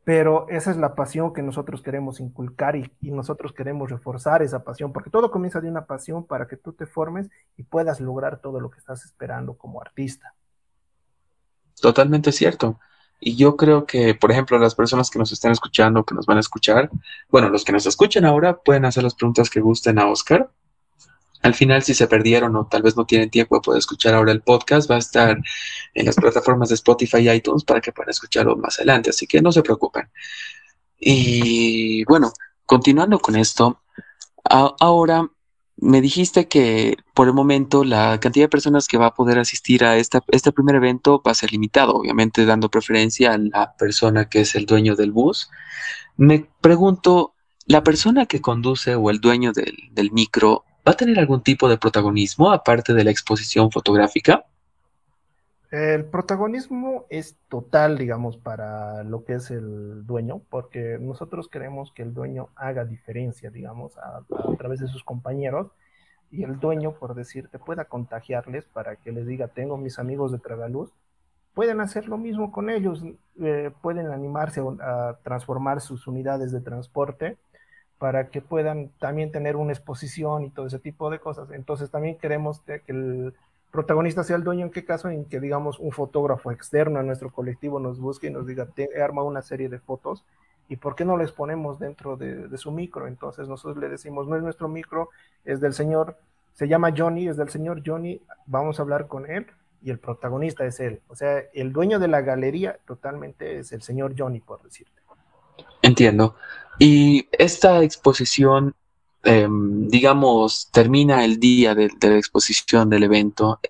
Pero 0.04 0.46
esa 0.50 0.72
es 0.72 0.76
la 0.76 0.94
pasión 0.94 1.32
que 1.32 1.42
nosotros 1.42 1.80
queremos 1.80 2.20
inculcar 2.20 2.76
y, 2.76 2.92
y 3.00 3.12
nosotros 3.12 3.54
queremos 3.54 3.90
reforzar 3.90 4.42
esa 4.42 4.62
pasión, 4.62 4.92
porque 4.92 5.08
todo 5.08 5.30
comienza 5.30 5.62
de 5.62 5.70
una 5.70 5.86
pasión 5.86 6.26
para 6.26 6.46
que 6.46 6.58
tú 6.58 6.74
te 6.74 6.84
formes 6.84 7.30
y 7.56 7.62
puedas 7.62 7.98
lograr 7.98 8.40
todo 8.40 8.60
lo 8.60 8.68
que 8.68 8.78
estás 8.78 9.06
esperando 9.06 9.54
como 9.54 9.80
artista. 9.80 10.34
Totalmente 11.82 12.30
cierto. 12.30 12.78
Y 13.18 13.34
yo 13.34 13.56
creo 13.56 13.86
que, 13.86 14.14
por 14.14 14.30
ejemplo, 14.30 14.56
las 14.56 14.76
personas 14.76 15.10
que 15.10 15.18
nos 15.18 15.32
están 15.32 15.50
escuchando, 15.50 16.04
que 16.04 16.14
nos 16.14 16.26
van 16.26 16.36
a 16.36 16.40
escuchar, 16.40 16.90
bueno, 17.28 17.48
los 17.48 17.64
que 17.64 17.72
nos 17.72 17.86
escuchen 17.86 18.24
ahora 18.24 18.58
pueden 18.58 18.84
hacer 18.84 19.02
las 19.02 19.16
preguntas 19.16 19.50
que 19.50 19.60
gusten 19.60 19.98
a 19.98 20.06
Oscar. 20.06 20.48
al 21.42 21.54
final, 21.54 21.82
si 21.82 21.92
se 21.94 22.06
perdieron 22.06 22.54
o 22.54 22.66
tal 22.68 22.82
vez 22.82 22.96
no 22.96 23.04
tienen 23.04 23.30
tiempo 23.30 23.56
de 23.56 23.62
poder 23.62 23.80
escuchar 23.80 24.14
ahora 24.14 24.30
el 24.30 24.42
podcast, 24.42 24.88
va 24.88 24.94
a 24.94 24.98
estar 24.98 25.36
en 25.94 26.06
las 26.06 26.14
plataformas 26.14 26.68
de 26.68 26.76
Spotify 26.76 27.18
y 27.18 27.30
iTunes 27.30 27.64
para 27.64 27.80
que 27.80 27.90
puedan 27.92 28.10
escucharlo 28.10 28.56
más 28.56 28.78
adelante. 28.78 29.10
Así 29.10 29.26
que 29.26 29.42
no 29.42 29.50
se 29.50 29.62
preocupen. 29.62 30.08
Y 31.00 32.04
bueno, 32.04 32.32
continuando 32.64 33.18
con 33.18 33.34
esto, 33.34 33.82
ahora 34.44 35.28
me 35.76 36.00
dijiste 36.00 36.48
que 36.48 36.96
por 37.14 37.28
el 37.28 37.34
momento 37.34 37.84
la 37.84 38.18
cantidad 38.20 38.44
de 38.44 38.50
personas 38.50 38.86
que 38.86 38.98
va 38.98 39.06
a 39.06 39.14
poder 39.14 39.38
asistir 39.38 39.84
a 39.84 39.96
esta, 39.96 40.22
este 40.28 40.52
primer 40.52 40.76
evento 40.76 41.22
va 41.26 41.32
a 41.32 41.34
ser 41.34 41.52
limitado, 41.52 41.94
obviamente 41.94 42.44
dando 42.44 42.70
preferencia 42.70 43.32
a 43.32 43.38
la 43.38 43.74
persona 43.76 44.28
que 44.28 44.40
es 44.40 44.54
el 44.54 44.66
dueño 44.66 44.96
del 44.96 45.12
bus. 45.12 45.50
Me 46.16 46.46
pregunto, 46.60 47.34
¿la 47.66 47.82
persona 47.82 48.26
que 48.26 48.40
conduce 48.40 48.94
o 48.94 49.10
el 49.10 49.20
dueño 49.20 49.52
del, 49.52 49.76
del 49.92 50.12
micro 50.12 50.64
va 50.86 50.92
a 50.92 50.96
tener 50.96 51.18
algún 51.18 51.42
tipo 51.42 51.68
de 51.68 51.78
protagonismo 51.78 52.52
aparte 52.52 52.94
de 52.94 53.04
la 53.04 53.10
exposición 53.10 53.70
fotográfica? 53.70 54.44
El 55.72 56.04
protagonismo 56.04 57.06
es 57.08 57.38
total, 57.48 57.96
digamos, 57.96 58.36
para 58.36 59.04
lo 59.04 59.24
que 59.24 59.32
es 59.36 59.50
el 59.50 60.04
dueño, 60.04 60.42
porque 60.50 60.98
nosotros 61.00 61.48
queremos 61.48 61.92
que 61.92 62.02
el 62.02 62.12
dueño 62.12 62.50
haga 62.56 62.84
diferencia, 62.84 63.50
digamos, 63.50 63.96
a, 63.96 64.22
través 64.58 64.80
de 64.80 64.88
sus 64.88 65.02
compañeros, 65.02 65.72
y 66.30 66.42
el 66.42 66.60
dueño, 66.60 66.92
por 66.92 67.14
decirte, 67.14 67.58
pueda 67.58 67.86
contagiarles 67.86 68.66
para 68.66 68.96
que 68.96 69.12
les 69.12 69.26
diga, 69.26 69.48
tengo 69.48 69.78
mis 69.78 69.98
amigos 69.98 70.30
de 70.30 70.40
Tragaluz, 70.40 70.92
pueden 71.54 71.80
hacer 71.80 72.06
lo 72.06 72.18
mismo 72.18 72.52
con 72.52 72.68
ellos, 72.68 73.02
eh, 73.40 73.70
pueden 73.80 74.08
animarse 74.08 74.60
a 74.82 75.16
transformar 75.22 75.80
sus 75.80 76.06
unidades 76.06 76.52
de 76.52 76.60
transporte 76.60 77.38
para 77.96 78.28
que 78.28 78.42
puedan 78.42 78.90
también 78.98 79.32
tener 79.32 79.56
una 79.56 79.72
exposición 79.72 80.44
y 80.44 80.50
todo 80.50 80.66
ese 80.66 80.78
tipo 80.78 81.08
de 81.08 81.18
cosas. 81.18 81.50
Entonces 81.50 81.90
también 81.90 82.18
queremos 82.18 82.60
que 82.60 82.82
el 82.88 83.32
protagonista 83.72 84.22
sea 84.22 84.36
el 84.36 84.44
dueño, 84.44 84.66
en 84.66 84.70
qué 84.70 84.84
caso, 84.84 85.08
en 85.08 85.24
que 85.24 85.40
digamos 85.40 85.80
un 85.80 85.90
fotógrafo 85.90 86.52
externo 86.52 87.00
a 87.00 87.02
nuestro 87.02 87.32
colectivo 87.32 87.80
nos 87.80 87.98
busque 87.98 88.28
y 88.28 88.30
nos 88.30 88.46
diga, 88.46 88.66
te 88.66 88.90
he 88.94 89.02
armado 89.02 89.26
una 89.26 89.42
serie 89.42 89.68
de 89.68 89.80
fotos 89.80 90.24
y 90.68 90.76
por 90.76 90.94
qué 90.94 91.04
no 91.04 91.16
les 91.16 91.32
ponemos 91.32 91.78
dentro 91.78 92.16
de, 92.16 92.56
su 92.58 92.70
micro. 92.70 93.08
Entonces 93.08 93.48
nosotros 93.48 93.78
le 93.78 93.88
decimos, 93.88 94.28
no 94.28 94.36
es 94.36 94.42
nuestro 94.42 94.68
micro, 94.68 95.08
es 95.44 95.60
del 95.60 95.72
señor, 95.72 96.18
se 96.52 96.68
llama 96.68 96.92
Johnny, 96.96 97.28
es 97.28 97.38
del 97.38 97.48
señor 97.48 97.82
Johnny, 97.84 98.20
vamos 98.46 98.78
a 98.78 98.82
hablar 98.82 99.08
con 99.08 99.28
él 99.28 99.46
y 99.82 99.90
el 99.90 99.98
protagonista 99.98 100.66
es 100.66 100.78
él. 100.78 101.00
O 101.08 101.16
sea, 101.16 101.42
el 101.54 101.72
dueño 101.72 101.98
de 101.98 102.08
la 102.08 102.20
galería 102.20 102.78
totalmente 102.86 103.58
es 103.58 103.72
el 103.72 103.80
señor 103.80 104.14
Johnny, 104.16 104.40
por 104.40 104.62
decirte. 104.62 105.00
Entiendo. 105.80 106.36
Y 106.78 107.26
esta 107.32 107.82
exposición 107.82 108.74
Em, 109.24 109.86
digamos, 109.88 110.68
termina 110.72 111.24
el 111.24 111.38
día 111.38 111.74
de, 111.74 111.90
la 112.00 112.16
exposición 112.16 112.90
del 112.90 113.04
evento, 113.04 113.60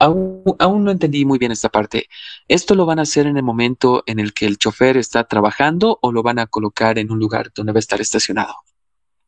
aún, 0.00 0.42
aún, 0.58 0.84
no 0.84 0.90
entendí 0.90 1.24
muy 1.24 1.38
bien 1.38 1.52
esta 1.52 1.68
parte. 1.68 2.06
¿Esto 2.48 2.74
lo 2.74 2.86
van 2.86 2.98
a 2.98 3.02
hacer 3.02 3.26
en 3.26 3.36
el 3.36 3.44
momento 3.44 4.02
en 4.06 4.18
el 4.18 4.34
que 4.34 4.46
el 4.46 4.58
chofer 4.58 4.96
está 4.96 5.24
trabajando 5.24 5.98
o 6.02 6.10
lo 6.10 6.22
van 6.22 6.40
a 6.40 6.46
colocar 6.46 6.98
en 6.98 7.12
un 7.12 7.20
lugar 7.20 7.52
donde 7.54 7.72
va 7.72 7.78
a 7.78 7.80
estar 7.80 8.00
estacionado? 8.00 8.54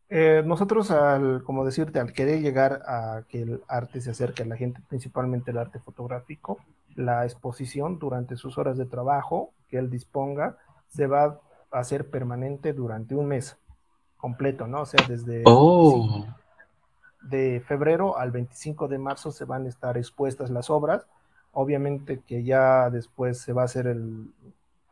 Eh, 0.09 0.43
nosotros, 0.45 0.91
al, 0.91 1.43
como 1.45 1.65
decirte, 1.65 2.01
al 2.01 2.13
querer 2.13 2.43
llegar 2.43 2.83
a 2.87 3.23
que 3.29 3.43
el 3.43 3.63
arte 3.69 4.01
se 4.01 4.11
acerque 4.11 4.43
a 4.43 4.47
la 4.47 4.57
gente, 4.57 4.81
principalmente 4.89 5.53
el 5.53 5.59
arte 5.59 5.79
fotográfico, 5.79 6.59
la 6.97 7.25
exposición 7.25 7.99
durante 7.99 8.37
sus 8.37 8.59
horas 8.59 8.77
de 8.77 8.85
trabajo 8.85 9.55
que 9.69 9.79
él 9.79 9.91
disponga 9.91 10.59
se 10.89 11.07
va 11.07 11.41
a 11.71 11.79
hacer 11.79 12.11
permanente 12.11 12.75
durante 12.75 13.15
un 13.15 13.27
mes 13.27 13.57
completo, 14.23 14.69
¿no? 14.69 14.83
O 14.83 14.87
sea, 14.87 15.05
desde 15.09 15.43
oh. 15.47 16.25
de 17.23 17.61
febrero 17.67 18.17
al 18.17 18.31
25 18.31 18.87
de 18.87 18.97
marzo 18.97 19.33
se 19.33 19.45
van 19.45 19.67
a 19.67 19.69
estar 19.69 19.99
expuestas 19.99 20.49
las 20.49 20.71
obras. 20.71 21.05
Obviamente 21.51 22.21
que 22.21 22.45
ya 22.45 22.89
después 22.89 23.41
se 23.41 23.53
va 23.53 23.63
a 23.63 23.65
hacer 23.65 23.89
el 23.89 24.31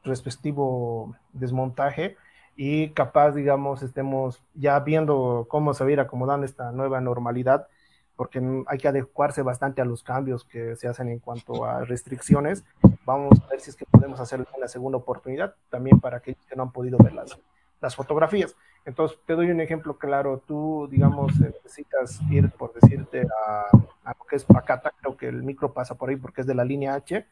respectivo 0.02 1.14
desmontaje 1.32 2.16
y 2.56 2.90
capaz, 2.90 3.30
digamos, 3.30 3.82
estemos 3.84 4.42
ya 4.54 4.80
viendo 4.80 5.46
cómo 5.48 5.74
se 5.74 5.84
va 5.84 5.90
a 5.90 5.92
ir 5.92 6.00
acomodando 6.00 6.44
esta 6.44 6.72
nueva 6.72 7.00
normalidad, 7.00 7.68
porque 8.16 8.42
hay 8.66 8.78
que 8.78 8.88
adecuarse 8.88 9.42
bastante 9.42 9.80
a 9.80 9.84
los 9.84 10.02
cambios 10.02 10.44
que 10.44 10.74
se 10.74 10.88
hacen 10.88 11.08
en 11.08 11.20
cuanto 11.20 11.64
a 11.64 11.84
restricciones. 11.84 12.64
Vamos 13.06 13.40
a 13.40 13.46
ver 13.46 13.60
si 13.60 13.70
es 13.70 13.76
que 13.76 13.86
podemos 13.86 14.18
hacerlo 14.18 14.46
en 14.52 14.60
la 14.60 14.68
segunda 14.68 14.98
oportunidad, 14.98 15.54
también 15.70 16.00
para 16.00 16.16
aquellos 16.16 16.44
que 16.46 16.56
no 16.56 16.64
han 16.64 16.72
podido 16.72 16.98
verlas 16.98 17.38
las 17.80 17.94
fotografías. 17.94 18.56
Entonces, 18.84 19.18
te 19.26 19.34
doy 19.34 19.50
un 19.50 19.60
ejemplo 19.60 19.96
claro. 19.98 20.42
Tú, 20.46 20.88
digamos, 20.90 21.38
necesitas 21.38 22.20
ir, 22.30 22.50
por 22.50 22.72
decirte, 22.72 23.26
a, 23.46 23.66
lo 23.72 24.26
que 24.28 24.36
es 24.36 24.44
Pacata, 24.44 24.92
creo 25.00 25.16
que 25.16 25.28
el 25.28 25.42
micro 25.42 25.72
pasa 25.72 25.94
por 25.94 26.10
ahí 26.10 26.16
porque 26.16 26.40
es 26.40 26.46
de 26.46 26.54
la 26.54 26.64
línea 26.64 26.94
H. 26.94 27.26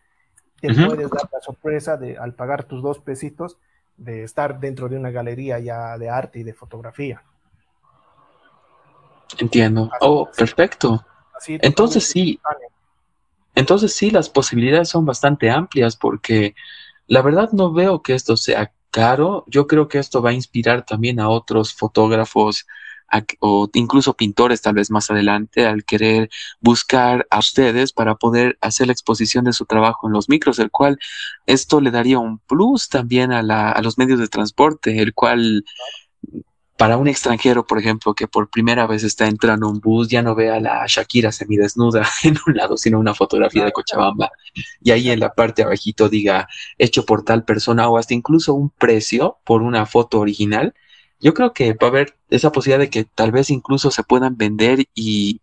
Te 0.60 0.74
puedes 0.74 1.10
dar 1.10 1.28
la 1.32 1.40
sorpresa 1.40 1.96
de, 1.96 2.18
al 2.18 2.34
pagar 2.34 2.64
tus 2.64 2.82
dos 2.82 2.98
pesitos, 2.98 3.58
de 3.96 4.24
estar 4.24 4.60
dentro 4.60 4.88
de 4.88 4.96
una 4.96 5.10
galería 5.10 5.58
ya 5.58 5.96
de 5.96 6.10
arte 6.10 6.40
y 6.40 6.42
de 6.42 6.52
fotografía. 6.52 7.22
Entiendo. 9.38 9.90
oh, 10.00 10.28
perfecto. 10.36 11.04
Entonces 11.46 12.04
sí. 12.04 12.40
Entonces 13.54 13.94
sí, 13.94 14.10
las 14.10 14.28
posibilidades 14.28 14.88
son 14.88 15.04
bastante 15.04 15.50
amplias 15.50 15.96
porque 15.96 16.54
la 17.06 17.22
verdad 17.22 17.50
no 17.52 17.72
veo 17.72 18.02
que 18.02 18.14
esto 18.14 18.36
sea 18.36 18.72
caro, 18.98 19.44
yo 19.46 19.68
creo 19.68 19.86
que 19.86 19.98
esto 19.98 20.20
va 20.22 20.30
a 20.30 20.32
inspirar 20.32 20.84
también 20.84 21.20
a 21.20 21.28
otros 21.28 21.72
fotógrafos 21.72 22.66
o 23.38 23.70
incluso 23.74 24.14
pintores 24.14 24.60
tal 24.60 24.74
vez 24.74 24.90
más 24.90 25.08
adelante 25.08 25.66
al 25.66 25.84
querer 25.84 26.28
buscar 26.60 27.24
a 27.30 27.38
ustedes 27.38 27.92
para 27.92 28.16
poder 28.16 28.58
hacer 28.60 28.88
la 28.88 28.92
exposición 28.92 29.44
de 29.44 29.52
su 29.52 29.66
trabajo 29.66 30.08
en 30.08 30.14
los 30.14 30.28
micros, 30.28 30.58
el 30.58 30.72
cual 30.72 30.98
esto 31.46 31.80
le 31.80 31.92
daría 31.92 32.18
un 32.18 32.40
plus 32.40 32.88
también 32.88 33.30
a, 33.30 33.44
la, 33.44 33.70
a 33.70 33.82
los 33.82 33.98
medios 33.98 34.18
de 34.18 34.26
transporte, 34.26 35.00
el 35.00 35.14
cual 35.14 35.64
para 36.78 36.96
un 36.96 37.08
extranjero, 37.08 37.66
por 37.66 37.78
ejemplo, 37.80 38.14
que 38.14 38.28
por 38.28 38.48
primera 38.50 38.86
vez 38.86 39.02
está 39.02 39.26
entrando 39.26 39.66
a 39.66 39.70
un 39.70 39.80
bus, 39.80 40.08
ya 40.08 40.22
no 40.22 40.36
ve 40.36 40.50
a 40.50 40.60
la 40.60 40.84
Shakira 40.86 41.32
semidesnuda 41.32 42.06
en 42.22 42.36
un 42.46 42.54
lado, 42.54 42.76
sino 42.76 43.00
una 43.00 43.14
fotografía 43.14 43.64
de 43.64 43.72
Cochabamba. 43.72 44.30
Y 44.80 44.92
ahí 44.92 45.10
en 45.10 45.18
la 45.18 45.34
parte 45.34 45.64
abajito 45.64 46.08
diga 46.08 46.48
hecho 46.78 47.04
por 47.04 47.24
tal 47.24 47.44
persona 47.44 47.88
o 47.88 47.98
hasta 47.98 48.14
incluso 48.14 48.54
un 48.54 48.70
precio 48.70 49.38
por 49.44 49.62
una 49.62 49.86
foto 49.86 50.20
original. 50.20 50.72
Yo 51.20 51.34
creo 51.34 51.52
que 51.52 51.72
va 51.72 51.88
a 51.88 51.90
haber 51.90 52.16
esa 52.30 52.52
posibilidad 52.52 52.78
de 52.78 52.90
que 52.90 53.04
tal 53.04 53.32
vez 53.32 53.50
incluso 53.50 53.90
se 53.90 54.04
puedan 54.04 54.36
vender 54.36 54.84
y 54.94 55.40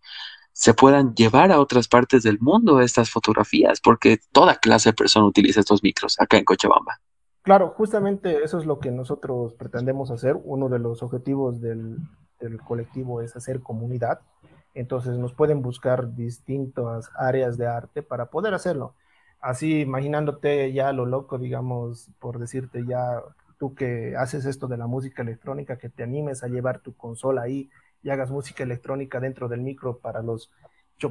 se 0.52 0.72
puedan 0.72 1.14
llevar 1.14 1.52
a 1.52 1.60
otras 1.60 1.86
partes 1.86 2.22
del 2.22 2.40
mundo 2.40 2.80
estas 2.80 3.10
fotografías, 3.10 3.80
porque 3.82 4.20
toda 4.32 4.56
clase 4.56 4.88
de 4.88 4.94
persona 4.94 5.26
utiliza 5.26 5.60
estos 5.60 5.82
micros 5.82 6.18
acá 6.18 6.38
en 6.38 6.44
Cochabamba. 6.44 7.00
Claro, 7.46 7.74
justamente 7.76 8.42
eso 8.42 8.58
es 8.58 8.66
lo 8.66 8.80
que 8.80 8.90
nosotros 8.90 9.54
pretendemos 9.54 10.10
hacer. 10.10 10.36
Uno 10.42 10.68
de 10.68 10.80
los 10.80 11.04
objetivos 11.04 11.60
del, 11.60 11.96
colectivo 12.64 13.22
es 13.22 13.36
hacer 13.36 13.60
comunidad. 13.60 14.18
Entonces 14.74 15.16
nos 15.16 15.32
pueden 15.32 15.62
buscar 15.62 16.16
distintas 16.16 17.08
áreas 17.16 17.56
de 17.56 17.68
arte 17.68 18.02
para 18.02 18.30
poder 18.30 18.52
hacerlo. 18.52 18.96
Así, 19.40 19.82
imaginándote 19.82 20.72
ya 20.72 20.92
lo 20.92 21.06
loco, 21.06 21.38
digamos, 21.38 22.10
por 22.18 22.40
decirte 22.40 22.84
ya, 22.84 23.22
tú 23.58 23.76
que 23.76 24.16
haces 24.16 24.44
esto 24.44 24.66
de 24.66 24.78
la 24.78 24.88
música 24.88 25.22
electrónica, 25.22 25.78
que 25.78 25.88
te 25.88 26.02
animes 26.02 26.42
a 26.42 26.48
llevar 26.48 26.80
tu 26.80 26.96
consola 26.96 27.42
ahí 27.42 27.70
y 28.02 28.10
hagas 28.10 28.32
música 28.32 28.64
electrónica 28.64 29.20
dentro 29.20 29.46
del 29.46 29.60
micro 29.60 29.98
para 29.98 30.20
los, 30.20 30.50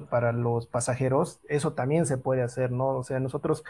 para 0.10 0.34
los 0.34 0.68
pasajeros, 0.68 1.40
eso 1.48 1.72
también 1.72 2.06
se 2.06 2.18
puede 2.18 2.42
hacer, 2.42 2.72
¿no? 2.72 2.90
O 2.90 3.04
sea, 3.06 3.22
nosotros 3.22 3.64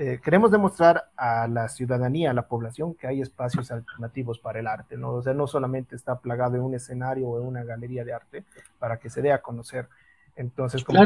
eh, 0.00 0.20
queremos 0.22 0.52
demostrar 0.52 1.10
a 1.16 1.48
la 1.48 1.68
ciudadanía, 1.68 2.30
a 2.30 2.32
la 2.32 2.46
población, 2.46 2.94
que 2.94 3.08
hay 3.08 3.20
espacios 3.20 3.72
alternativos 3.72 4.38
para 4.38 4.60
el 4.60 4.68
arte, 4.68 4.96
¿no? 4.96 5.10
O 5.10 5.22
sea, 5.22 5.34
no 5.34 5.48
solamente 5.48 5.96
está 5.96 6.20
plagado 6.20 6.54
en 6.54 6.62
un 6.62 6.72
escenario 6.72 7.28
o 7.28 7.40
en 7.40 7.48
una 7.48 7.64
galería 7.64 8.04
de 8.04 8.12
arte 8.12 8.44
para 8.78 9.00
que 9.00 9.10
se 9.10 9.22
dé 9.22 9.32
a 9.32 9.42
conocer. 9.42 9.88
Entonces, 10.36 10.84
como 10.84 11.00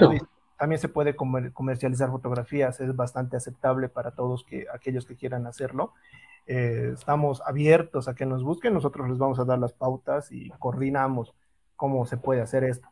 también 0.58 0.78
se 0.78 0.90
puede 0.90 1.16
comercializar 1.16 2.10
fotografías, 2.10 2.80
es 2.80 2.94
bastante 2.94 3.38
aceptable 3.38 3.88
para 3.88 4.10
todos 4.10 4.44
que, 4.44 4.66
aquellos 4.70 5.06
que 5.06 5.16
quieran 5.16 5.46
hacerlo. 5.46 5.94
Eh, 6.46 6.90
estamos 6.92 7.40
abiertos 7.46 8.08
a 8.08 8.14
que 8.14 8.26
nos 8.26 8.44
busquen, 8.44 8.74
nosotros 8.74 9.08
les 9.08 9.16
vamos 9.16 9.38
a 9.38 9.46
dar 9.46 9.58
las 9.58 9.72
pautas 9.72 10.30
y 10.30 10.50
coordinamos 10.58 11.32
cómo 11.76 12.04
se 12.04 12.18
puede 12.18 12.42
hacer 12.42 12.64
esto. 12.64 12.86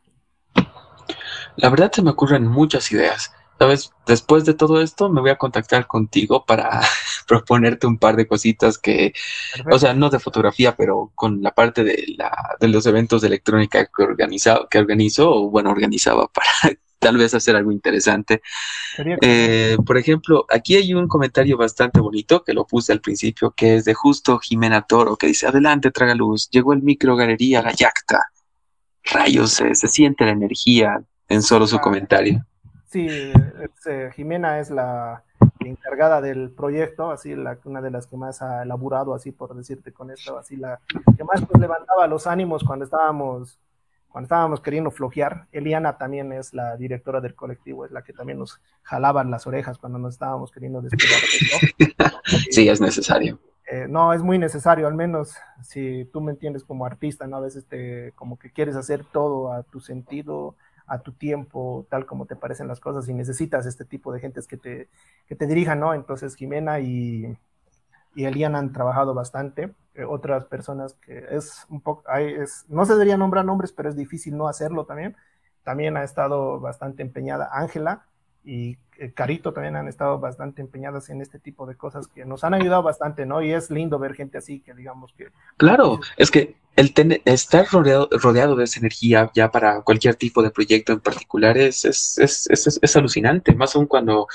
La 1.57 1.69
verdad 1.69 1.91
se 1.91 2.01
me 2.01 2.09
ocurren 2.09 2.47
muchas 2.47 2.91
ideas. 2.91 3.35
Sabes, 3.61 3.91
después 4.07 4.43
de 4.43 4.55
todo 4.55 4.81
esto 4.81 5.07
me 5.11 5.21
voy 5.21 5.29
a 5.29 5.37
contactar 5.37 5.85
contigo 5.85 6.47
para 6.47 6.81
proponerte 7.27 7.85
un 7.85 7.99
par 7.99 8.15
de 8.15 8.25
cositas 8.25 8.79
que, 8.79 9.13
o 9.71 9.77
sea, 9.77 9.93
no 9.93 10.09
de 10.09 10.17
fotografía, 10.17 10.75
pero 10.75 11.11
con 11.13 11.43
la 11.43 11.51
parte 11.51 11.83
de, 11.83 12.05
la, 12.17 12.35
de 12.59 12.67
los 12.69 12.87
eventos 12.87 13.21
de 13.21 13.27
electrónica 13.27 13.85
que, 13.85 14.01
organizado, 14.01 14.67
que 14.67 14.79
organizo, 14.79 15.29
o 15.29 15.51
bueno, 15.51 15.69
organizaba 15.69 16.27
para 16.33 16.75
tal 16.97 17.17
vez 17.17 17.35
hacer 17.35 17.55
algo 17.55 17.71
interesante. 17.71 18.41
Eh, 19.21 19.77
por 19.85 19.99
ejemplo, 19.99 20.47
aquí 20.49 20.75
hay 20.77 20.95
un 20.95 21.07
comentario 21.07 21.55
bastante 21.55 21.99
bonito 21.99 22.43
que 22.43 22.53
lo 22.53 22.65
puse 22.65 22.93
al 22.93 23.01
principio, 23.01 23.51
que 23.51 23.75
es 23.75 23.85
de 23.85 23.93
justo 23.93 24.39
Jimena 24.39 24.87
Toro, 24.87 25.17
que 25.17 25.27
dice, 25.27 25.45
adelante, 25.45 25.91
traga 25.91 26.15
luz, 26.15 26.49
llegó 26.49 26.73
el 26.73 26.81
micro 26.81 27.15
galería 27.15 27.61
La 27.61 27.73
Yacta. 27.73 28.23
rayos, 29.03 29.51
se 29.51 29.87
siente 29.87 30.25
la 30.25 30.31
energía 30.31 30.99
en 31.29 31.43
solo 31.43 31.67
su 31.67 31.77
comentario. 31.77 32.43
Sí, 32.91 33.07
Jimena 34.15 34.59
es 34.59 34.69
la 34.69 35.23
encargada 35.59 36.19
del 36.19 36.49
proyecto, 36.49 37.09
así 37.09 37.35
la, 37.35 37.57
una 37.63 37.81
de 37.81 37.89
las 37.89 38.05
que 38.05 38.17
más 38.17 38.41
ha 38.41 38.63
elaborado, 38.63 39.13
así 39.13 39.31
por 39.31 39.55
decirte 39.55 39.93
con 39.93 40.11
esto, 40.11 40.37
así 40.37 40.57
la 40.57 40.81
que 41.17 41.23
más 41.23 41.41
pues, 41.45 41.61
levantaba 41.61 42.05
los 42.07 42.27
ánimos 42.27 42.63
cuando 42.65 42.83
estábamos 42.83 43.57
cuando 44.09 44.25
estábamos 44.25 44.59
queriendo 44.59 44.91
flojear. 44.91 45.47
Eliana 45.53 45.97
también 45.97 46.33
es 46.33 46.53
la 46.53 46.75
directora 46.75 47.21
del 47.21 47.33
colectivo, 47.33 47.85
es 47.85 47.91
la 47.91 48.01
que 48.01 48.11
también 48.11 48.39
nos 48.39 48.59
jalaba 48.83 49.23
las 49.23 49.47
orejas 49.47 49.77
cuando 49.77 49.97
nos 49.97 50.15
estábamos 50.15 50.51
queriendo 50.51 50.81
despegar. 50.81 51.21
sí, 52.51 52.67
es 52.67 52.81
necesario. 52.81 53.39
Eh, 53.71 53.85
no, 53.87 54.11
es 54.11 54.21
muy 54.21 54.37
necesario, 54.37 54.85
al 54.85 54.95
menos 54.95 55.35
si 55.63 56.03
tú 56.11 56.19
me 56.19 56.33
entiendes 56.33 56.65
como 56.65 56.85
artista, 56.85 57.25
¿no? 57.25 57.37
A 57.37 57.39
veces 57.39 57.65
te, 57.65 58.11
como 58.15 58.37
que 58.37 58.51
quieres 58.51 58.75
hacer 58.75 59.05
todo 59.05 59.53
a 59.53 59.63
tu 59.63 59.79
sentido, 59.79 60.55
a 60.91 61.01
tu 61.01 61.13
tiempo, 61.13 61.87
tal 61.89 62.05
como 62.05 62.25
te 62.25 62.35
parecen 62.35 62.67
las 62.67 62.81
cosas 62.81 63.07
y 63.07 63.13
necesitas 63.13 63.65
este 63.65 63.85
tipo 63.85 64.11
de 64.11 64.19
gentes 64.19 64.45
que 64.45 64.57
te, 64.57 64.89
que 65.25 65.35
te 65.35 65.47
dirijan, 65.47 65.79
¿no? 65.79 65.93
Entonces 65.93 66.35
Jimena 66.35 66.81
y, 66.81 67.37
y 68.13 68.25
Elian 68.25 68.55
han 68.55 68.73
trabajado 68.73 69.13
bastante. 69.13 69.73
Eh, 69.95 70.03
otras 70.03 70.45
personas 70.45 70.93
que 70.95 71.25
es 71.31 71.65
un 71.69 71.81
poco, 71.81 72.03
es, 72.17 72.65
no 72.67 72.85
se 72.85 72.93
debería 72.93 73.17
nombrar 73.17 73.45
nombres, 73.45 73.71
pero 73.71 73.89
es 73.89 73.95
difícil 73.95 74.35
no 74.37 74.49
hacerlo 74.49 74.85
también. 74.85 75.15
También 75.63 75.95
ha 75.95 76.03
estado 76.03 76.59
bastante 76.59 77.03
empeñada 77.03 77.49
Ángela 77.53 78.05
y 78.43 78.75
Carito 79.09 79.51
también 79.51 79.75
han 79.75 79.87
estado 79.87 80.19
bastante 80.19 80.61
empeñadas 80.61 81.09
en 81.09 81.21
este 81.21 81.39
tipo 81.39 81.65
de 81.65 81.75
cosas 81.75 82.07
que 82.07 82.25
nos 82.25 82.43
han 82.43 82.53
ayudado 82.53 82.83
bastante, 82.83 83.25
¿no? 83.25 83.41
Y 83.41 83.51
es 83.51 83.71
lindo 83.71 83.97
ver 83.99 84.13
gente 84.13 84.37
así 84.37 84.59
que 84.59 84.73
digamos 84.73 85.13
que... 85.17 85.29
Claro, 85.57 85.99
es 86.17 86.29
que 86.29 86.55
el 86.75 86.93
estar 87.25 87.67
rodeado, 87.69 88.07
rodeado 88.11 88.55
de 88.55 88.63
esa 88.63 88.79
energía 88.79 89.29
ya 89.35 89.51
para 89.51 89.81
cualquier 89.81 90.15
tipo 90.15 90.41
de 90.41 90.51
proyecto 90.51 90.93
en 90.93 91.01
particular 91.01 91.57
es, 91.57 91.83
es, 91.83 92.17
es, 92.17 92.79
es 92.81 92.95
alucinante, 92.95 93.53
más 93.55 93.75
aún 93.75 93.87
cuando 93.87 94.27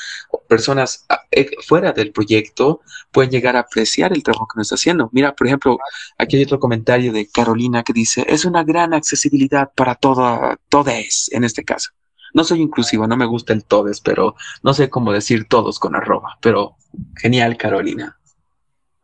personas 0.47 1.07
ah, 1.09 1.23
eh, 1.31 1.51
fuera 1.67 1.93
del 1.93 2.13
proyecto 2.13 2.81
pueden 3.11 3.31
llegar 3.31 3.57
a 3.57 3.61
apreciar 3.61 4.13
el 4.13 4.23
trabajo 4.23 4.47
que 4.47 4.59
nos 4.59 4.67
está 4.67 4.75
haciendo. 4.75 5.09
Mira, 5.13 5.35
por 5.35 5.47
ejemplo, 5.47 5.79
aquí 6.19 6.37
hay 6.37 6.43
otro 6.43 6.61
comentario 6.61 7.13
de 7.13 7.29
Carolina 7.29 7.83
que 7.83 7.93
dice, 7.93 8.25
es 8.29 8.45
una 8.45 8.65
gran 8.65 8.93
accesibilidad 8.95 9.71
para 9.75 9.95
toda, 9.95 10.59
todes 10.69 11.31
en 11.33 11.45
este 11.45 11.65
caso. 11.65 11.91
No 12.37 12.45
soy 12.45 12.61
inclusiva, 12.61 13.07
no 13.07 13.17
me 13.17 13.25
gusta 13.25 13.55
el 13.55 13.65
todes, 13.65 14.03
pero 14.03 14.35
no 14.63 14.75
sé 14.75 14.91
cómo 14.91 15.11
decir 15.11 15.49
todos 15.49 15.79
con 15.79 15.97
arroba, 15.97 16.37
pero 16.43 16.77
genial, 17.17 17.57
Carolina. 17.57 18.19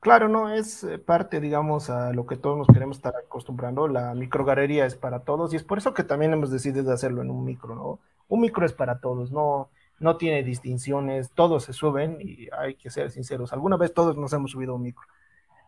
Claro, 0.00 0.28
no, 0.28 0.52
es 0.52 0.84
eh, 0.84 0.98
parte, 0.98 1.40
digamos, 1.40 1.88
a 1.88 2.12
lo 2.12 2.26
que 2.26 2.36
todos 2.36 2.58
nos 2.58 2.66
queremos 2.66 2.98
estar 2.98 3.14
acostumbrando. 3.16 3.88
La 3.88 4.12
microgalería 4.12 4.84
es 4.84 4.96
para 4.96 5.20
todos 5.20 5.54
y 5.54 5.56
es 5.56 5.64
por 5.64 5.78
eso 5.78 5.94
que 5.94 6.04
también 6.04 6.34
hemos 6.34 6.50
decidido 6.50 6.92
hacerlo 6.92 7.22
en 7.22 7.30
un 7.30 7.42
micro, 7.42 7.74
¿no? 7.74 8.00
Un 8.28 8.42
micro 8.42 8.66
es 8.66 8.74
para 8.74 9.00
todos, 9.00 9.32
no, 9.32 9.70
no 9.98 10.18
tiene 10.18 10.42
distinciones, 10.42 11.30
todos 11.30 11.64
se 11.64 11.72
suben 11.72 12.18
y 12.20 12.48
hay 12.52 12.74
que 12.74 12.90
ser 12.90 13.10
sinceros. 13.10 13.54
Alguna 13.54 13.78
vez 13.78 13.94
todos 13.94 14.14
nos 14.18 14.34
hemos 14.34 14.50
subido 14.50 14.74
un 14.74 14.82
micro. 14.82 15.06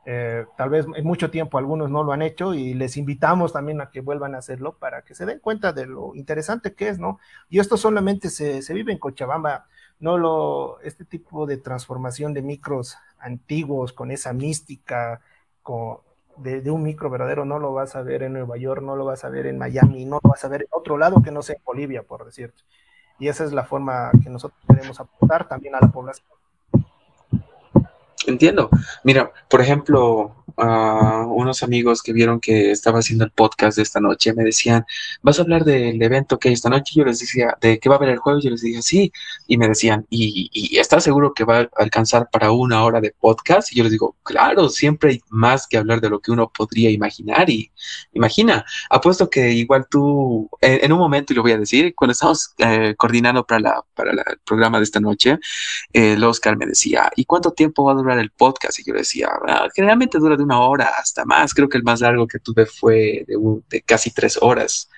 Eh, 0.06 0.44
tal 0.56 0.68
vez 0.68 0.86
en 0.94 1.06
mucho 1.06 1.30
tiempo 1.30 1.56
algunos 1.56 1.90
no 1.90 2.02
lo 2.04 2.12
han 2.12 2.20
hecho 2.20 2.52
y 2.52 2.74
les 2.74 2.98
invitamos 2.98 3.54
también 3.54 3.80
a 3.80 3.90
que 3.90 4.00
vuelvan 4.00 4.34
a 4.34 4.38
hacerlo 4.38 4.76
para 4.76 5.02
que 5.02 5.14
se 5.14 5.24
den 5.24 5.38
cuenta 5.38 5.72
de 5.72 5.86
lo 5.86 6.14
interesante 6.14 6.74
que 6.74 6.88
es, 6.88 6.98
¿no? 6.98 7.18
Y 7.48 7.58
esto 7.58 7.76
solamente 7.76 8.28
se, 8.28 8.60
se 8.62 8.74
vive 8.74 8.92
en 8.92 8.98
Cochabamba, 8.98 9.66
no 10.00 10.18
lo, 10.18 10.80
este 10.80 11.04
tipo 11.04 11.46
de 11.46 11.56
transformación 11.56 12.34
de 12.34 12.42
micros 12.42 12.98
antiguos 13.18 13.92
con 13.94 14.10
esa 14.10 14.32
mística 14.34 15.20
con, 15.62 15.98
de, 16.36 16.60
de, 16.60 16.70
un 16.70 16.82
micro 16.82 17.08
verdadero 17.10 17.44
no 17.44 17.58
lo 17.58 17.72
vas 17.72 17.96
a 17.96 18.02
ver 18.02 18.22
en 18.24 18.34
Nueva 18.34 18.56
York, 18.58 18.82
no 18.82 18.96
lo 18.96 19.04
vas 19.06 19.24
a 19.24 19.30
ver 19.30 19.46
en 19.46 19.58
Miami, 19.58 20.04
no 20.04 20.20
lo 20.22 20.30
vas 20.30 20.44
a 20.44 20.48
ver 20.48 20.62
en 20.62 20.68
otro 20.70 20.98
lado 20.98 21.22
que 21.22 21.30
no 21.30 21.42
sea 21.42 21.56
en 21.56 21.64
Bolivia, 21.64 22.02
por 22.02 22.24
decirte. 22.24 22.62
Y 23.18 23.28
esa 23.28 23.44
es 23.44 23.52
la 23.52 23.64
forma 23.64 24.10
que 24.22 24.30
nosotros 24.30 24.60
queremos 24.68 24.98
aportar 25.00 25.48
también 25.48 25.74
a 25.74 25.80
la 25.80 25.88
población. 25.88 26.26
Entiendo. 28.26 28.70
Mira, 29.02 29.32
por 29.48 29.60
ejemplo, 29.60 30.43
unos 30.56 31.62
amigos 31.62 32.02
que 32.02 32.12
vieron 32.12 32.40
que 32.40 32.70
estaba 32.70 33.00
haciendo 33.00 33.24
el 33.24 33.30
podcast 33.30 33.76
de 33.76 33.82
esta 33.82 34.00
noche 34.00 34.32
me 34.32 34.44
decían, 34.44 34.84
¿vas 35.22 35.38
a 35.38 35.42
hablar 35.42 35.64
del 35.64 36.02
evento 36.02 36.38
que 36.38 36.48
hay 36.48 36.54
esta 36.54 36.70
noche? 36.70 36.94
Yo 36.96 37.04
les 37.04 37.20
decía, 37.20 37.56
¿de 37.60 37.78
qué 37.78 37.88
va 37.88 37.96
a 37.96 37.98
haber 37.98 38.10
el 38.10 38.18
jueves? 38.18 38.44
Yo 38.44 38.50
les 38.50 38.62
dije, 38.62 38.82
sí. 38.82 39.12
Y 39.46 39.58
me 39.58 39.68
decían, 39.68 40.06
¿y, 40.10 40.50
y 40.52 40.78
estás 40.78 41.04
seguro 41.04 41.34
que 41.34 41.44
va 41.44 41.60
a 41.60 41.68
alcanzar 41.76 42.28
para 42.30 42.50
una 42.52 42.82
hora 42.84 43.00
de 43.00 43.14
podcast? 43.18 43.72
Y 43.72 43.76
yo 43.76 43.84
les 43.84 43.92
digo, 43.92 44.16
claro, 44.22 44.68
siempre 44.68 45.10
hay 45.10 45.20
más 45.28 45.66
que 45.66 45.76
hablar 45.76 46.00
de 46.00 46.10
lo 46.10 46.20
que 46.20 46.32
uno 46.32 46.50
podría 46.56 46.90
imaginar. 46.90 47.50
Y 47.50 47.70
imagina, 48.12 48.64
apuesto 48.90 49.28
que 49.28 49.52
igual 49.52 49.86
tú, 49.90 50.48
en, 50.60 50.92
un 50.92 50.98
momento, 50.98 51.32
y 51.32 51.36
lo 51.36 51.42
voy 51.42 51.52
a 51.52 51.58
decir, 51.58 51.94
cuando 51.94 52.12
estamos 52.12 52.54
eh, 52.58 52.94
coordinando 52.96 53.44
para, 53.46 53.60
la, 53.60 53.84
para 53.94 54.12
el 54.12 54.18
programa 54.44 54.78
de 54.78 54.84
esta 54.84 55.00
noche, 55.00 55.38
el 55.92 56.22
Oscar 56.24 56.56
me 56.56 56.66
decía, 56.66 57.10
¿y 57.16 57.24
cuánto 57.24 57.52
tiempo 57.52 57.84
va 57.84 57.92
a 57.92 57.94
durar? 57.94 58.14
el 58.18 58.30
podcast 58.30 58.78
y 58.78 58.84
yo 58.84 58.94
decía, 58.94 59.28
ah, 59.46 59.68
generalmente 59.74 60.18
dura 60.18 60.36
de 60.36 60.43
una 60.44 60.60
hora 60.60 60.90
hasta 60.98 61.24
más, 61.24 61.54
creo 61.54 61.68
que 61.68 61.78
el 61.78 61.84
más 61.84 62.00
largo 62.00 62.26
que 62.26 62.38
tuve 62.38 62.66
fue 62.66 63.24
de, 63.26 63.82
casi 63.82 64.10
tres 64.12 64.38
horas. 64.40 64.88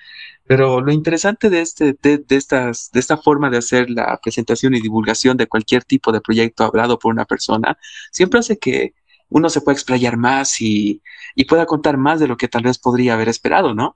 Pero 0.45 0.79
lo 0.81 0.91
interesante 0.91 1.49
de, 1.49 1.61
este, 1.61 1.93
de, 2.01 2.23
estas, 2.29 2.89
de 2.91 2.99
esta 2.99 3.17
forma 3.17 3.49
de 3.49 3.57
hacer 3.57 3.89
la 3.89 4.17
presentación 4.21 4.75
y 4.75 4.81
divulgación 4.81 5.35
de 5.35 5.47
cualquier 5.47 5.83
tipo 5.83 6.11
de 6.11 6.21
proyecto 6.21 6.63
hablado 6.63 6.97
por 6.99 7.11
una 7.11 7.25
persona, 7.25 7.77
siempre 8.11 8.39
hace 8.39 8.57
que 8.57 8.93
uno 9.29 9.49
se 9.49 9.61
pueda 9.61 9.75
explayar 9.75 10.15
más 10.15 10.61
y, 10.61 11.01
y 11.35 11.45
pueda 11.45 11.65
contar 11.65 11.97
más 11.97 12.19
de 12.19 12.27
lo 12.27 12.37
que 12.37 12.47
tal 12.47 12.63
vez 12.63 12.79
podría 12.79 13.15
haber 13.15 13.27
esperado, 13.27 13.73
¿no? 13.73 13.95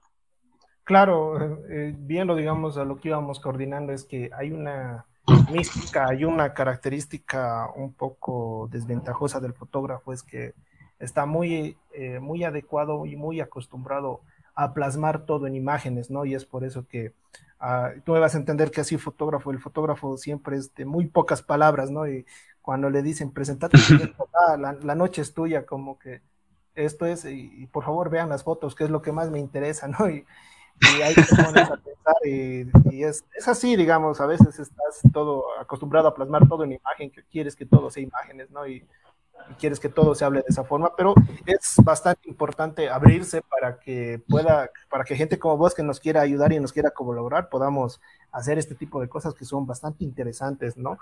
Claro, 0.84 1.64
eh, 1.70 1.94
bien 1.96 2.26
lo 2.26 2.34
digamos 2.34 2.76
a 2.76 2.84
lo 2.84 2.98
que 2.98 3.08
íbamos 3.08 3.40
coordinando 3.40 3.92
es 3.92 4.04
que 4.04 4.30
hay 4.36 4.50
una 4.50 5.06
mística, 5.52 6.06
hay 6.08 6.24
una 6.24 6.52
característica 6.54 7.70
un 7.76 7.94
poco 7.94 8.68
desventajosa 8.70 9.38
del 9.40 9.54
fotógrafo, 9.54 10.12
es 10.12 10.22
que 10.22 10.54
está 11.02 11.26
muy, 11.26 11.76
eh, 11.92 12.20
muy 12.20 12.44
adecuado 12.44 13.06
y 13.06 13.16
muy 13.16 13.40
acostumbrado 13.40 14.20
a 14.54 14.72
plasmar 14.72 15.26
todo 15.26 15.46
en 15.46 15.56
imágenes, 15.56 16.10
¿no? 16.10 16.24
Y 16.24 16.34
es 16.34 16.44
por 16.44 16.64
eso 16.64 16.86
que 16.86 17.12
uh, 17.60 18.00
tú 18.04 18.12
me 18.12 18.20
vas 18.20 18.34
a 18.34 18.38
entender 18.38 18.70
que 18.70 18.82
así 18.82 18.96
fotógrafo, 18.98 19.50
el 19.50 19.58
fotógrafo 19.58 20.16
siempre 20.16 20.56
es 20.56 20.72
de 20.74 20.84
muy 20.84 21.06
pocas 21.06 21.42
palabras, 21.42 21.90
¿no? 21.90 22.06
Y 22.06 22.24
cuando 22.60 22.88
le 22.88 23.02
dicen, 23.02 23.32
presentate, 23.32 23.78
ah, 24.48 24.56
la, 24.58 24.74
la, 24.74 24.94
noche 24.94 25.22
es 25.22 25.34
tuya, 25.34 25.66
como 25.66 25.98
que 25.98 26.22
esto 26.76 27.04
es, 27.04 27.24
y, 27.24 27.52
y, 27.56 27.66
por 27.66 27.84
favor 27.84 28.08
vean 28.08 28.28
las 28.28 28.44
fotos, 28.44 28.76
que 28.76 28.84
es 28.84 28.90
lo 28.90 29.02
que 29.02 29.10
más 29.10 29.30
me 29.30 29.40
interesa, 29.40 29.88
¿no? 29.98 30.08
Y, 30.08 30.24
y 30.80 31.02
hay 31.02 31.14
que 31.14 31.22
ponerse 31.22 31.72
a 31.72 31.76
pensar 31.76 32.16
y, 32.24 33.02
es, 33.02 33.24
es, 33.34 33.48
así, 33.48 33.74
digamos, 33.74 34.20
a 34.20 34.26
veces 34.26 34.58
estás 34.58 35.00
todo 35.12 35.44
acostumbrado 35.58 36.06
a 36.06 36.14
plasmar 36.14 36.48
todo 36.48 36.62
en 36.62 36.72
imagen, 36.72 37.10
que 37.10 37.24
quieres 37.24 37.56
que 37.56 37.66
todo 37.66 37.90
sea 37.90 38.04
imágenes, 38.04 38.50
¿no? 38.50 38.68
Y, 38.68 38.84
y, 39.50 39.54
quieres 39.54 39.80
que 39.80 39.88
todo 39.88 40.14
se 40.14 40.24
hable 40.24 40.40
de 40.40 40.46
esa 40.48 40.64
forma, 40.64 40.94
pero 40.96 41.14
es 41.46 41.76
bastante 41.84 42.28
importante 42.28 42.88
abrirse 42.88 43.42
para 43.42 43.78
que 43.78 44.20
pueda, 44.28 44.70
para 44.90 45.04
que 45.04 45.16
gente 45.16 45.38
como 45.38 45.56
vos 45.56 45.74
que 45.74 45.82
nos 45.82 46.00
quiera 46.00 46.20
ayudar 46.20 46.52
y 46.52 46.60
nos 46.60 46.72
quiera 46.72 46.90
colaborar, 46.90 47.48
podamos 47.48 48.00
hacer 48.30 48.58
este 48.58 48.74
tipo 48.74 49.00
de 49.00 49.08
cosas 49.08 49.34
que 49.34 49.44
son 49.44 49.66
bastante 49.66 50.04
interesantes, 50.04 50.76
¿no? 50.76 50.98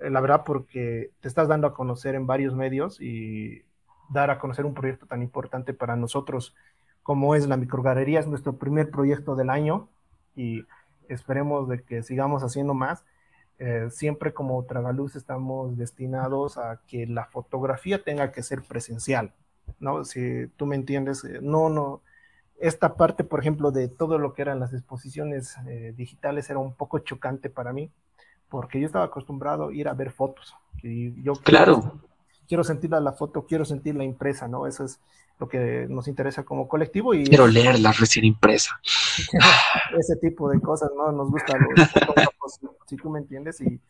Eh, 0.00 0.10
la 0.10 0.20
verdad, 0.20 0.42
porque 0.44 1.10
te 1.20 1.28
estás 1.28 1.48
dando 1.48 1.66
a 1.66 1.74
conocer 1.74 2.14
en 2.14 2.26
varios 2.26 2.54
medios 2.54 3.00
y 3.00 3.62
dar 4.08 4.30
a 4.30 4.38
conocer 4.38 4.66
un 4.66 4.74
proyecto 4.74 5.06
tan 5.06 5.22
importante 5.22 5.72
para 5.72 5.96
nosotros 5.96 6.54
como 7.04 7.34
es 7.34 7.46
la 7.46 7.58
microgalería, 7.58 8.18
es 8.18 8.26
nuestro 8.26 8.56
primer 8.56 8.90
proyecto 8.90 9.36
del 9.36 9.50
año 9.50 9.88
y 10.34 10.64
esperemos 11.08 11.68
de 11.68 11.82
que 11.82 12.02
sigamos 12.02 12.42
haciendo 12.42 12.72
más. 12.72 13.04
Eh, 13.58 13.88
siempre 13.90 14.34
como 14.34 14.64
Tragaluz 14.64 15.14
estamos 15.14 15.76
destinados 15.76 16.58
a 16.58 16.80
que 16.88 17.06
la 17.06 17.26
fotografía 17.26 18.02
tenga 18.02 18.32
que 18.32 18.42
ser 18.42 18.62
presencial, 18.62 19.32
¿no? 19.78 20.04
Si 20.04 20.48
tú 20.56 20.66
me 20.66 20.76
entiendes, 20.76 21.24
eh, 21.24 21.38
no, 21.40 21.68
no, 21.68 22.02
esta 22.58 22.96
parte, 22.96 23.22
por 23.22 23.40
ejemplo, 23.40 23.70
de 23.70 23.88
todo 23.88 24.18
lo 24.18 24.34
que 24.34 24.42
eran 24.42 24.60
las 24.60 24.72
exposiciones 24.72 25.56
eh, 25.68 25.92
digitales 25.96 26.50
era 26.50 26.58
un 26.58 26.74
poco 26.74 26.98
chocante 26.98 27.48
para 27.48 27.72
mí, 27.72 27.90
porque 28.48 28.80
yo 28.80 28.86
estaba 28.86 29.04
acostumbrado 29.04 29.68
a 29.68 29.74
ir 29.74 29.88
a 29.88 29.94
ver 29.94 30.10
fotos. 30.10 30.54
Y 30.82 31.22
yo 31.22 31.34
claro 31.34 32.00
quiero 32.46 32.64
sentir 32.64 32.90
la 32.90 33.12
foto, 33.12 33.46
quiero 33.46 33.64
sentir 33.64 33.94
la 33.94 34.04
impresa, 34.04 34.48
¿no? 34.48 34.66
Eso 34.66 34.84
es 34.84 35.00
lo 35.38 35.48
que 35.48 35.86
nos 35.88 36.08
interesa 36.08 36.44
como 36.44 36.68
colectivo. 36.68 37.14
Y 37.14 37.24
quiero 37.24 37.46
leerla 37.46 37.92
recién 37.92 38.24
impresa. 38.24 38.80
Ese 39.98 40.16
tipo 40.16 40.48
de 40.50 40.60
cosas, 40.60 40.90
¿no? 40.96 41.10
Nos 41.12 41.30
gusta 41.30 41.54
los 42.16 42.28
si 42.86 42.96
tú 42.96 43.10
me 43.10 43.18
entiendes, 43.18 43.60
y 43.60 43.80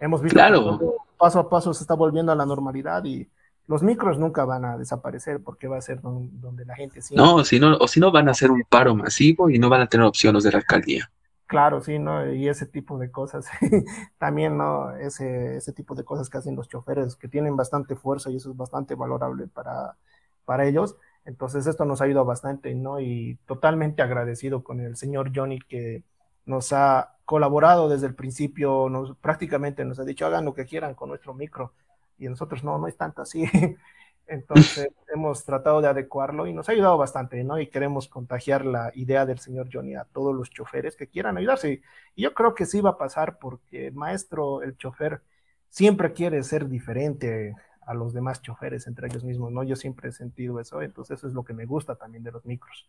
hemos 0.00 0.22
visto 0.22 0.34
claro. 0.34 0.78
que 0.78 0.86
paso 1.16 1.38
a 1.38 1.48
paso 1.48 1.74
se 1.74 1.84
está 1.84 1.94
volviendo 1.94 2.32
a 2.32 2.34
la 2.34 2.46
normalidad 2.46 3.04
y 3.04 3.28
los 3.66 3.82
micros 3.82 4.18
nunca 4.18 4.44
van 4.44 4.64
a 4.64 4.76
desaparecer 4.76 5.42
porque 5.42 5.68
va 5.68 5.78
a 5.78 5.80
ser 5.80 6.00
donde, 6.00 6.64
la 6.64 6.74
gente 6.74 7.00
siempre... 7.00 7.24
No, 7.24 7.44
si 7.44 7.60
no, 7.60 7.76
o 7.76 7.86
si 7.86 8.00
no 8.00 8.10
van 8.10 8.26
a 8.26 8.32
hacer 8.32 8.50
un 8.50 8.64
paro 8.68 8.96
masivo 8.96 9.48
y 9.48 9.60
no 9.60 9.68
van 9.68 9.82
a 9.82 9.86
tener 9.86 10.06
opciones 10.06 10.42
de 10.42 10.50
la 10.50 10.58
alcaldía. 10.58 11.10
Claro, 11.46 11.80
sí, 11.80 11.98
¿no? 11.98 12.32
Y 12.32 12.48
ese 12.48 12.66
tipo 12.66 12.98
de 12.98 13.10
cosas, 13.10 13.46
también, 14.18 14.56
¿no? 14.56 14.96
Ese, 14.96 15.56
ese 15.56 15.72
tipo 15.72 15.94
de 15.94 16.04
cosas 16.04 16.28
que 16.28 16.38
hacen 16.38 16.56
los 16.56 16.68
choferes, 16.68 17.14
que 17.14 17.28
tienen 17.28 17.56
bastante 17.56 17.94
fuerza 17.94 18.30
y 18.30 18.36
eso 18.36 18.50
es 18.50 18.56
bastante 18.56 18.96
valorable 18.96 19.46
para, 19.46 19.96
para 20.44 20.66
ellos. 20.66 20.96
Entonces 21.24 21.66
esto 21.66 21.84
nos 21.84 22.00
ha 22.00 22.04
ayudado 22.04 22.26
bastante, 22.26 22.74
¿no? 22.74 22.98
Y 22.98 23.38
totalmente 23.46 24.02
agradecido 24.02 24.64
con 24.64 24.80
el 24.80 24.96
señor 24.96 25.30
Johnny 25.34 25.60
que 25.60 26.02
nos 26.44 26.72
ha 26.72 27.16
colaborado 27.30 27.88
desde 27.88 28.08
el 28.08 28.16
principio, 28.16 28.88
nos, 28.90 29.16
prácticamente 29.18 29.84
nos 29.84 30.00
ha 30.00 30.04
dicho 30.04 30.26
hagan 30.26 30.44
lo 30.44 30.52
que 30.52 30.64
quieran 30.64 30.96
con 30.96 31.10
nuestro 31.10 31.32
micro 31.32 31.74
y 32.18 32.28
nosotros 32.28 32.64
no, 32.64 32.76
no 32.76 32.88
es 32.88 32.96
tanto 32.96 33.22
así. 33.22 33.44
Entonces 34.26 34.88
hemos 35.14 35.44
tratado 35.44 35.80
de 35.80 35.86
adecuarlo 35.86 36.48
y 36.48 36.52
nos 36.52 36.68
ha 36.68 36.72
ayudado 36.72 36.98
bastante, 36.98 37.44
¿no? 37.44 37.60
Y 37.60 37.68
queremos 37.68 38.08
contagiar 38.08 38.66
la 38.66 38.90
idea 38.96 39.26
del 39.26 39.38
señor 39.38 39.68
Johnny 39.72 39.94
a 39.94 40.08
todos 40.12 40.34
los 40.34 40.50
choferes 40.50 40.96
que 40.96 41.06
quieran 41.06 41.38
ayudarse. 41.38 41.82
Y 42.16 42.22
yo 42.22 42.34
creo 42.34 42.52
que 42.52 42.66
sí 42.66 42.80
va 42.80 42.90
a 42.90 42.98
pasar 42.98 43.38
porque 43.38 43.86
el 43.86 43.94
maestro, 43.94 44.64
el 44.64 44.76
chofer, 44.76 45.22
siempre 45.68 46.12
quiere 46.12 46.42
ser 46.42 46.68
diferente 46.68 47.54
a 47.86 47.94
los 47.94 48.12
demás 48.12 48.42
choferes 48.42 48.88
entre 48.88 49.06
ellos 49.06 49.22
mismos, 49.22 49.52
¿no? 49.52 49.62
Yo 49.62 49.76
siempre 49.76 50.08
he 50.08 50.12
sentido 50.12 50.58
eso, 50.58 50.82
entonces 50.82 51.18
eso 51.18 51.28
es 51.28 51.34
lo 51.34 51.44
que 51.44 51.54
me 51.54 51.64
gusta 51.64 51.94
también 51.94 52.24
de 52.24 52.32
los 52.32 52.44
micros. 52.44 52.88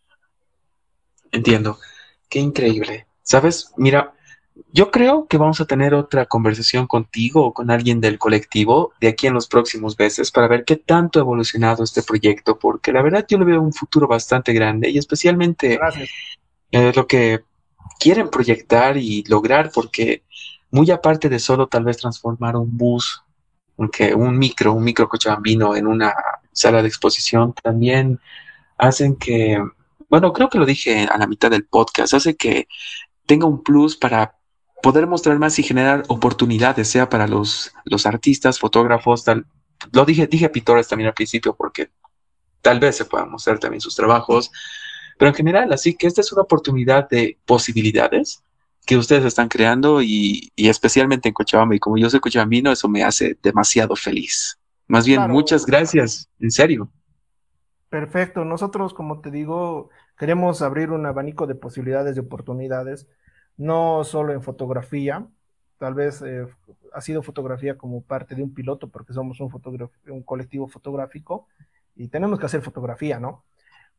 Entiendo. 1.32 1.78
Qué 2.28 2.40
increíble. 2.40 3.06
¿Sabes? 3.22 3.72
Mira, 3.78 4.16
yo 4.72 4.92
creo 4.92 5.28
que 5.28 5.38
vamos 5.38 5.62
a 5.62 5.66
tener 5.66 5.94
otra 5.94 6.26
conversación 6.26 6.88
contigo 6.88 7.46
o 7.46 7.54
con 7.54 7.72
alguien 7.72 8.02
del 8.02 8.18
colectivo 8.20 8.94
de 9.00 9.10
aquí 9.10 9.28
en 9.28 9.34
los 9.34 9.48
próximos 9.48 9.98
meses 9.98 10.32
para 10.32 10.48
ver 10.48 10.66
qué 10.66 10.76
tanto 10.76 11.20
ha 11.20 11.22
evolucionado 11.22 11.84
este 11.84 12.04
proyecto, 12.04 12.58
porque 12.58 12.92
la 12.92 13.02
verdad 13.02 13.26
yo 13.28 13.38
le 13.38 13.46
veo 13.46 13.62
un 13.62 13.74
futuro 13.74 14.08
bastante 14.08 14.54
grande 14.54 14.90
y 14.90 14.98
especialmente 14.98 15.80
eh, 16.72 16.92
lo 16.96 17.08
que 17.08 17.42
quieren 18.00 18.30
proyectar 18.30 18.98
y 18.98 19.24
lograr, 19.28 19.72
porque 19.74 20.24
muy 20.72 20.90
aparte 20.92 21.30
de 21.30 21.40
solo 21.40 21.68
tal 21.68 21.84
vez 21.84 21.98
transformar 21.98 22.56
un 22.56 22.78
bus, 22.78 23.24
aunque 23.78 24.14
un 24.14 24.38
micro, 24.38 24.74
un 24.74 24.84
micro 24.84 25.08
cochabambino 25.08 25.76
en 25.76 25.88
una 25.88 26.14
sala 26.52 26.82
de 26.82 26.88
exposición, 26.88 27.54
también 27.54 28.20
hacen 28.78 29.16
que, 29.16 29.64
bueno, 30.10 30.34
creo 30.34 30.50
que 30.50 30.58
lo 30.58 30.66
dije 30.66 31.08
a 31.10 31.18
la 31.18 31.28
mitad 31.28 31.52
del 31.52 31.66
podcast, 31.66 32.14
hace 32.14 32.36
que 32.36 32.68
tenga 33.26 33.46
un 33.46 33.64
plus 33.64 33.96
para 33.96 34.36
poder 34.82 35.08
mostrar 35.08 35.38
más 35.40 35.58
y 35.60 35.64
generar 35.64 36.04
oportunidades, 36.08 36.88
sea 36.88 37.10
para 37.10 37.28
los, 37.28 37.72
los 37.86 38.06
artistas, 38.06 38.60
fotógrafos, 38.60 39.24
tal. 39.24 39.46
Lo 39.92 40.06
dije, 40.06 40.28
dije 40.28 40.50
pintores 40.50 40.88
también 40.88 41.08
al 41.08 41.14
principio 41.14 41.56
porque 41.56 41.90
tal 42.62 42.80
vez 42.80 42.96
se 42.98 43.06
puedan 43.06 43.32
mostrar 43.32 43.60
también 43.60 43.82
sus 43.82 43.96
trabajos, 43.96 44.52
pero 45.18 45.30
en 45.30 45.36
general, 45.36 45.72
así 45.74 45.96
que 45.96 46.08
esta 46.08 46.22
es 46.22 46.32
una 46.32 46.44
oportunidad 46.44 47.10
de 47.10 47.38
posibilidades 47.46 48.44
que 48.86 48.98
ustedes 48.98 49.26
están 49.26 49.48
creando 49.48 50.02
y, 50.02 50.52
especialmente 50.56 51.30
en 51.30 51.34
Cochabamba. 51.34 51.76
Y 51.76 51.80
como 51.80 51.98
yo 51.98 52.10
soy 52.10 52.20
cochabambino, 52.20 52.72
eso 52.72 52.90
me 52.90 53.04
hace 53.04 53.38
demasiado 53.42 53.96
feliz. 53.96 54.60
Más 54.88 55.06
bien, 55.06 55.30
muchas 55.30 55.66
gracias, 55.66 56.30
en 56.40 56.52
serio. 56.52 56.92
Perfecto. 57.90 58.44
Nosotros, 58.46 58.94
como 58.94 59.22
te 59.22 59.32
digo, 59.32 59.90
queremos 60.18 60.62
abrir 60.62 60.92
un 60.92 61.06
abanico 61.06 61.46
de 61.46 61.56
posibilidades, 61.56 62.16
de 62.16 62.22
oportunidades 62.22 63.08
no 63.62 64.04
solo 64.04 64.34
en 64.34 64.42
fotografía, 64.42 65.28
tal 65.78 65.94
vez 65.94 66.22
eh, 66.24 66.48
ha 66.94 67.02
sido 67.02 67.22
fotografía 67.22 67.78
como 67.78 68.02
parte 68.02 68.34
de 68.34 68.42
un 68.42 68.54
piloto, 68.56 68.90
porque 68.90 69.14
somos 69.14 69.40
un, 69.40 69.52
un 70.08 70.24
colectivo 70.24 70.68
fotográfico 70.68 71.48
y 71.96 72.08
tenemos 72.08 72.40
que 72.40 72.48
hacer 72.48 72.64
fotografía, 72.64 73.20
¿no? 73.20 73.44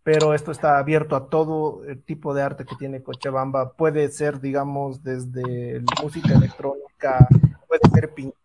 Pero 0.02 0.34
esto 0.34 0.50
está 0.50 0.78
abierto 0.78 1.14
a 1.14 1.28
todo 1.28 1.84
el 1.84 2.02
tipo 2.02 2.34
de 2.34 2.42
arte 2.42 2.64
que 2.64 2.74
tiene 2.74 3.04
Cochabamba. 3.04 3.74
Puede 3.74 4.08
ser, 4.08 4.40
digamos, 4.40 5.04
desde 5.04 5.80
música 6.02 6.34
electrónica, 6.34 7.28
puede 7.68 7.88
ser 7.94 8.12
pintura, 8.12 8.41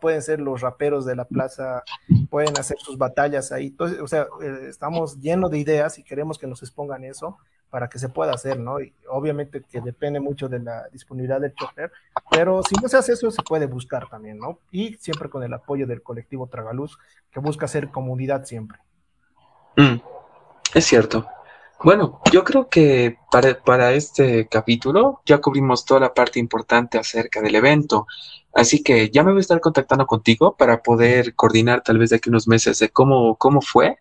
pueden 0.00 0.22
ser 0.22 0.40
los 0.40 0.60
raperos 0.60 1.04
de 1.04 1.16
la 1.16 1.24
plaza, 1.24 1.82
pueden 2.28 2.56
hacer 2.58 2.78
sus 2.78 2.96
batallas 2.96 3.52
ahí. 3.52 3.68
Entonces, 3.68 4.00
o 4.00 4.06
sea, 4.06 4.26
eh, 4.42 4.66
estamos 4.68 5.20
llenos 5.20 5.50
de 5.50 5.58
ideas 5.58 5.98
y 5.98 6.02
queremos 6.02 6.38
que 6.38 6.46
nos 6.46 6.62
expongan 6.62 7.04
eso 7.04 7.38
para 7.70 7.88
que 7.88 7.98
se 7.98 8.08
pueda 8.08 8.32
hacer, 8.32 8.58
¿no? 8.58 8.80
Y 8.80 8.92
obviamente 9.08 9.62
que 9.62 9.80
depende 9.80 10.18
mucho 10.18 10.48
de 10.48 10.58
la 10.58 10.88
disponibilidad 10.88 11.40
del 11.40 11.54
chofer, 11.54 11.92
pero 12.30 12.62
si 12.62 12.74
no 12.82 12.88
se 12.88 12.96
hace 12.96 13.12
eso, 13.12 13.30
se 13.30 13.42
puede 13.42 13.66
buscar 13.66 14.08
también, 14.08 14.38
¿no? 14.38 14.58
Y 14.72 14.94
siempre 14.94 15.30
con 15.30 15.42
el 15.42 15.52
apoyo 15.52 15.86
del 15.86 16.02
colectivo 16.02 16.48
Tragaluz, 16.48 16.98
que 17.30 17.40
busca 17.40 17.68
ser 17.68 17.90
comunidad 17.90 18.44
siempre. 18.44 18.78
Mm, 19.76 20.00
es 20.74 20.84
cierto. 20.84 21.26
Bueno, 21.82 22.20
yo 22.30 22.44
creo 22.44 22.68
que 22.68 23.16
para, 23.30 23.58
para 23.58 23.92
este 23.92 24.48
capítulo 24.48 25.22
ya 25.24 25.40
cubrimos 25.40 25.86
toda 25.86 26.00
la 26.00 26.12
parte 26.12 26.38
importante 26.38 26.98
acerca 26.98 27.40
del 27.40 27.54
evento. 27.54 28.06
Así 28.54 28.82
que 28.82 29.10
ya 29.10 29.22
me 29.22 29.30
voy 29.30 29.38
a 29.38 29.42
estar 29.42 29.60
contactando 29.60 30.06
contigo 30.06 30.56
para 30.56 30.82
poder 30.82 31.34
coordinar 31.34 31.82
tal 31.82 31.98
vez 31.98 32.10
de 32.10 32.16
aquí 32.16 32.30
unos 32.30 32.48
meses 32.48 32.78
de 32.78 32.88
cómo, 32.88 33.36
cómo 33.36 33.60
fue 33.60 33.98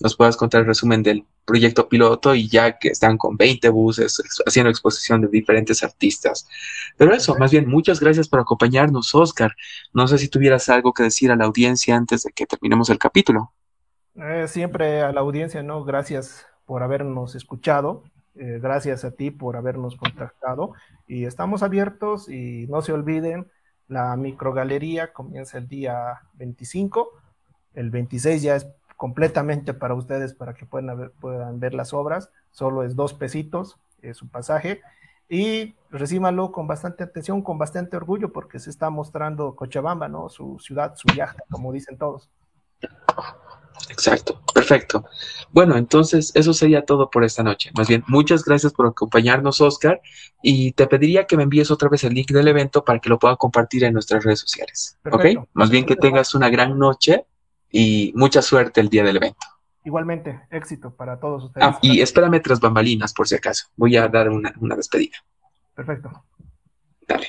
nos 0.00 0.16
puedas 0.16 0.36
contar 0.36 0.62
el 0.62 0.66
resumen 0.66 1.02
del 1.02 1.24
proyecto 1.44 1.88
piloto 1.88 2.34
y 2.34 2.48
ya 2.48 2.78
que 2.78 2.88
están 2.88 3.18
con 3.18 3.36
20 3.36 3.68
buses 3.68 4.22
haciendo 4.46 4.70
exposición 4.70 5.20
de 5.22 5.28
diferentes 5.28 5.82
artistas. 5.82 6.48
Pero 6.96 7.14
eso, 7.14 7.36
más 7.36 7.50
bien, 7.50 7.68
muchas 7.68 8.00
gracias 8.00 8.28
por 8.28 8.40
acompañarnos, 8.40 9.14
Oscar. 9.14 9.52
No 9.92 10.06
sé 10.08 10.18
si 10.18 10.28
tuvieras 10.28 10.68
algo 10.68 10.92
que 10.92 11.04
decir 11.04 11.30
a 11.30 11.36
la 11.36 11.44
audiencia 11.44 11.96
antes 11.96 12.22
de 12.22 12.32
que 12.32 12.46
terminemos 12.46 12.90
el 12.90 12.98
capítulo. 12.98 13.52
Eh, 14.14 14.46
siempre 14.48 15.02
a 15.02 15.12
la 15.12 15.20
audiencia, 15.20 15.62
¿no? 15.62 15.84
Gracias 15.84 16.46
por 16.64 16.82
habernos 16.82 17.34
escuchado. 17.34 18.04
Eh, 18.34 18.58
gracias 18.60 19.04
a 19.04 19.12
ti 19.12 19.30
por 19.30 19.56
habernos 19.56 19.96
contactado. 19.96 20.72
Y 21.06 21.24
estamos 21.24 21.62
abiertos 21.62 22.28
y 22.28 22.66
no 22.68 22.82
se 22.82 22.92
olviden, 22.92 23.50
la 23.92 24.16
microgalería 24.16 25.12
comienza 25.12 25.58
el 25.58 25.68
día 25.68 26.22
25. 26.34 27.10
El 27.74 27.90
26 27.90 28.42
ya 28.42 28.56
es 28.56 28.66
completamente 28.96 29.74
para 29.74 29.94
ustedes 29.94 30.34
para 30.34 30.54
que 30.54 30.66
puedan 30.66 30.98
ver, 30.98 31.10
puedan 31.12 31.60
ver 31.60 31.74
las 31.74 31.92
obras. 31.92 32.30
Solo 32.50 32.82
es 32.84 32.96
dos 32.96 33.14
pesitos 33.14 33.78
es 34.02 34.16
su 34.16 34.28
pasaje. 34.28 34.80
Y 35.28 35.74
recíbanlo 35.90 36.52
con 36.52 36.66
bastante 36.66 37.04
atención, 37.04 37.42
con 37.42 37.56
bastante 37.56 37.96
orgullo, 37.96 38.32
porque 38.32 38.58
se 38.58 38.68
está 38.68 38.90
mostrando 38.90 39.56
Cochabamba, 39.56 40.08
¿no? 40.08 40.28
Su 40.28 40.58
ciudad, 40.58 40.94
su 40.96 41.08
viaje, 41.14 41.38
como 41.50 41.72
dicen 41.72 41.96
todos. 41.96 42.28
Exacto, 43.88 44.40
perfecto. 44.54 45.04
Bueno, 45.50 45.76
entonces 45.76 46.32
eso 46.34 46.54
sería 46.54 46.84
todo 46.84 47.10
por 47.10 47.24
esta 47.24 47.42
noche. 47.42 47.70
Más 47.76 47.88
bien, 47.88 48.04
muchas 48.06 48.44
gracias 48.44 48.72
por 48.72 48.86
acompañarnos, 48.86 49.60
Oscar, 49.60 50.00
y 50.42 50.72
te 50.72 50.86
pediría 50.86 51.26
que 51.26 51.36
me 51.36 51.42
envíes 51.42 51.70
otra 51.70 51.88
vez 51.88 52.04
el 52.04 52.14
link 52.14 52.30
del 52.30 52.48
evento 52.48 52.84
para 52.84 52.98
que 52.98 53.10
lo 53.10 53.18
pueda 53.18 53.36
compartir 53.36 53.84
en 53.84 53.92
nuestras 53.92 54.24
redes 54.24 54.40
sociales. 54.40 54.98
¿Ok? 55.10 55.46
Más 55.52 55.70
bien 55.70 55.84
que 55.84 55.96
tengas 55.96 56.34
una 56.34 56.48
gran 56.48 56.78
noche 56.78 57.26
y 57.70 58.12
mucha 58.14 58.40
suerte 58.40 58.80
el 58.80 58.88
día 58.88 59.04
del 59.04 59.16
evento. 59.16 59.46
Igualmente, 59.84 60.40
éxito 60.50 60.94
para 60.94 61.18
todos 61.18 61.44
ustedes. 61.44 61.66
Ah, 61.66 61.78
y 61.82 62.00
espérame 62.00 62.40
tras 62.40 62.60
bambalinas, 62.60 63.12
por 63.12 63.26
si 63.26 63.34
acaso. 63.34 63.66
Voy 63.76 63.96
a 63.96 64.06
dar 64.08 64.28
una, 64.28 64.76
despedida. 64.76 65.16
Perfecto. 65.74 66.24
Dale. 67.08 67.26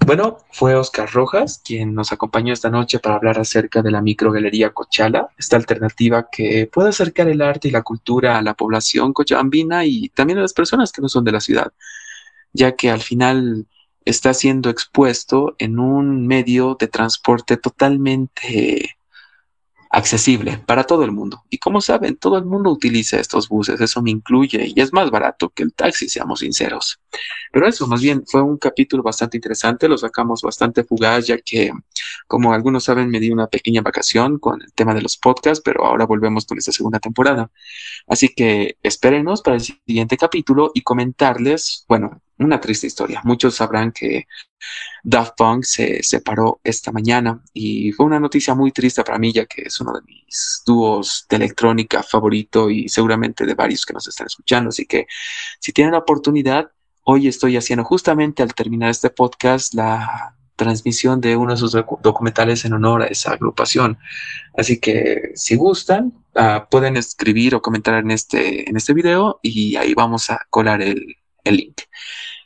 Bueno, 0.00 0.38
fue 0.52 0.74
Oscar 0.74 1.10
Rojas 1.10 1.62
quien 1.64 1.94
nos 1.94 2.12
acompañó 2.12 2.52
esta 2.52 2.68
noche 2.68 2.98
para 2.98 3.16
hablar 3.16 3.38
acerca 3.38 3.80
de 3.80 3.90
la 3.90 4.02
microgalería 4.02 4.72
Cochala, 4.72 5.30
esta 5.38 5.56
alternativa 5.56 6.28
que 6.30 6.68
puede 6.70 6.90
acercar 6.90 7.28
el 7.28 7.40
arte 7.40 7.68
y 7.68 7.70
la 7.70 7.82
cultura 7.82 8.36
a 8.36 8.42
la 8.42 8.54
población 8.54 9.14
cochabambina 9.14 9.86
y 9.86 10.10
también 10.10 10.38
a 10.38 10.42
las 10.42 10.52
personas 10.52 10.92
que 10.92 11.00
no 11.00 11.08
son 11.08 11.24
de 11.24 11.32
la 11.32 11.40
ciudad, 11.40 11.72
ya 12.52 12.76
que 12.76 12.90
al 12.90 13.00
final 13.00 13.66
está 14.04 14.34
siendo 14.34 14.68
expuesto 14.68 15.56
en 15.58 15.78
un 15.78 16.26
medio 16.26 16.76
de 16.78 16.88
transporte 16.88 17.56
totalmente 17.56 18.96
accesible 19.94 20.58
para 20.66 20.84
todo 20.84 21.04
el 21.04 21.12
mundo. 21.12 21.44
Y 21.48 21.58
como 21.58 21.80
saben, 21.80 22.16
todo 22.16 22.36
el 22.36 22.44
mundo 22.44 22.70
utiliza 22.70 23.18
estos 23.20 23.48
buses, 23.48 23.80
eso 23.80 24.02
me 24.02 24.10
incluye 24.10 24.72
y 24.74 24.80
es 24.80 24.92
más 24.92 25.10
barato 25.10 25.50
que 25.50 25.62
el 25.62 25.72
taxi, 25.72 26.08
seamos 26.08 26.40
sinceros. 26.40 27.00
Pero 27.52 27.68
eso, 27.68 27.86
más 27.86 28.02
bien, 28.02 28.24
fue 28.26 28.42
un 28.42 28.58
capítulo 28.58 29.04
bastante 29.04 29.36
interesante, 29.36 29.88
lo 29.88 29.96
sacamos 29.96 30.42
bastante 30.42 30.82
fugaz, 30.82 31.26
ya 31.28 31.38
que, 31.38 31.70
como 32.26 32.52
algunos 32.52 32.84
saben, 32.84 33.08
me 33.08 33.20
di 33.20 33.30
una 33.30 33.46
pequeña 33.46 33.82
vacación 33.82 34.38
con 34.40 34.60
el 34.62 34.72
tema 34.72 34.94
de 34.94 35.02
los 35.02 35.16
podcasts, 35.16 35.62
pero 35.64 35.84
ahora 35.84 36.06
volvemos 36.06 36.44
con 36.44 36.58
esta 36.58 36.72
segunda 36.72 36.98
temporada. 36.98 37.50
Así 38.08 38.30
que 38.30 38.76
espérenos 38.82 39.42
para 39.42 39.56
el 39.56 39.62
siguiente 39.62 40.16
capítulo 40.16 40.72
y 40.74 40.82
comentarles, 40.82 41.84
bueno, 41.88 42.20
una 42.44 42.60
triste 42.60 42.86
historia. 42.86 43.20
Muchos 43.24 43.56
sabrán 43.56 43.92
que 43.92 44.26
Daft 45.02 45.34
Punk 45.36 45.64
se 45.64 46.02
separó 46.02 46.60
esta 46.64 46.92
mañana 46.92 47.42
y 47.52 47.92
fue 47.92 48.06
una 48.06 48.20
noticia 48.20 48.54
muy 48.54 48.72
triste 48.72 49.02
para 49.04 49.18
mí 49.18 49.32
ya 49.32 49.46
que 49.46 49.62
es 49.62 49.80
uno 49.80 49.92
de 49.92 50.00
mis 50.02 50.62
dúos 50.66 51.26
de 51.28 51.36
electrónica 51.36 52.02
favorito 52.02 52.70
y 52.70 52.88
seguramente 52.88 53.44
de 53.46 53.54
varios 53.54 53.84
que 53.84 53.92
nos 53.92 54.08
están 54.08 54.26
escuchando. 54.26 54.70
Así 54.70 54.86
que 54.86 55.06
si 55.60 55.72
tienen 55.72 55.92
la 55.92 55.98
oportunidad, 55.98 56.70
hoy 57.04 57.28
estoy 57.28 57.56
haciendo 57.56 57.84
justamente 57.84 58.42
al 58.42 58.54
terminar 58.54 58.90
este 58.90 59.10
podcast 59.10 59.74
la 59.74 60.36
transmisión 60.56 61.20
de 61.20 61.36
uno 61.36 61.52
de 61.52 61.58
sus 61.58 61.72
documentales 61.72 62.64
en 62.64 62.72
honor 62.74 63.02
a 63.02 63.06
esa 63.06 63.32
agrupación. 63.32 63.98
Así 64.56 64.78
que 64.78 65.32
si 65.34 65.56
gustan, 65.56 66.12
ah, 66.34 66.68
pueden 66.70 66.96
escribir 66.96 67.54
o 67.54 67.62
comentar 67.62 67.94
en 67.94 68.10
este, 68.10 68.68
en 68.68 68.76
este 68.76 68.94
video 68.94 69.40
y 69.42 69.76
ahí 69.76 69.94
vamos 69.94 70.30
a 70.30 70.40
colar 70.50 70.80
el, 70.82 71.16
el 71.44 71.56
link. 71.56 71.82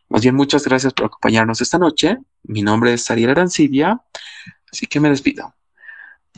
Más 0.09 0.23
bien, 0.23 0.35
muchas 0.35 0.65
gracias 0.65 0.95
por 0.95 1.07
acompañarnos 1.07 1.61
esta 1.61 1.79
noche. 1.79 2.19
Mi 2.45 2.63
nombre 2.63 2.95
es 2.95 3.11
Ariel 3.11 3.31
Arancibia, 3.31 4.01
así 4.73 4.87
que 4.87 5.01
me 5.01 5.11
despido. 5.11 5.55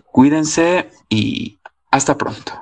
Cuídense 0.05 0.91
y 1.09 1.61
hasta 1.91 2.17
pronto. 2.19 2.53